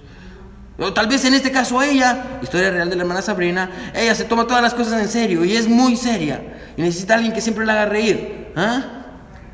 Tal 0.94 1.08
vez 1.08 1.26
en 1.26 1.34
este 1.34 1.52
caso 1.52 1.82
ella, 1.82 2.40
historia 2.42 2.72
real 2.72 2.90
de 2.90 2.96
la 2.96 3.04
hermana 3.04 3.22
Sabrina, 3.22 3.92
ella 3.94 4.16
se 4.16 4.24
toma 4.24 4.48
todas 4.48 4.62
las 4.62 4.74
cosas 4.74 5.02
en 5.02 5.10
serio 5.10 5.44
y 5.44 5.56
es 5.56 5.68
muy 5.68 5.98
seria. 5.98 6.42
Y 6.78 6.82
necesita 6.82 7.16
alguien 7.16 7.34
que 7.34 7.42
siempre 7.42 7.66
la 7.66 7.74
haga 7.74 7.86
reír. 7.86 8.54
¿Ah? 8.56 8.99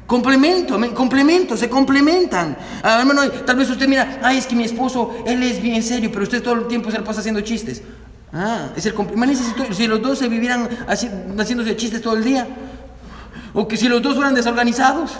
Complemento, 0.07 0.79
complemento, 0.93 1.57
se 1.57 1.67
complementan. 1.67 2.55
Ah, 2.83 2.99
hermano, 2.99 3.27
tal 3.43 3.55
vez 3.55 3.69
usted 3.69 3.87
mira, 3.87 4.19
ay, 4.21 4.37
es 4.37 4.45
que 4.45 4.55
mi 4.55 4.63
esposo, 4.63 5.15
él 5.25 5.41
es 5.41 5.59
bien 5.61 5.81
serio, 5.81 6.11
pero 6.11 6.23
usted 6.23 6.43
todo 6.43 6.53
el 6.53 6.67
tiempo 6.67 6.91
se 6.91 6.99
la 6.99 7.03
pasa 7.03 7.21
haciendo 7.21 7.41
chistes. 7.41 7.81
Ah, 8.31 8.69
es 8.75 8.85
el 8.85 8.93
complemento. 8.93 9.41
Si, 9.71 9.87
los 9.87 10.01
dos 10.01 10.19
se 10.19 10.27
vivieran 10.29 10.69
haci- 10.87 11.09
haciéndose 11.39 11.75
chistes 11.75 12.01
todo 12.01 12.15
el 12.15 12.23
día, 12.23 12.47
o 13.55 13.67
que 13.67 13.77
si 13.77 13.87
los 13.87 14.01
dos 14.01 14.15
fueran 14.15 14.35
desorganizados, 14.35 15.13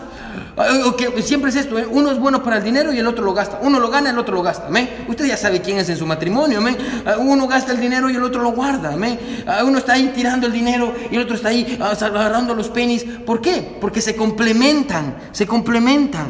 o 0.58 0.90
o 0.90 0.96
que 0.96 1.22
siempre 1.22 1.50
es 1.50 1.56
esto, 1.56 1.80
¿eh? 1.80 1.88
uno 1.90 2.12
es 2.12 2.20
bueno 2.20 2.44
para 2.44 2.58
el 2.58 2.64
dinero 2.64 2.92
y 2.92 3.00
el 3.00 3.08
otro 3.08 3.24
lo 3.24 3.34
gasta, 3.34 3.60
uno 3.62 3.80
lo 3.80 3.90
gana, 3.90 4.10
el 4.10 4.20
otro 4.20 4.36
lo 4.36 4.44
gasta, 4.44 4.68
amén. 4.68 5.06
Usted 5.08 5.26
ya 5.26 5.38
sabe 5.38 5.62
quién 5.62 5.78
es 5.78 5.90
en 5.90 5.98
su 5.98 6.06
matrimonio, 6.06 6.60
amén. 6.60 6.78
Ah, 7.06 7.16
Uno 7.18 7.48
gasta 7.48 7.72
el 7.72 7.80
dinero 7.80 8.10
y 8.10 8.16
el 8.16 8.24
otro 8.24 8.42
lo 8.44 8.52
guarda, 8.52 8.94
amén. 8.94 9.18
Ah, 9.48 9.64
Uno 9.64 9.78
está 9.78 9.94
ahí 9.94 10.12
tirando 10.14 10.48
el 10.48 10.54
dinero 10.54 10.94
y 11.10 11.16
el 11.16 11.22
otro 11.22 11.36
está 11.36 11.50
ahí 11.50 11.78
ah, 11.82 11.94
agarrando 12.00 12.54
los 12.54 12.70
penis. 12.70 13.06
¿Por 13.26 13.42
qué? 13.42 13.78
Porque 13.80 14.02
se 14.02 14.16
complementan, 14.16 15.16
se 15.32 15.48
complementan. 15.48 16.28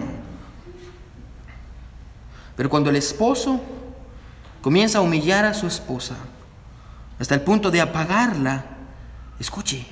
Pero 2.55 2.69
cuando 2.69 2.89
el 2.89 2.95
esposo 2.95 3.59
comienza 4.61 4.99
a 4.99 5.01
humillar 5.01 5.45
a 5.45 5.53
su 5.53 5.67
esposa, 5.67 6.15
hasta 7.19 7.33
el 7.33 7.41
punto 7.41 7.71
de 7.71 7.81
apagarla, 7.81 8.65
escuche, 9.39 9.85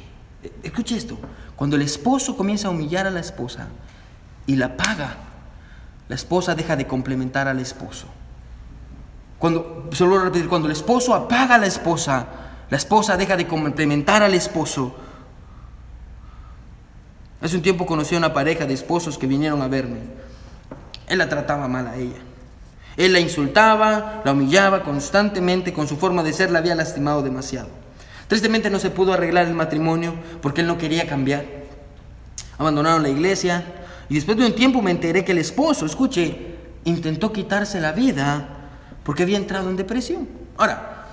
escuche 0.62 0.95
esto, 0.95 1.17
cuando 1.63 1.78
el 1.78 1.84
esposo 1.84 2.36
comienza 2.36 2.67
a 2.67 2.71
humillar 2.71 3.08
a 3.08 3.10
la 3.10 3.21
esposa 3.21 3.69
y 4.45 4.58
la 4.58 4.76
paga, 4.76 5.15
la 6.10 6.15
esposa 6.15 6.56
deja 6.56 6.76
de 6.76 6.86
complementar 6.86 7.47
al 7.47 7.58
esposo. 7.62 8.08
Cuando, 9.39 9.88
solo 9.93 10.19
repetir, 10.19 10.49
cuando 10.49 10.67
el 10.67 10.73
esposo 10.73 11.15
apaga 11.15 11.56
a 11.56 11.58
la 11.58 11.67
esposa, 11.67 12.28
la 12.69 12.76
esposa 12.76 13.15
deja 13.15 13.38
de 13.38 13.47
complementar 13.47 14.23
al 14.23 14.34
esposo. 14.34 14.93
Hace 17.39 17.56
un 17.56 17.62
tiempo 17.62 17.86
conocí 17.86 18.15
a 18.15 18.17
una 18.17 18.34
pareja 18.34 18.65
de 18.65 18.73
esposos 18.73 19.17
que 19.17 19.26
vinieron 19.26 19.62
a 19.62 19.69
verme. 19.69 20.02
Él 21.08 21.17
la 21.17 21.30
trataba 21.30 21.69
mal 21.69 21.88
a 21.88 21.95
ella. 21.95 22.19
Él 22.97 23.13
la 23.13 23.21
insultaba, 23.21 24.21
la 24.26 24.34
humillaba 24.34 24.84
constantemente, 24.84 25.71
con 25.71 25.88
su 25.88 25.95
forma 25.95 26.23
de 26.23 26.34
ser 26.34 26.52
la 26.52 26.60
había 26.60 26.76
lastimado 26.76 27.23
demasiado. 27.23 27.83
Tristemente 28.28 28.70
no 28.70 28.80
se 28.80 28.90
pudo 28.90 29.14
arreglar 29.14 29.48
el 29.48 29.54
matrimonio 29.54 30.16
porque 30.42 30.62
él 30.62 30.68
no 30.68 30.78
quería 30.78 31.08
cambiar. 31.08 31.46
Abandonaron 32.58 33.04
la 33.04 33.10
iglesia 33.10 33.64
y 34.10 34.16
después 34.16 34.38
de 34.38 34.46
un 34.46 34.56
tiempo 34.56 34.82
me 34.82 34.92
enteré 34.92 35.26
que 35.26 35.32
el 35.32 35.38
esposo, 35.38 35.86
escuche, 35.86 36.56
intentó 36.86 37.32
quitarse 37.32 37.80
la 37.80 37.92
vida 37.92 38.48
porque 39.04 39.24
había 39.24 39.38
entrado 39.38 39.70
en 39.70 39.76
depresión. 39.76 40.28
Ahora, 40.58 41.06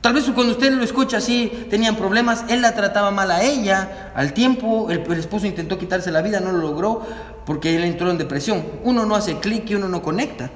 tal 0.00 0.14
vez 0.14 0.24
cuando 0.34 0.52
usted 0.52 0.72
lo 0.72 0.82
escucha 0.82 1.18
así, 1.18 1.66
tenían 1.70 1.96
problemas, 1.96 2.44
él 2.48 2.62
la 2.62 2.74
trataba 2.74 3.10
mal 3.10 3.30
a 3.30 3.42
ella, 3.42 4.12
al 4.14 4.32
tiempo 4.32 4.90
el, 4.90 5.00
el 5.00 5.18
esposo 5.18 5.46
intentó 5.46 5.78
quitarse 5.78 6.10
la 6.10 6.22
vida, 6.22 6.40
no 6.40 6.52
lo 6.52 6.58
logró 6.58 7.06
porque 7.46 7.76
él 7.76 7.84
entró 7.84 8.10
en 8.10 8.18
depresión. 8.18 8.64
Uno 8.84 9.06
no 9.06 9.14
hace 9.14 9.38
clic 9.38 9.70
y 9.70 9.74
uno 9.74 9.88
no 9.88 10.02
conecta. 10.02 10.50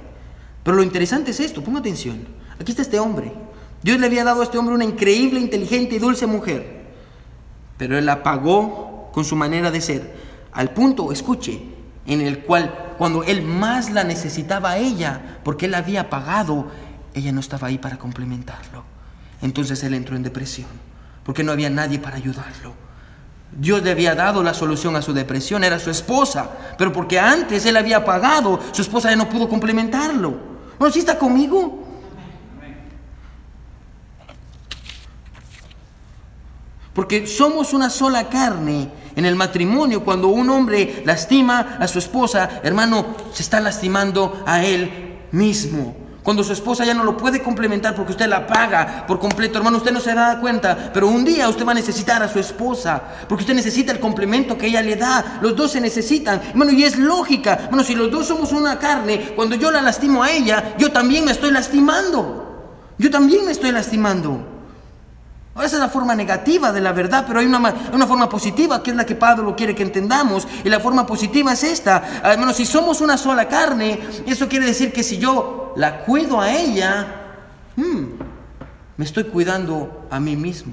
Pero 0.63 0.77
lo 0.77 0.83
interesante 0.83 1.33
es 1.33 1.41
esto, 1.41 1.63
ponga 1.63 1.81
atención. 1.81 2.27
Aquí 2.61 2.71
está 2.73 2.83
este 2.83 2.99
hombre, 2.99 3.33
Dios 3.83 3.99
le 3.99 4.07
había 4.07 4.25
dado 4.25 4.41
a 4.41 4.45
este 4.45 4.59
hombre 4.59 4.75
una 4.75 4.85
increíble, 4.85 5.41
inteligente 5.41 5.97
y 5.97 5.99
dulce 5.99 6.27
mujer, 6.27 6.85
pero 7.77 7.99
él 7.99 8.07
la 8.07 8.23
pagó 8.23 9.11
con 9.13 9.25
su 9.25 9.35
manera 9.37 9.71
de 9.71 9.81
ser, 9.81 10.15
al 10.53 10.71
punto, 10.71 11.13
escuche, 11.13 11.61
en 12.07 12.21
el 12.21 12.41
cual 12.41 12.95
cuando 12.99 13.25
él 13.25 13.43
más 13.43 13.91
la 13.91 14.05
necesitaba 14.05 14.73
a 14.73 14.79
ella, 14.79 15.39
porque 15.45 15.67
él 15.67 15.73
la 15.73 15.79
había 15.79 16.11
pagado, 16.11 16.69
ella 17.15 17.33
no 17.33 17.41
estaba 17.41 17.69
ahí 17.69 17.79
para 17.79 17.99
complementarlo. 17.99 18.85
Entonces 19.41 19.83
él 19.83 19.95
entró 19.95 20.15
en 20.15 20.23
depresión, 20.23 20.69
porque 21.25 21.43
no 21.43 21.53
había 21.53 21.71
nadie 21.71 21.99
para 21.99 22.17
ayudarlo. 22.17 22.75
Dios 23.51 23.83
le 23.83 23.91
había 23.91 24.15
dado 24.15 24.43
la 24.43 24.55
solución 24.55 24.97
a 24.97 25.03
su 25.03 25.13
depresión, 25.13 25.63
era 25.63 25.79
su 25.79 25.91
esposa, 25.91 26.51
pero 26.79 26.93
porque 26.93 27.19
antes 27.19 27.67
él 27.67 27.77
había 27.77 28.05
pagado, 28.05 28.59
su 28.73 28.83
esposa 28.83 29.11
ya 29.11 29.17
no 29.17 29.29
pudo 29.29 29.49
complementarlo. 29.49 30.53
Bueno, 30.79 30.93
¿sí 30.93 31.01
está 31.01 31.19
conmigo? 31.19 31.82
Porque 36.95 37.27
somos 37.27 37.73
una 37.73 37.89
sola 37.89 38.29
carne 38.29 38.91
en 39.17 39.25
el 39.25 39.35
matrimonio. 39.35 40.05
Cuando 40.05 40.29
un 40.29 40.51
hombre 40.51 41.03
lastima 41.05 41.77
a 41.79 41.89
su 41.89 41.99
esposa, 41.99 42.61
hermano, 42.63 43.17
se 43.33 43.43
está 43.43 43.61
lastimando 43.61 44.43
a 44.47 44.65
él 44.65 45.27
mismo. 45.33 45.97
Cuando 46.23 46.45
su 46.45 46.53
esposa 46.53 46.85
ya 46.85 46.95
no 46.95 47.03
lo 47.03 47.17
puede 47.17 47.43
complementar 47.43 47.97
porque 47.97 48.13
usted 48.13 48.29
la 48.29 48.47
paga 48.47 49.05
por 49.09 49.19
completo, 49.19 49.59
hermano, 49.59 49.79
usted 49.79 49.91
no 49.91 49.99
se 49.99 50.15
da 50.15 50.39
cuenta, 50.39 50.93
pero 50.95 51.09
un 51.09 51.25
día 51.25 51.49
usted 51.49 51.67
va 51.67 51.73
a 51.73 51.75
necesitar 51.75 52.23
a 52.23 52.29
su 52.29 52.39
esposa, 52.39 53.03
porque 53.29 53.43
usted 53.43 53.55
necesita 53.55 53.91
el 53.91 53.99
complemento 53.99 54.57
que 54.57 54.69
ella 54.69 54.83
le 54.83 54.95
da. 54.95 55.41
Los 55.43 55.57
dos 55.57 55.73
se 55.73 55.81
necesitan, 55.81 56.41
hermano, 56.51 56.71
y 56.71 56.85
es 56.85 56.97
lógica. 56.97 57.67
Bueno, 57.69 57.83
si 57.83 57.97
los 57.97 58.09
dos 58.09 58.29
somos 58.29 58.53
una 58.53 58.79
carne, 58.79 59.33
cuando 59.35 59.57
yo 59.57 59.73
la 59.73 59.83
lastimo 59.83 60.23
a 60.23 60.31
ella, 60.31 60.77
yo 60.79 60.93
también 60.93 61.25
me 61.25 61.33
estoy 61.33 61.51
lastimando. 61.51 62.93
Yo 62.99 63.11
también 63.11 63.45
me 63.45 63.51
estoy 63.51 63.73
lastimando. 63.73 64.52
Esa 65.57 65.77
es 65.77 65.81
la 65.81 65.89
forma 65.89 66.15
negativa 66.15 66.73
de 66.73 66.81
la 66.81 66.93
verdad, 66.93 67.25
pero 67.27 67.39
hay 67.39 67.47
una, 67.47 67.59
una, 67.93 68.07
forma 68.07 68.27
positiva 68.29 68.83
que 68.83 68.91
es 68.91 68.97
la 68.97 69.05
que 69.05 69.15
Pablo 69.15 69.55
quiere 69.55 69.75
que 69.75 69.83
entendamos. 69.83 70.49
Y 70.65 70.69
la 70.71 70.81
forma 70.81 71.07
positiva 71.07 71.53
es 71.53 71.63
esta. 71.63 72.23
Hermano, 72.25 72.55
si 72.55 72.65
somos 72.65 73.03
una 73.03 73.19
sola 73.19 73.47
carne, 73.49 74.01
eso 74.27 74.49
quiere 74.49 74.65
decir 74.65 74.93
que 74.93 75.03
si 75.03 75.19
yo 75.19 75.75
la 75.77 76.05
cuido 76.05 76.41
a 76.41 76.51
ella, 76.51 77.07
hmm, 77.77 78.05
me 78.97 79.05
estoy 79.05 79.25
cuidando 79.25 80.07
a 80.11 80.19
mí 80.19 80.37
mismo. 80.37 80.73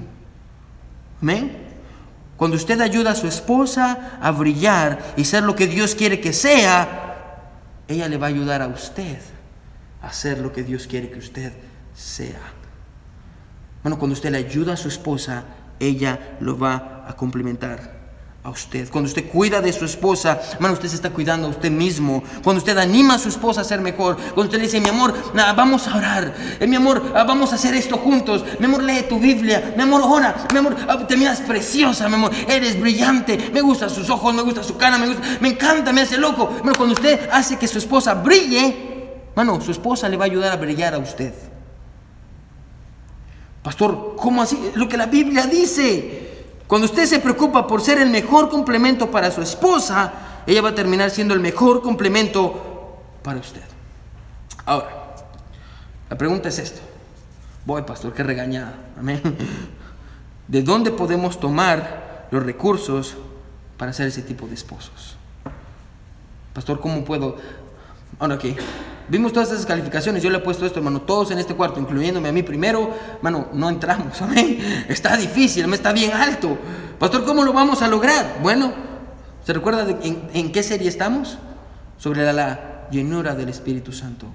Amén. 1.20 1.68
Cuando 2.38 2.56
usted 2.56 2.80
ayuda 2.80 3.10
a 3.10 3.14
su 3.14 3.26
esposa 3.26 4.18
a 4.18 4.30
brillar 4.30 5.12
y 5.14 5.26
ser 5.26 5.42
lo 5.42 5.54
que 5.54 5.66
Dios 5.66 5.94
quiere 5.94 6.20
que 6.20 6.32
sea, 6.32 7.42
ella 7.86 8.08
le 8.08 8.16
va 8.16 8.28
a 8.28 8.30
ayudar 8.30 8.62
a 8.62 8.68
usted 8.68 9.18
a 10.00 10.10
ser 10.10 10.38
lo 10.38 10.50
que 10.50 10.62
Dios 10.62 10.86
quiere 10.86 11.10
que 11.10 11.18
usted 11.18 11.52
sea. 11.94 12.40
Bueno, 13.82 13.98
cuando 13.98 14.14
usted 14.14 14.30
le 14.30 14.38
ayuda 14.38 14.74
a 14.74 14.76
su 14.76 14.88
esposa, 14.88 15.44
ella 15.78 16.36
lo 16.40 16.58
va 16.58 17.04
a 17.08 17.16
complementar 17.16 18.00
a 18.42 18.48
usted. 18.48 18.88
Cuando 18.90 19.08
usted 19.08 19.28
cuida 19.28 19.60
de 19.60 19.72
su 19.72 19.84
esposa, 19.84 20.40
hermano, 20.54 20.74
usted 20.74 20.88
se 20.88 20.96
está 20.96 21.10
cuidando 21.10 21.46
a 21.46 21.50
usted 21.50 21.70
mismo. 21.70 22.22
Cuando 22.42 22.58
usted 22.58 22.76
anima 22.78 23.14
a 23.14 23.18
su 23.18 23.28
esposa 23.28 23.60
a 23.60 23.64
ser 23.64 23.80
mejor. 23.80 24.16
Cuando 24.16 24.44
usted 24.44 24.58
le 24.58 24.64
dice, 24.64 24.80
mi 24.80 24.88
amor, 24.88 25.14
vamos 25.56 25.86
a 25.88 25.96
orar. 25.96 26.34
Eh, 26.58 26.66
mi 26.66 26.76
amor, 26.76 27.12
ah, 27.14 27.24
vamos 27.24 27.52
a 27.52 27.56
hacer 27.56 27.74
esto 27.74 27.98
juntos. 27.98 28.44
Mi 28.58 28.66
amor, 28.66 28.82
lee 28.82 29.04
tu 29.08 29.18
Biblia. 29.18 29.74
Mi 29.76 29.82
amor, 29.82 30.02
ora. 30.04 30.34
Mi 30.52 30.58
amor, 30.58 30.76
ah, 30.88 31.06
te 31.06 31.16
miras 31.16 31.40
preciosa, 31.40 32.08
mi 32.08 32.14
amor. 32.14 32.32
Eres 32.48 32.80
brillante. 32.80 33.50
Me 33.52 33.60
gustan 33.60 33.90
sus 33.90 34.08
ojos, 34.08 34.32
me 34.34 34.42
gusta 34.42 34.62
su 34.62 34.76
cara, 34.76 34.96
me, 34.96 35.08
gusta, 35.08 35.22
me 35.40 35.48
encanta, 35.48 35.92
me 35.92 36.02
hace 36.02 36.16
loco. 36.16 36.46
Bueno, 36.46 36.74
cuando 36.76 36.94
usted 36.94 37.28
hace 37.30 37.58
que 37.58 37.68
su 37.68 37.78
esposa 37.78 38.14
brille, 38.14 39.24
hermano, 39.30 39.60
su 39.60 39.70
esposa 39.70 40.08
le 40.08 40.16
va 40.16 40.24
a 40.24 40.28
ayudar 40.28 40.52
a 40.52 40.56
brillar 40.56 40.94
a 40.94 40.98
usted. 40.98 41.49
Pastor, 43.62 44.14
¿cómo 44.16 44.42
así? 44.42 44.72
Lo 44.74 44.88
que 44.88 44.96
la 44.96 45.06
Biblia 45.06 45.46
dice. 45.46 46.28
Cuando 46.66 46.86
usted 46.86 47.04
se 47.06 47.18
preocupa 47.18 47.66
por 47.66 47.80
ser 47.80 47.98
el 47.98 48.10
mejor 48.10 48.48
complemento 48.48 49.10
para 49.10 49.30
su 49.30 49.42
esposa, 49.42 50.12
ella 50.46 50.62
va 50.62 50.70
a 50.70 50.74
terminar 50.74 51.10
siendo 51.10 51.34
el 51.34 51.40
mejor 51.40 51.82
complemento 51.82 52.96
para 53.22 53.40
usted. 53.40 53.62
Ahora, 54.64 55.16
la 56.08 56.16
pregunta 56.16 56.48
es 56.48 56.58
esto. 56.58 56.80
Voy, 57.66 57.82
pastor, 57.82 58.14
qué 58.14 58.22
regañada. 58.22 58.74
Amén. 58.98 59.20
¿De 60.48 60.62
dónde 60.62 60.90
podemos 60.90 61.38
tomar 61.38 62.28
los 62.30 62.44
recursos 62.44 63.16
para 63.76 63.92
ser 63.92 64.06
ese 64.08 64.22
tipo 64.22 64.46
de 64.46 64.54
esposos? 64.54 65.16
Pastor, 66.54 66.80
¿cómo 66.80 67.04
puedo? 67.04 67.36
Ahora 68.18 68.36
aquí. 68.36 68.56
Vimos 69.10 69.32
todas 69.32 69.50
esas 69.50 69.66
calificaciones, 69.66 70.22
yo 70.22 70.30
le 70.30 70.38
he 70.38 70.40
puesto 70.40 70.64
esto, 70.64 70.78
hermano, 70.78 71.02
todos 71.02 71.32
en 71.32 71.40
este 71.40 71.54
cuarto, 71.54 71.80
incluyéndome 71.80 72.28
a 72.28 72.32
mí 72.32 72.44
primero, 72.44 72.94
hermano, 73.16 73.48
no 73.52 73.68
entramos, 73.68 74.22
amén. 74.22 74.86
Está 74.88 75.16
difícil, 75.16 75.66
me 75.66 75.74
está 75.74 75.92
bien 75.92 76.12
alto. 76.12 76.56
Pastor, 76.98 77.24
¿cómo 77.24 77.42
lo 77.42 77.52
vamos 77.52 77.82
a 77.82 77.88
lograr? 77.88 78.38
Bueno, 78.40 78.72
¿se 79.44 79.52
recuerda 79.52 79.84
en, 80.00 80.52
qué 80.52 80.62
serie 80.62 80.88
estamos? 80.88 81.38
Sobre 81.98 82.32
la, 82.32 82.86
llenura 82.90 83.34
del 83.34 83.48
Espíritu 83.48 83.92
Santo. 83.92 84.26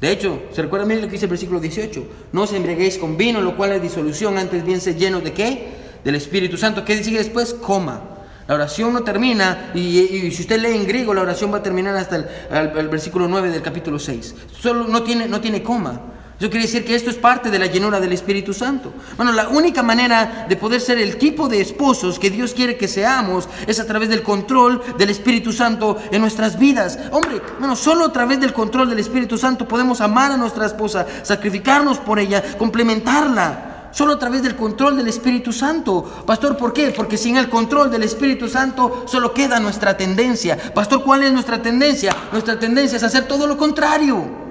De 0.00 0.10
hecho, 0.10 0.42
¿se 0.52 0.62
recuerda? 0.62 0.86
Miren 0.86 1.02
lo 1.02 1.08
que 1.08 1.12
dice 1.12 1.26
el 1.26 1.30
versículo 1.30 1.60
18. 1.60 2.06
No 2.32 2.42
os 2.42 2.52
embriaguéis 2.52 2.98
con 2.98 3.16
vino, 3.16 3.40
lo 3.40 3.56
cual 3.56 3.72
es 3.72 3.82
disolución, 3.82 4.36
antes 4.38 4.64
bien 4.64 4.80
se 4.80 4.94
llenos 4.94 5.24
de 5.24 5.32
qué? 5.32 5.74
Del 6.04 6.14
Espíritu 6.14 6.56
Santo. 6.56 6.84
¿Qué 6.84 6.96
dice 6.96 7.12
después? 7.12 7.54
Coma. 7.54 8.13
La 8.46 8.56
oración 8.56 8.92
no 8.92 9.02
termina, 9.02 9.70
y, 9.74 10.30
si 10.30 10.42
usted 10.42 10.60
lee 10.60 10.76
en 10.76 10.86
griego, 10.86 11.14
la 11.14 11.22
oración 11.22 11.52
va 11.52 11.58
a 11.58 11.62
terminar 11.62 11.96
hasta 11.96 12.16
el, 12.16 12.88
versículo 12.88 13.26
9 13.26 13.50
del 13.50 13.62
capítulo 13.62 13.98
6. 13.98 14.34
Solo 14.60 14.86
no 14.86 15.02
tiene, 15.02 15.26
no 15.26 15.40
tiene 15.40 15.62
coma. 15.62 16.00
Eso 16.38 16.50
quiere 16.50 16.66
decir 16.66 16.84
que 16.84 16.94
esto 16.94 17.08
es 17.08 17.16
parte 17.16 17.50
de 17.50 17.58
la 17.58 17.66
llenura 17.66 18.00
del 18.00 18.12
Espíritu 18.12 18.52
Santo. 18.52 18.92
Bueno, 19.16 19.32
la 19.32 19.48
única 19.48 19.82
manera 19.82 20.46
de 20.46 20.56
poder 20.56 20.80
ser 20.80 20.98
el 20.98 21.16
tipo 21.16 21.48
de 21.48 21.60
esposos 21.60 22.18
que 22.18 22.28
Dios 22.28 22.52
quiere 22.52 22.76
que 22.76 22.88
seamos 22.88 23.48
es 23.66 23.80
a 23.80 23.86
través 23.86 24.08
del 24.10 24.22
control 24.22 24.82
del 24.98 25.10
Espíritu 25.10 25.52
Santo 25.52 25.96
en 26.10 26.20
nuestras 26.20 26.58
vidas. 26.58 26.98
Hombre, 27.12 27.40
bueno, 27.60 27.76
solo 27.76 28.06
a 28.06 28.12
través 28.12 28.40
del 28.40 28.52
control 28.52 28.90
del 28.90 28.98
Espíritu 28.98 29.38
Santo 29.38 29.66
podemos 29.66 30.00
amar 30.00 30.32
a 30.32 30.36
nuestra 30.36 30.66
esposa, 30.66 31.06
sacrificarnos 31.22 31.98
por 31.98 32.18
ella, 32.18 32.42
complementarla 32.58 33.73
solo 33.94 34.14
a 34.14 34.18
través 34.18 34.42
del 34.42 34.56
control 34.56 34.96
del 34.96 35.08
Espíritu 35.08 35.52
Santo. 35.52 36.24
Pastor, 36.26 36.56
¿por 36.56 36.72
qué? 36.72 36.90
Porque 36.90 37.16
sin 37.16 37.36
el 37.36 37.48
control 37.48 37.90
del 37.90 38.02
Espíritu 38.02 38.48
Santo 38.48 39.04
solo 39.06 39.32
queda 39.32 39.60
nuestra 39.60 39.96
tendencia. 39.96 40.58
Pastor, 40.74 41.02
¿cuál 41.02 41.22
es 41.22 41.32
nuestra 41.32 41.62
tendencia? 41.62 42.14
Nuestra 42.32 42.58
tendencia 42.58 42.96
es 42.96 43.02
hacer 43.02 43.26
todo 43.26 43.46
lo 43.46 43.56
contrario. 43.56 44.44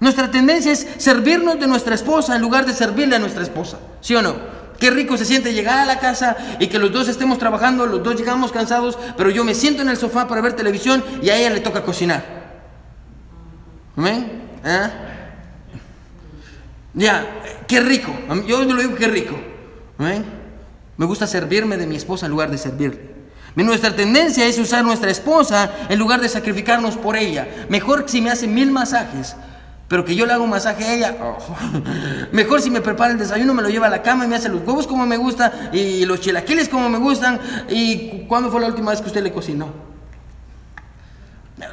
Nuestra 0.00 0.30
tendencia 0.30 0.72
es 0.72 0.86
servirnos 0.98 1.60
de 1.60 1.66
nuestra 1.66 1.94
esposa 1.94 2.34
en 2.34 2.42
lugar 2.42 2.66
de 2.66 2.72
servirle 2.72 3.16
a 3.16 3.18
nuestra 3.18 3.42
esposa. 3.42 3.78
¿Sí 4.00 4.14
o 4.14 4.22
no? 4.22 4.34
Qué 4.78 4.90
rico 4.90 5.16
se 5.16 5.24
siente 5.24 5.54
llegar 5.54 5.78
a 5.78 5.86
la 5.86 5.98
casa 5.98 6.36
y 6.58 6.66
que 6.66 6.78
los 6.78 6.92
dos 6.92 7.08
estemos 7.08 7.38
trabajando, 7.38 7.86
los 7.86 8.02
dos 8.02 8.16
llegamos 8.16 8.52
cansados, 8.52 8.98
pero 9.16 9.30
yo 9.30 9.44
me 9.44 9.54
siento 9.54 9.82
en 9.82 9.88
el 9.88 9.96
sofá 9.96 10.26
para 10.26 10.40
ver 10.40 10.54
televisión 10.54 11.02
y 11.22 11.30
a 11.30 11.36
ella 11.36 11.50
le 11.50 11.60
toca 11.60 11.82
cocinar. 11.82 12.24
¿Amén? 13.96 14.42
¿Eh? 14.64 15.05
Ya, 16.96 17.42
qué 17.68 17.80
rico. 17.80 18.10
Yo 18.48 18.64
lo 18.64 18.80
digo, 18.80 18.94
qué 18.96 19.06
rico. 19.06 19.38
Me 20.96 21.06
gusta 21.06 21.26
servirme 21.26 21.76
de 21.76 21.86
mi 21.86 21.94
esposa 21.94 22.26
en 22.26 22.32
lugar 22.32 22.50
de 22.50 22.58
servirle. 22.58 23.14
Nuestra 23.54 23.94
tendencia 23.94 24.46
es 24.46 24.58
usar 24.58 24.84
nuestra 24.84 25.10
esposa 25.10 25.70
en 25.88 25.98
lugar 25.98 26.20
de 26.20 26.28
sacrificarnos 26.28 26.96
por 26.96 27.16
ella. 27.16 27.66
Mejor 27.68 28.04
si 28.06 28.20
me 28.20 28.30
hace 28.30 28.46
mil 28.46 28.70
masajes, 28.70 29.36
pero 29.88 30.04
que 30.04 30.16
yo 30.16 30.26
le 30.26 30.32
hago 30.32 30.44
un 30.44 30.50
masaje 30.50 30.84
a 30.84 30.94
ella. 30.94 31.16
Oh. 31.22 31.36
Mejor 32.32 32.60
si 32.60 32.70
me 32.70 32.80
prepara 32.80 33.12
el 33.12 33.18
desayuno, 33.18 33.54
me 33.54 33.62
lo 33.62 33.68
lleva 33.68 33.86
a 33.86 33.90
la 33.90 34.02
cama 34.02 34.24
y 34.24 34.28
me 34.28 34.36
hace 34.36 34.48
los 34.48 34.62
huevos 34.66 34.86
como 34.86 35.06
me 35.06 35.16
gusta 35.16 35.70
y 35.72 36.04
los 36.06 36.20
chilaquiles 36.20 36.68
como 36.68 36.88
me 36.88 36.98
gustan. 36.98 37.38
¿Y 37.68 38.24
cuándo 38.26 38.50
fue 38.50 38.60
la 38.60 38.68
última 38.68 38.90
vez 38.90 39.00
que 39.00 39.08
usted 39.08 39.22
le 39.22 39.32
cocinó? 39.32 39.95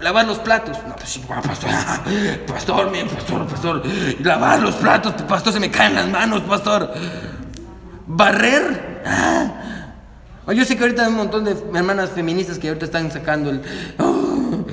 Lavar 0.02 0.26
los 0.26 0.40
platos. 0.40 0.78
No, 0.88 0.96
pues 0.96 1.10
sí, 1.10 1.22
pastor, 1.28 1.70
pastor, 2.48 2.92
mi 2.92 3.04
pastor, 3.04 3.48
pastor. 3.48 3.84
Lavar 4.22 4.60
los 4.62 4.76
platos, 4.76 5.14
pastor, 5.24 5.54
se 5.54 5.60
me 5.60 5.70
caen 5.70 5.96
las 5.96 6.08
manos, 6.08 6.42
pastor. 6.42 6.94
Barrer. 8.08 9.02
Ah. 9.06 9.64
Yo 10.54 10.66
sé 10.66 10.76
que 10.76 10.84
ahorita 10.84 11.04
hay 11.04 11.08
un 11.10 11.16
montón 11.16 11.46
de 11.46 11.52
hermanas 11.74 12.10
feministas 12.10 12.60
que 12.60 12.68
ahorita 12.68 12.86
están 12.86 13.12
sacando 13.12 13.50
el... 13.50 13.62
Oh, 13.98 14.66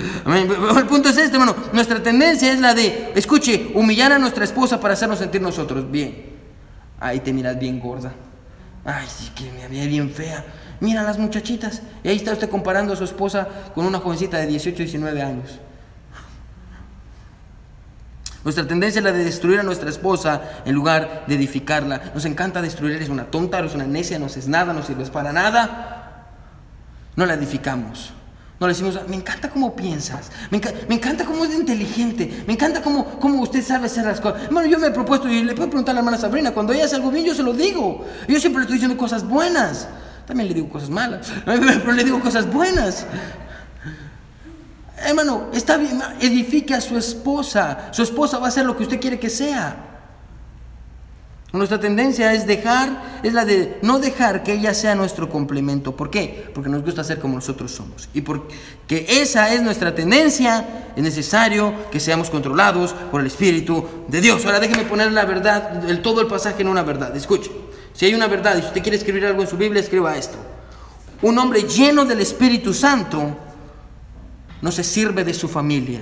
el 0.79 0.87
punto 0.87 1.11
es 1.11 1.17
este, 1.17 1.37
hermano. 1.37 1.55
Nuestra 1.73 2.03
tendencia 2.03 2.53
es 2.53 2.59
la 2.59 2.75
de, 2.75 3.13
escuche, 3.15 3.71
humillar 3.75 4.13
a 4.13 4.19
nuestra 4.19 4.45
esposa 4.45 4.81
para 4.81 4.95
hacernos 4.95 5.19
sentir 5.19 5.41
nosotros 5.41 5.89
bien. 5.91 6.31
Ay, 6.99 7.21
te 7.21 7.33
miras 7.33 7.59
bien 7.59 7.79
gorda. 7.79 8.13
Ay, 8.85 9.07
sí, 9.09 9.31
que 9.35 9.51
me 9.53 9.65
había 9.65 9.87
bien 9.87 10.11
fea. 10.11 10.45
Mira 10.81 11.03
las 11.03 11.19
muchachitas. 11.19 11.83
Y 12.03 12.09
ahí 12.09 12.17
está 12.17 12.33
usted 12.33 12.49
comparando 12.49 12.93
a 12.93 12.97
su 12.97 13.05
esposa 13.05 13.47
con 13.75 13.87
una 13.87 13.99
jovencita 13.99 14.39
de 14.39 14.47
18, 14.47 14.79
19 14.79 15.23
años. 15.23 15.61
Nuestra 18.43 18.67
tendencia 18.67 19.01
es 19.01 19.05
la 19.05 19.13
de 19.13 19.23
destruir 19.23 19.61
a 19.61 19.63
nuestra 19.63 19.91
esposa 19.91 20.41
en 20.65 20.75
lugar 20.75 21.25
de 21.27 21.35
edificarla. 21.35 22.13
Nos 22.15 22.25
encanta 22.25 22.63
destruir, 22.63 22.95
eres 22.95 23.11
una 23.11 23.27
tonta, 23.27 23.59
eres 23.59 23.75
una 23.75 23.85
necia, 23.85 24.19
no 24.19 24.27
haces 24.27 24.49
nada, 24.49 24.73
no 24.73 24.83
sirves 24.83 25.11
para 25.11 25.33
nada. 25.33 26.27
No 27.17 27.27
la 27.27 27.35
edificamos. 27.35 28.15
No 28.59 28.67
le 28.67 28.73
decimos, 28.75 28.99
me 29.09 29.17
encanta 29.17 29.49
cómo 29.49 29.75
piensas, 29.75 30.31
me, 30.51 30.59
encanta 30.95 31.25
cómo 31.25 31.47
es 31.47 31.55
inteligente, 31.55 32.45
me 32.47 32.53
encanta 32.53 32.83
cómo, 32.83 33.19
cómo 33.19 33.41
usted 33.41 33.65
sabe 33.65 33.87
hacer 33.87 34.05
las 34.05 34.21
cosas. 34.21 34.51
Bueno, 34.51 34.69
yo 34.69 34.79
me 34.79 34.89
he 34.89 34.91
propuesto 34.91 35.31
y 35.31 35.43
le 35.45 35.55
puedo 35.55 35.71
preguntar 35.71 35.93
a 35.93 35.95
la 35.95 36.01
hermana 36.01 36.19
Sabrina, 36.19 36.53
cuando 36.53 36.75
ella 36.75 36.85
hace 36.85 36.97
algo 36.97 37.11
bien, 37.11 37.25
yo 37.25 37.35
se 37.35 37.43
lo 37.43 37.55
digo. 37.55 38.05
Yo 38.29 38.39
siempre 38.39 38.61
le 38.61 38.65
estoy 38.65 38.75
diciendo 38.75 38.99
cosas 38.99 39.27
buenas. 39.27 39.89
También 40.31 40.47
le 40.47 40.55
digo 40.55 40.69
cosas 40.69 40.91
malas, 40.91 41.27
pero 41.45 41.91
le 41.91 42.05
digo 42.05 42.21
cosas 42.21 42.49
buenas. 42.53 43.05
Hermano, 44.97 45.49
está 45.53 45.77
bien, 45.77 46.01
edifique 46.21 46.73
a 46.73 46.81
su 46.81 46.97
esposa. 46.97 47.89
Su 47.91 48.05
esposa 48.05 48.39
va 48.39 48.47
a 48.47 48.51
ser 48.53 48.65
lo 48.65 48.77
que 48.77 48.85
usted 48.85 49.01
quiere 49.01 49.19
que 49.19 49.29
sea. 49.29 49.75
Nuestra 51.53 51.81
tendencia 51.81 52.33
es 52.33 52.47
dejar, 52.47 53.21
es 53.25 53.33
la 53.33 53.45
de 53.45 53.81
no 53.83 53.99
dejar 53.99 54.45
que 54.45 54.53
ella 54.53 54.73
sea 54.73 54.95
nuestro 54.95 55.29
complemento. 55.29 55.97
¿Por 55.97 56.11
qué? 56.11 56.49
Porque 56.55 56.71
nos 56.71 56.85
gusta 56.85 57.03
ser 57.03 57.19
como 57.19 57.35
nosotros 57.35 57.73
somos. 57.73 58.09
Y 58.15 58.21
porque 58.21 59.07
esa 59.09 59.53
es 59.53 59.61
nuestra 59.65 59.97
tendencia, 59.97 60.93
es 60.95 61.03
necesario 61.03 61.75
que 61.91 61.99
seamos 61.99 62.31
controlados 62.31 62.95
por 63.11 63.21
el 63.21 63.27
Espíritu 63.27 63.85
de 64.07 64.21
Dios. 64.21 64.47
Ahora 64.47 64.61
déjeme 64.61 64.85
poner 64.85 65.11
la 65.11 65.25
verdad, 65.25 65.91
el, 65.91 66.03
todo 66.03 66.21
el 66.21 66.29
pasaje 66.29 66.63
en 66.63 66.69
una 66.69 66.85
verdad. 66.85 67.17
Escuche, 67.17 67.51
si 68.01 68.07
hay 68.07 68.15
una 68.15 68.29
verdad 68.29 68.57
y 68.57 68.61
usted 68.61 68.81
quiere 68.81 68.97
escribir 68.97 69.27
algo 69.27 69.43
en 69.43 69.49
su 69.49 69.59
Biblia, 69.59 69.83
escriba 69.83 70.17
esto. 70.17 70.39
Un 71.21 71.37
hombre 71.37 71.65
lleno 71.65 72.07
del 72.07 72.21
Espíritu 72.21 72.73
Santo 72.73 73.37
no 74.63 74.73
se 74.73 74.83
sirve 74.83 75.23
de 75.23 75.35
su 75.35 75.49
familia, 75.49 76.01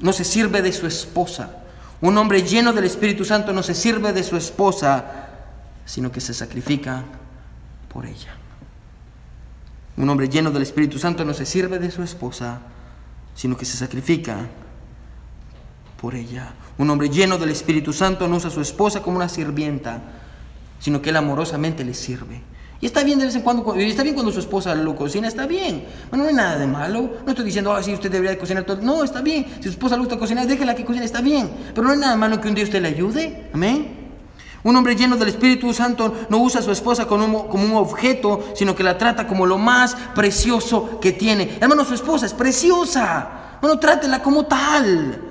no 0.00 0.14
se 0.14 0.24
sirve 0.24 0.62
de 0.62 0.72
su 0.72 0.86
esposa 0.86 1.60
un 2.02 2.16
hombre 2.16 2.42
lleno 2.42 2.72
del 2.72 2.84
Espíritu 2.84 3.24
Santo 3.24 3.52
no 3.52 3.62
se 3.62 3.74
sirve 3.74 4.12
de 4.12 4.22
su 4.22 4.36
esposa, 4.36 5.28
sino 5.84 6.10
que 6.10 6.20
se 6.20 6.32
sacrifica 6.32 7.04
por 7.92 8.06
ella. 8.06 8.34
Un 9.98 10.08
hombre 10.08 10.28
lleno 10.28 10.50
del 10.50 10.62
Espíritu 10.62 10.98
Santo 10.98 11.24
no 11.26 11.34
se 11.34 11.44
sirve 11.44 11.78
de 11.78 11.90
su 11.90 12.02
esposa, 12.02 12.60
sino 13.34 13.56
que 13.56 13.66
se 13.66 13.76
sacrifica 13.76 14.46
por 16.00 16.14
ella. 16.14 16.54
Un 16.78 16.88
hombre 16.88 17.10
lleno 17.10 17.36
del 17.36 17.50
Espíritu 17.50 17.92
Santo 17.92 18.26
no 18.26 18.36
usa 18.36 18.48
a 18.48 18.52
su 18.52 18.62
esposa 18.62 19.02
como 19.02 19.16
una 19.16 19.28
sirvienta, 19.28 20.00
sino 20.80 21.00
que 21.00 21.10
él 21.10 21.16
amorosamente 21.16 21.84
le 21.84 21.94
sirve. 21.94 22.42
Y 22.80 22.86
está 22.86 23.04
bien 23.04 23.18
de 23.18 23.26
vez 23.26 23.36
en 23.36 23.42
cuando, 23.42 23.78
y 23.78 23.84
está 23.84 24.02
bien 24.02 24.14
cuando 24.14 24.32
su 24.32 24.40
esposa 24.40 24.74
lo 24.74 24.96
cocina, 24.96 25.28
está 25.28 25.46
bien. 25.46 25.84
Bueno, 26.08 26.24
no 26.24 26.30
hay 26.30 26.34
nada 26.34 26.58
de 26.58 26.66
malo. 26.66 27.18
No 27.24 27.28
estoy 27.28 27.44
diciendo, 27.44 27.74
ah, 27.74 27.82
sí, 27.82 27.92
usted 27.92 28.10
debería 28.10 28.38
cocinar 28.38 28.64
todo. 28.64 28.80
No, 28.80 29.04
está 29.04 29.20
bien. 29.20 29.44
Si 29.58 29.64
su 29.64 29.68
esposa 29.70 29.96
le 29.96 30.00
gusta 30.00 30.18
cocinar, 30.18 30.46
déjela 30.46 30.74
que 30.74 30.84
cocine, 30.84 31.04
está 31.04 31.20
bien. 31.20 31.50
Pero 31.74 31.86
no 31.86 31.92
hay 31.92 31.98
nada 31.98 32.16
malo 32.16 32.40
que 32.40 32.48
un 32.48 32.54
día 32.54 32.64
usted 32.64 32.80
le 32.80 32.88
ayude. 32.88 33.50
Amén. 33.52 33.98
Un 34.62 34.76
hombre 34.76 34.96
lleno 34.96 35.16
del 35.16 35.28
Espíritu 35.28 35.72
Santo 35.74 36.26
no 36.30 36.38
usa 36.38 36.60
a 36.60 36.62
su 36.62 36.70
esposa 36.70 37.06
como 37.06 37.48
como 37.48 37.64
un 37.64 37.74
objeto, 37.74 38.44
sino 38.54 38.74
que 38.74 38.82
la 38.82 38.98
trata 38.98 39.26
como 39.26 39.46
lo 39.46 39.58
más 39.58 39.94
precioso 40.14 41.00
que 41.00 41.12
tiene. 41.12 41.58
Hermano, 41.60 41.84
su 41.84 41.94
esposa 41.94 42.26
es 42.26 42.34
preciosa. 42.34 43.58
Bueno, 43.60 43.78
trátela 43.78 44.22
como 44.22 44.46
tal. 44.46 45.29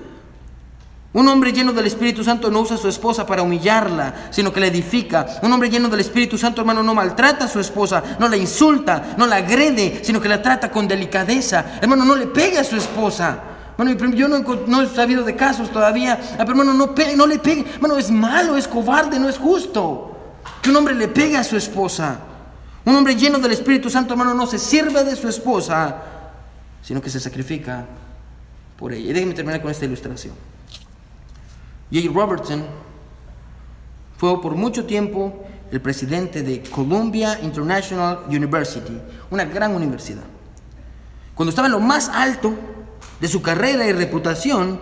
Un 1.12 1.28
hombre 1.28 1.52
lleno 1.52 1.74
del 1.74 1.88
Espíritu 1.88 2.24
Santo 2.24 2.52
no 2.52 2.62
usa 2.62 2.76
a 2.76 2.80
su 2.80 2.88
esposa 2.88 3.26
para 3.26 3.42
humillarla, 3.42 4.30
sino 4.30 4.54
que 4.54 4.60
la 4.60 4.68
edifica. 4.68 5.26
Un 5.42 5.52
hombre 5.52 5.70
lleno 5.70 5.90
del 5.90 6.02
Espíritu 6.02 6.38
Santo, 6.38 6.62
hermano, 6.62 6.84
no 6.84 6.94
maltrata 6.94 7.46
a 7.46 7.48
su 7.48 7.60
esposa, 7.60 8.04
no 8.20 8.28
la 8.28 8.38
insulta, 8.38 9.16
no 9.18 9.26
la 9.26 9.38
agrede, 9.38 10.02
sino 10.04 10.22
que 10.22 10.30
la 10.30 10.42
trata 10.42 10.70
con 10.70 10.88
delicadeza. 10.88 11.80
Hermano, 11.82 12.06
no 12.06 12.16
le 12.16 12.28
pega 12.28 12.62
a 12.62 12.64
su 12.64 12.76
esposa. 12.76 13.40
Bueno, 13.76 13.94
yo 14.14 14.28
no, 14.28 14.82
he 14.84 14.88
sabido 14.88 15.24
de 15.24 15.36
casos 15.36 15.72
todavía, 15.72 16.20
ah, 16.34 16.46
pero 16.46 16.52
hermano, 16.52 16.74
no, 16.74 16.94
no 17.16 17.28
le 17.28 17.40
pegue. 17.40 17.66
Hermano, 17.74 17.98
es 17.98 18.12
malo, 18.12 18.56
es 18.56 18.68
cobarde, 18.68 19.20
no 19.20 19.30
es 19.30 19.38
justo 19.38 20.16
que 20.62 20.70
un 20.70 20.76
hombre 20.76 20.94
le 20.94 21.08
pegue 21.08 21.38
a 21.38 21.44
su 21.44 21.58
esposa. 21.58 22.20
Un 22.86 22.96
hombre 22.96 23.16
lleno 23.16 23.40
del 23.40 23.54
Espíritu 23.54 23.90
Santo, 23.90 24.14
hermano, 24.14 24.36
no 24.36 24.46
se 24.46 24.60
sirve 24.60 25.04
de 25.04 25.16
su 25.16 25.28
esposa, 25.28 25.96
sino 26.84 27.02
que 27.02 27.10
se 27.10 27.20
sacrifica 27.20 27.86
por 28.78 28.94
ella. 28.94 29.10
Y 29.10 29.14
déjenme 29.14 29.34
terminar 29.34 29.60
con 29.60 29.72
esta 29.72 29.86
ilustración. 29.86 30.36
J. 31.92 32.08
Robertson 32.14 32.64
fue 34.18 34.42
por 34.42 34.56
mucho 34.56 34.86
tiempo 34.86 35.46
el 35.72 35.82
presidente 35.82 36.44
de 36.44 36.62
Columbia 36.64 37.40
International 37.42 38.20
University, 38.28 39.00
una 39.32 39.46
gran 39.46 39.74
universidad. 39.74 40.24
Cuando 41.34 41.50
estaba 41.50 41.68
en 41.68 41.72
lo 41.72 41.80
más 41.80 42.10
alto 42.10 42.54
de 43.20 43.28
su 43.28 43.42
carrera 43.42 43.88
y 43.88 43.94
reputación, 43.94 44.80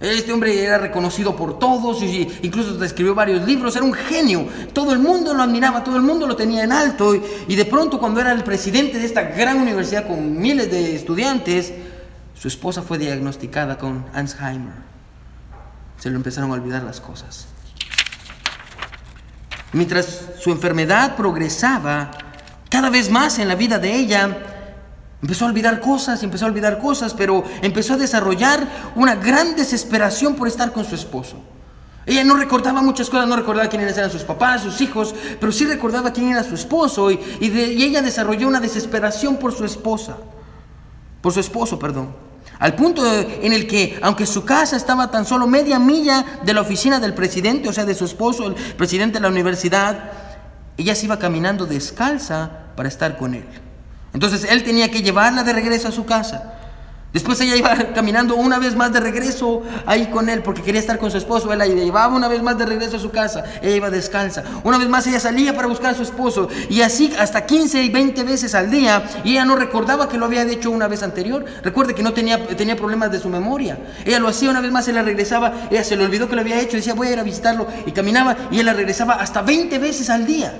este 0.00 0.32
hombre 0.32 0.64
era 0.64 0.78
reconocido 0.78 1.36
por 1.36 1.58
todos, 1.58 2.02
incluso 2.02 2.82
escribió 2.82 3.14
varios 3.14 3.46
libros, 3.46 3.76
era 3.76 3.84
un 3.84 3.92
genio, 3.92 4.46
todo 4.72 4.92
el 4.92 4.98
mundo 4.98 5.32
lo 5.32 5.44
admiraba, 5.44 5.84
todo 5.84 5.96
el 5.96 6.02
mundo 6.02 6.26
lo 6.26 6.34
tenía 6.34 6.64
en 6.64 6.72
alto, 6.72 7.14
y 7.14 7.54
de 7.54 7.64
pronto 7.64 8.00
cuando 8.00 8.20
era 8.20 8.32
el 8.32 8.42
presidente 8.42 8.98
de 8.98 9.06
esta 9.06 9.22
gran 9.22 9.58
universidad 9.58 10.08
con 10.08 10.40
miles 10.40 10.70
de 10.70 10.96
estudiantes, 10.96 11.72
su 12.34 12.48
esposa 12.48 12.82
fue 12.82 12.98
diagnosticada 12.98 13.78
con 13.78 14.04
Alzheimer 14.12 14.81
se 16.02 16.10
le 16.10 16.16
empezaron 16.16 16.50
a 16.50 16.54
olvidar 16.54 16.82
las 16.82 17.00
cosas. 17.00 17.46
Mientras 19.72 20.22
su 20.40 20.50
enfermedad 20.50 21.14
progresaba 21.14 22.10
cada 22.68 22.90
vez 22.90 23.08
más 23.08 23.38
en 23.38 23.46
la 23.46 23.54
vida 23.54 23.78
de 23.78 23.94
ella, 23.94 24.36
empezó 25.22 25.44
a 25.44 25.48
olvidar 25.48 25.78
cosas, 25.80 26.20
empezó 26.24 26.46
a 26.46 26.48
olvidar 26.48 26.80
cosas, 26.80 27.14
pero 27.14 27.44
empezó 27.62 27.94
a 27.94 27.98
desarrollar 27.98 28.66
una 28.96 29.14
gran 29.14 29.54
desesperación 29.54 30.34
por 30.34 30.48
estar 30.48 30.72
con 30.72 30.84
su 30.84 30.96
esposo. 30.96 31.40
Ella 32.04 32.24
no 32.24 32.34
recordaba 32.34 32.82
muchas 32.82 33.08
cosas, 33.08 33.28
no 33.28 33.36
recordaba 33.36 33.68
quiénes 33.68 33.96
eran 33.96 34.10
sus 34.10 34.24
papás, 34.24 34.62
sus 34.62 34.80
hijos, 34.80 35.14
pero 35.38 35.52
sí 35.52 35.66
recordaba 35.66 36.12
quién 36.12 36.30
era 36.30 36.42
su 36.42 36.56
esposo 36.56 37.12
y, 37.12 37.20
y 37.40 37.80
ella 37.84 38.02
desarrolló 38.02 38.48
una 38.48 38.58
desesperación 38.58 39.36
por 39.36 39.54
su 39.54 39.64
esposa, 39.64 40.16
por 41.20 41.32
su 41.32 41.38
esposo, 41.38 41.78
perdón. 41.78 42.31
Al 42.62 42.76
punto 42.76 43.04
en 43.04 43.52
el 43.52 43.66
que, 43.66 43.98
aunque 44.02 44.24
su 44.24 44.44
casa 44.44 44.76
estaba 44.76 45.10
tan 45.10 45.26
solo 45.26 45.48
media 45.48 45.80
milla 45.80 46.24
de 46.44 46.54
la 46.54 46.60
oficina 46.60 47.00
del 47.00 47.12
presidente, 47.12 47.68
o 47.68 47.72
sea, 47.72 47.84
de 47.84 47.92
su 47.92 48.04
esposo, 48.04 48.46
el 48.46 48.54
presidente 48.54 49.14
de 49.18 49.22
la 49.22 49.30
universidad, 49.30 50.12
ella 50.76 50.94
se 50.94 51.06
iba 51.06 51.18
caminando 51.18 51.66
descalza 51.66 52.68
para 52.76 52.88
estar 52.88 53.16
con 53.16 53.34
él. 53.34 53.44
Entonces 54.14 54.46
él 54.48 54.62
tenía 54.62 54.92
que 54.92 55.02
llevarla 55.02 55.42
de 55.42 55.52
regreso 55.52 55.88
a 55.88 55.90
su 55.90 56.04
casa. 56.04 56.51
Después 57.12 57.38
ella 57.42 57.56
iba 57.56 57.92
caminando 57.94 58.36
una 58.36 58.58
vez 58.58 58.74
más 58.74 58.92
de 58.92 59.00
regreso 59.00 59.62
ahí 59.84 60.06
con 60.06 60.30
él 60.30 60.42
porque 60.42 60.62
quería 60.62 60.80
estar 60.80 60.98
con 60.98 61.10
su 61.10 61.18
esposo. 61.18 61.52
Él 61.52 61.58
la 61.58 61.66
llevaba 61.66 62.14
una 62.14 62.28
vez 62.28 62.42
más 62.42 62.56
de 62.56 62.64
regreso 62.64 62.96
a 62.96 63.00
su 63.00 63.10
casa. 63.10 63.44
Ella 63.60 63.76
iba 63.76 63.90
descalza. 63.90 64.42
Una 64.64 64.78
vez 64.78 64.88
más 64.88 65.06
ella 65.06 65.20
salía 65.20 65.54
para 65.54 65.68
buscar 65.68 65.92
a 65.92 65.94
su 65.94 66.02
esposo. 66.02 66.48
Y 66.70 66.80
así 66.80 67.12
hasta 67.18 67.44
15 67.44 67.82
y 67.82 67.90
20 67.90 68.22
veces 68.24 68.54
al 68.54 68.70
día. 68.70 69.04
Y 69.24 69.32
ella 69.32 69.44
no 69.44 69.56
recordaba 69.56 70.08
que 70.08 70.16
lo 70.16 70.24
había 70.24 70.42
hecho 70.42 70.70
una 70.70 70.88
vez 70.88 71.02
anterior. 71.02 71.44
Recuerde 71.62 71.94
que 71.94 72.02
no 72.02 72.14
tenía, 72.14 72.46
tenía 72.46 72.76
problemas 72.76 73.12
de 73.12 73.20
su 73.20 73.28
memoria. 73.28 73.78
Ella 74.06 74.18
lo 74.18 74.28
hacía 74.28 74.50
una 74.50 74.62
vez 74.62 74.72
más, 74.72 74.88
él 74.88 74.94
la 74.94 75.02
regresaba. 75.02 75.52
Ella 75.70 75.84
se 75.84 75.96
le 75.96 76.04
olvidó 76.04 76.28
que 76.28 76.34
lo 76.34 76.40
había 76.40 76.60
hecho. 76.60 76.76
Decía 76.78 76.94
voy 76.94 77.08
a 77.08 77.12
ir 77.12 77.18
a 77.18 77.24
visitarlo. 77.24 77.66
Y 77.84 77.92
caminaba 77.92 78.36
y 78.50 78.60
él 78.60 78.66
la 78.66 78.72
regresaba 78.72 79.14
hasta 79.14 79.42
20 79.42 79.78
veces 79.78 80.08
al 80.08 80.24
día. 80.24 80.54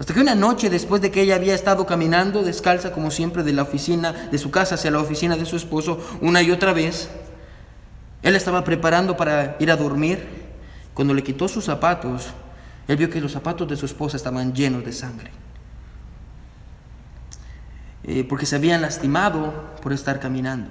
Hasta 0.00 0.14
que 0.14 0.20
una 0.20 0.34
noche, 0.34 0.70
después 0.70 1.02
de 1.02 1.10
que 1.10 1.20
ella 1.20 1.34
había 1.34 1.54
estado 1.54 1.84
caminando 1.84 2.42
descalza 2.42 2.90
como 2.90 3.10
siempre 3.10 3.42
de 3.42 3.52
la 3.52 3.64
oficina, 3.64 4.12
de 4.12 4.38
su 4.38 4.50
casa 4.50 4.76
hacia 4.76 4.90
la 4.90 4.98
oficina 4.98 5.36
de 5.36 5.44
su 5.44 5.56
esposo, 5.56 6.00
una 6.22 6.40
y 6.40 6.50
otra 6.50 6.72
vez, 6.72 7.10
él 8.22 8.34
estaba 8.34 8.64
preparando 8.64 9.18
para 9.18 9.58
ir 9.60 9.70
a 9.70 9.76
dormir. 9.76 10.26
Cuando 10.94 11.12
le 11.12 11.22
quitó 11.22 11.48
sus 11.48 11.66
zapatos, 11.66 12.28
él 12.88 12.96
vio 12.96 13.10
que 13.10 13.20
los 13.20 13.32
zapatos 13.32 13.68
de 13.68 13.76
su 13.76 13.84
esposa 13.84 14.16
estaban 14.16 14.54
llenos 14.54 14.86
de 14.86 14.92
sangre. 14.94 15.30
Eh, 18.04 18.24
porque 18.24 18.46
se 18.46 18.56
habían 18.56 18.80
lastimado 18.80 19.52
por 19.82 19.92
estar 19.92 20.18
caminando. 20.18 20.70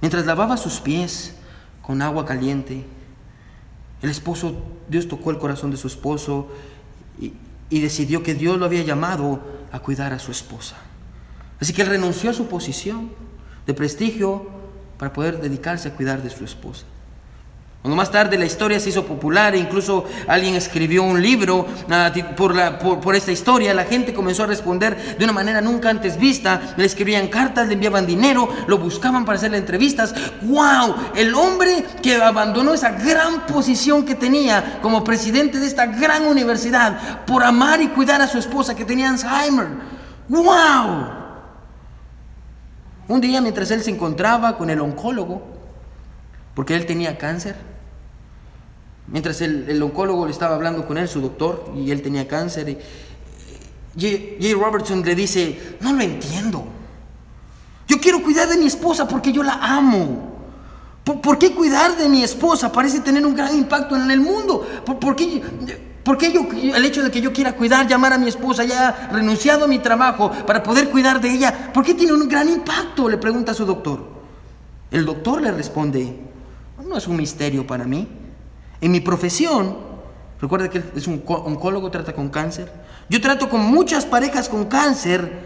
Mientras 0.00 0.26
lavaba 0.26 0.56
sus 0.56 0.80
pies 0.80 1.36
con 1.80 2.02
agua 2.02 2.26
caliente, 2.26 2.84
el 4.02 4.10
esposo, 4.10 4.64
Dios 4.88 5.06
tocó 5.06 5.30
el 5.30 5.38
corazón 5.38 5.70
de 5.70 5.76
su 5.76 5.86
esposo 5.86 6.48
y, 7.20 7.34
y 7.72 7.80
decidió 7.80 8.22
que 8.22 8.34
Dios 8.34 8.58
lo 8.58 8.66
había 8.66 8.82
llamado 8.82 9.40
a 9.72 9.78
cuidar 9.80 10.12
a 10.12 10.18
su 10.18 10.30
esposa. 10.30 10.76
Así 11.58 11.72
que 11.72 11.80
él 11.80 11.88
renunció 11.88 12.28
a 12.28 12.34
su 12.34 12.46
posición 12.46 13.10
de 13.66 13.72
prestigio 13.72 14.46
para 14.98 15.14
poder 15.14 15.40
dedicarse 15.40 15.88
a 15.88 15.94
cuidar 15.94 16.22
de 16.22 16.28
su 16.28 16.44
esposa. 16.44 16.84
Cuando 17.82 17.96
más 17.96 18.12
tarde 18.12 18.38
la 18.38 18.44
historia 18.44 18.78
se 18.78 18.90
hizo 18.90 19.04
popular 19.04 19.56
e 19.56 19.58
incluso 19.58 20.04
alguien 20.28 20.54
escribió 20.54 21.02
un 21.02 21.20
libro 21.20 21.66
ah, 21.90 22.12
por, 22.36 22.54
la, 22.54 22.78
por, 22.78 23.16
esta 23.16 23.32
historia, 23.32 23.74
la 23.74 23.82
gente 23.82 24.14
comenzó 24.14 24.44
a 24.44 24.46
responder 24.46 25.18
de 25.18 25.24
una 25.24 25.32
manera 25.32 25.60
nunca 25.60 25.90
antes 25.90 26.16
vista. 26.16 26.74
Le 26.76 26.84
escribían 26.84 27.26
cartas, 27.26 27.66
le 27.66 27.74
enviaban 27.74 28.06
dinero, 28.06 28.48
lo 28.68 28.78
buscaban 28.78 29.24
para 29.24 29.36
hacerle 29.36 29.58
entrevistas. 29.58 30.14
¡Wow! 30.42 30.94
El 31.16 31.34
hombre 31.34 31.84
que 32.00 32.22
abandonó 32.22 32.72
esa 32.72 32.92
gran 32.92 33.46
posición 33.46 34.04
que 34.04 34.14
tenía 34.14 34.78
como 34.80 35.02
presidente 35.02 35.58
de 35.58 35.66
esta 35.66 35.86
gran 35.86 36.24
universidad 36.24 37.24
por 37.24 37.42
amar 37.42 37.82
y 37.82 37.88
cuidar 37.88 38.22
a 38.22 38.28
su 38.28 38.38
esposa 38.38 38.76
que 38.76 38.84
tenía 38.84 39.10
Alzheimer. 39.10 39.66
¡Wow! 40.28 41.22
Un 43.08 43.20
día 43.20 43.40
mientras 43.40 43.72
él 43.72 43.82
se 43.82 43.90
encontraba 43.90 44.56
con 44.56 44.70
el 44.70 44.80
oncólogo, 44.80 45.42
porque 46.54 46.76
él 46.76 46.86
tenía 46.86 47.18
cáncer, 47.18 47.71
Mientras 49.08 49.40
el, 49.40 49.82
oncólogo 49.82 50.26
le 50.26 50.32
estaba 50.32 50.54
hablando 50.54 50.86
con 50.86 50.96
él, 50.96 51.08
su 51.08 51.20
doctor, 51.20 51.72
y 51.76 51.90
él 51.90 52.02
tenía 52.02 52.28
cáncer, 52.28 52.78
J. 53.94 54.08
Robertson 54.54 55.02
le 55.02 55.14
dice, 55.14 55.76
no 55.80 55.92
lo 55.92 56.02
entiendo. 56.02 56.64
Yo 57.88 57.98
quiero 58.00 58.22
cuidar 58.22 58.48
de 58.48 58.56
mi 58.56 58.66
esposa 58.66 59.06
porque 59.06 59.32
yo 59.32 59.42
la 59.42 59.54
amo. 59.54 60.30
¿Por, 61.04 61.36
qué 61.36 61.52
cuidar 61.52 61.96
de 61.96 62.08
mi 62.08 62.22
esposa 62.22 62.70
parece 62.70 63.00
tener 63.00 63.26
un 63.26 63.34
gran 63.34 63.54
impacto 63.56 63.96
en 63.96 64.10
el 64.10 64.20
mundo? 64.20 64.64
¿Por, 64.84 65.16
qué, 65.16 65.42
yo, 66.32 66.46
el 66.52 66.84
hecho 66.84 67.02
de 67.02 67.10
que 67.10 67.20
yo 67.20 67.32
quiera 67.32 67.54
cuidar, 67.54 67.88
llamar 67.88 68.12
a 68.12 68.18
mi 68.18 68.28
esposa, 68.28 68.64
ya 68.64 69.10
renunciado 69.12 69.64
a 69.64 69.68
mi 69.68 69.80
trabajo 69.80 70.30
para 70.46 70.62
poder 70.62 70.90
cuidar 70.90 71.20
de 71.20 71.30
ella, 71.30 71.72
¿por 71.72 71.84
qué 71.84 71.94
tiene 71.94 72.12
un 72.12 72.28
gran 72.28 72.48
impacto? 72.48 73.08
Le 73.08 73.18
pregunta 73.18 73.50
a 73.50 73.54
su 73.54 73.66
doctor. 73.66 74.12
El 74.92 75.04
doctor 75.04 75.42
le 75.42 75.50
responde, 75.50 76.20
no 76.86 76.96
es 76.96 77.08
un 77.08 77.16
misterio 77.16 77.66
para 77.66 77.84
mí. 77.84 78.06
En 78.82 78.90
mi 78.90 79.00
profesión, 79.00 79.76
recuerda 80.40 80.68
que 80.68 80.82
es 80.96 81.06
un 81.06 81.22
oncólogo, 81.24 81.90
trata 81.90 82.12
con 82.12 82.28
cáncer. 82.28 82.70
Yo 83.08 83.20
trato 83.20 83.48
con 83.48 83.60
muchas 83.60 84.04
parejas 84.04 84.48
con 84.48 84.64
cáncer 84.66 85.38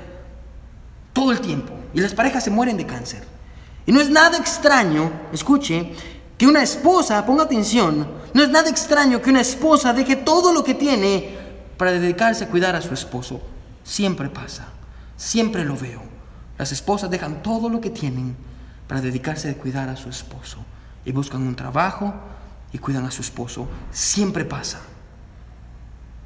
todo 1.12 1.32
el 1.32 1.41
tiempo 1.41 1.74
y 1.93 2.01
las 2.01 2.14
parejas 2.14 2.45
se 2.45 2.51
mueren 2.51 2.78
de 2.78 2.87
cáncer. 2.87 3.22
Y 3.84 3.93
no 3.93 4.01
es 4.01 4.09
nada 4.09 4.39
extraño, 4.39 5.12
escuche, 5.34 5.93
que 6.39 6.47
una 6.47 6.62
esposa, 6.62 7.26
ponga 7.26 7.45
atención, 7.45 8.09
no 8.32 8.43
es 8.43 8.49
nada 8.49 8.70
extraño 8.70 9.20
que 9.20 9.28
una 9.28 9.43
esposa 9.43 9.93
deje 9.93 10.16
todo 10.16 10.55
lo 10.55 10.64
que 10.64 10.72
tiene 10.72 11.37
para 11.76 11.93
dedicarse 11.93 12.45
a 12.45 12.49
cuidar 12.49 12.74
a 12.74 12.80
su 12.80 12.95
esposo. 12.95 13.43
Siempre 13.84 14.30
pasa, 14.30 14.68
siempre 15.18 15.62
lo 15.62 15.76
veo. 15.76 16.01
Las 16.57 16.72
esposas 16.72 17.11
dejan 17.11 17.43
todo 17.43 17.68
lo 17.68 17.82
que 17.82 17.91
tienen 17.91 18.34
para 18.89 19.03
dedicarse 19.03 19.51
a 19.51 19.55
cuidar 19.59 19.91
a 19.91 19.97
su 19.97 20.09
esposo. 20.09 20.57
Y 21.05 21.12
buscan 21.12 21.47
un 21.47 21.55
trabajo 21.55 22.14
y 22.73 22.79
cuidan 22.79 23.05
a 23.05 23.11
su 23.11 23.23
esposo. 23.23 23.69
Siempre 23.91 24.45
pasa. 24.45 24.81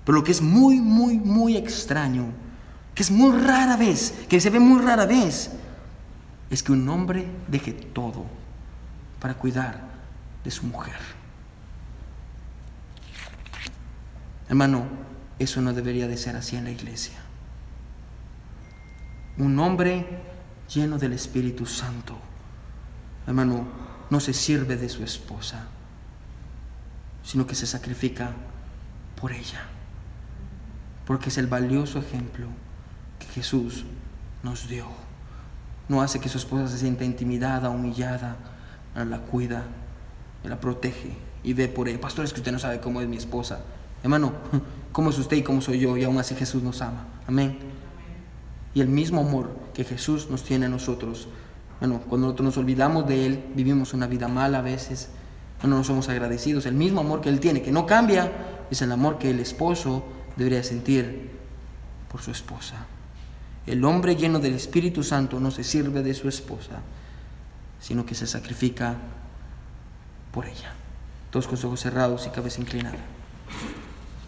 Pero 0.04 0.18
lo 0.18 0.24
que 0.24 0.32
es 0.32 0.42
muy, 0.42 0.80
muy, 0.80 1.18
muy 1.18 1.56
extraño, 1.56 2.26
que 2.94 3.02
es 3.02 3.10
muy 3.10 3.38
rara 3.38 3.76
vez, 3.76 4.14
que 4.28 4.40
se 4.40 4.50
ve 4.50 4.58
muy 4.58 4.80
rara 4.82 5.06
vez, 5.06 5.50
es 6.50 6.62
que 6.62 6.72
un 6.72 6.88
hombre 6.88 7.26
deje 7.48 7.72
todo 7.72 8.24
para 9.20 9.34
cuidar 9.34 9.80
de 10.42 10.50
su 10.50 10.66
mujer. 10.66 10.98
Hermano, 14.48 14.84
eso 15.38 15.60
no 15.60 15.72
debería 15.72 16.08
de 16.08 16.16
ser 16.16 16.36
así 16.36 16.56
en 16.56 16.64
la 16.64 16.70
iglesia. 16.70 17.18
Un 19.38 19.58
hombre 19.60 20.06
lleno 20.74 20.98
del 20.98 21.12
Espíritu 21.12 21.66
Santo, 21.66 22.18
hermano, 23.26 23.64
no 24.10 24.18
se 24.18 24.34
sirve 24.34 24.76
de 24.76 24.88
su 24.88 25.04
esposa, 25.04 25.68
sino 27.30 27.46
que 27.46 27.54
se 27.54 27.66
sacrifica 27.66 28.32
por 29.20 29.32
ella, 29.32 29.62
porque 31.06 31.28
es 31.28 31.38
el 31.38 31.46
valioso 31.46 31.98
ejemplo 31.98 32.46
que 33.18 33.26
Jesús 33.26 33.84
nos 34.42 34.68
dio 34.68 34.86
no 35.90 36.00
hace 36.00 36.20
que 36.20 36.28
su 36.28 36.38
esposa 36.38 36.68
se 36.68 36.78
sienta 36.78 37.04
intimidada, 37.04 37.68
humillada, 37.68 38.36
la 38.94 39.18
cuida, 39.18 39.64
la 40.44 40.60
protege 40.60 41.16
y 41.42 41.52
ve 41.52 41.66
por 41.66 41.88
ella. 41.88 42.00
Pastor, 42.00 42.24
es 42.24 42.32
que 42.32 42.38
usted 42.38 42.52
no 42.52 42.60
sabe 42.60 42.78
cómo 42.78 43.00
es 43.00 43.08
mi 43.08 43.16
esposa. 43.16 43.58
Hermano, 44.04 44.32
cómo 44.92 45.10
es 45.10 45.18
usted 45.18 45.38
y 45.38 45.42
cómo 45.42 45.60
soy 45.60 45.80
yo, 45.80 45.96
y 45.96 46.04
aún 46.04 46.16
así 46.18 46.36
Jesús 46.36 46.62
nos 46.62 46.80
ama. 46.80 47.06
Amén. 47.26 47.58
Y 48.72 48.80
el 48.80 48.88
mismo 48.88 49.20
amor 49.20 49.50
que 49.74 49.82
Jesús 49.82 50.30
nos 50.30 50.44
tiene 50.44 50.66
a 50.66 50.68
nosotros. 50.68 51.26
Bueno, 51.80 52.00
cuando 52.08 52.28
nosotros 52.28 52.44
nos 52.44 52.56
olvidamos 52.56 53.08
de 53.08 53.26
Él, 53.26 53.44
vivimos 53.56 53.92
una 53.92 54.06
vida 54.06 54.28
mala 54.28 54.60
a 54.60 54.62
veces, 54.62 55.08
no 55.68 55.76
nos 55.76 55.86
somos 55.86 56.08
agradecidos. 56.08 56.66
El 56.66 56.74
mismo 56.74 57.00
amor 57.00 57.20
que 57.20 57.28
Él 57.28 57.40
tiene, 57.40 57.62
que 57.62 57.72
no 57.72 57.86
cambia, 57.86 58.32
es 58.70 58.82
el 58.82 58.92
amor 58.92 59.18
que 59.18 59.30
el 59.30 59.40
esposo 59.40 60.04
debería 60.36 60.62
sentir 60.62 61.30
por 62.10 62.22
su 62.22 62.30
esposa. 62.30 62.86
El 63.66 63.84
hombre 63.84 64.16
lleno 64.16 64.38
del 64.38 64.54
Espíritu 64.54 65.02
Santo 65.02 65.38
no 65.38 65.50
se 65.50 65.64
sirve 65.64 66.02
de 66.02 66.14
su 66.14 66.28
esposa, 66.28 66.80
sino 67.80 68.06
que 68.06 68.14
se 68.14 68.26
sacrifica 68.26 68.96
por 70.32 70.46
ella. 70.46 70.72
Todos 71.30 71.46
con 71.46 71.58
ojos 71.64 71.80
cerrados 71.80 72.26
y 72.26 72.30
cabeza 72.30 72.60
inclinada. 72.60 72.98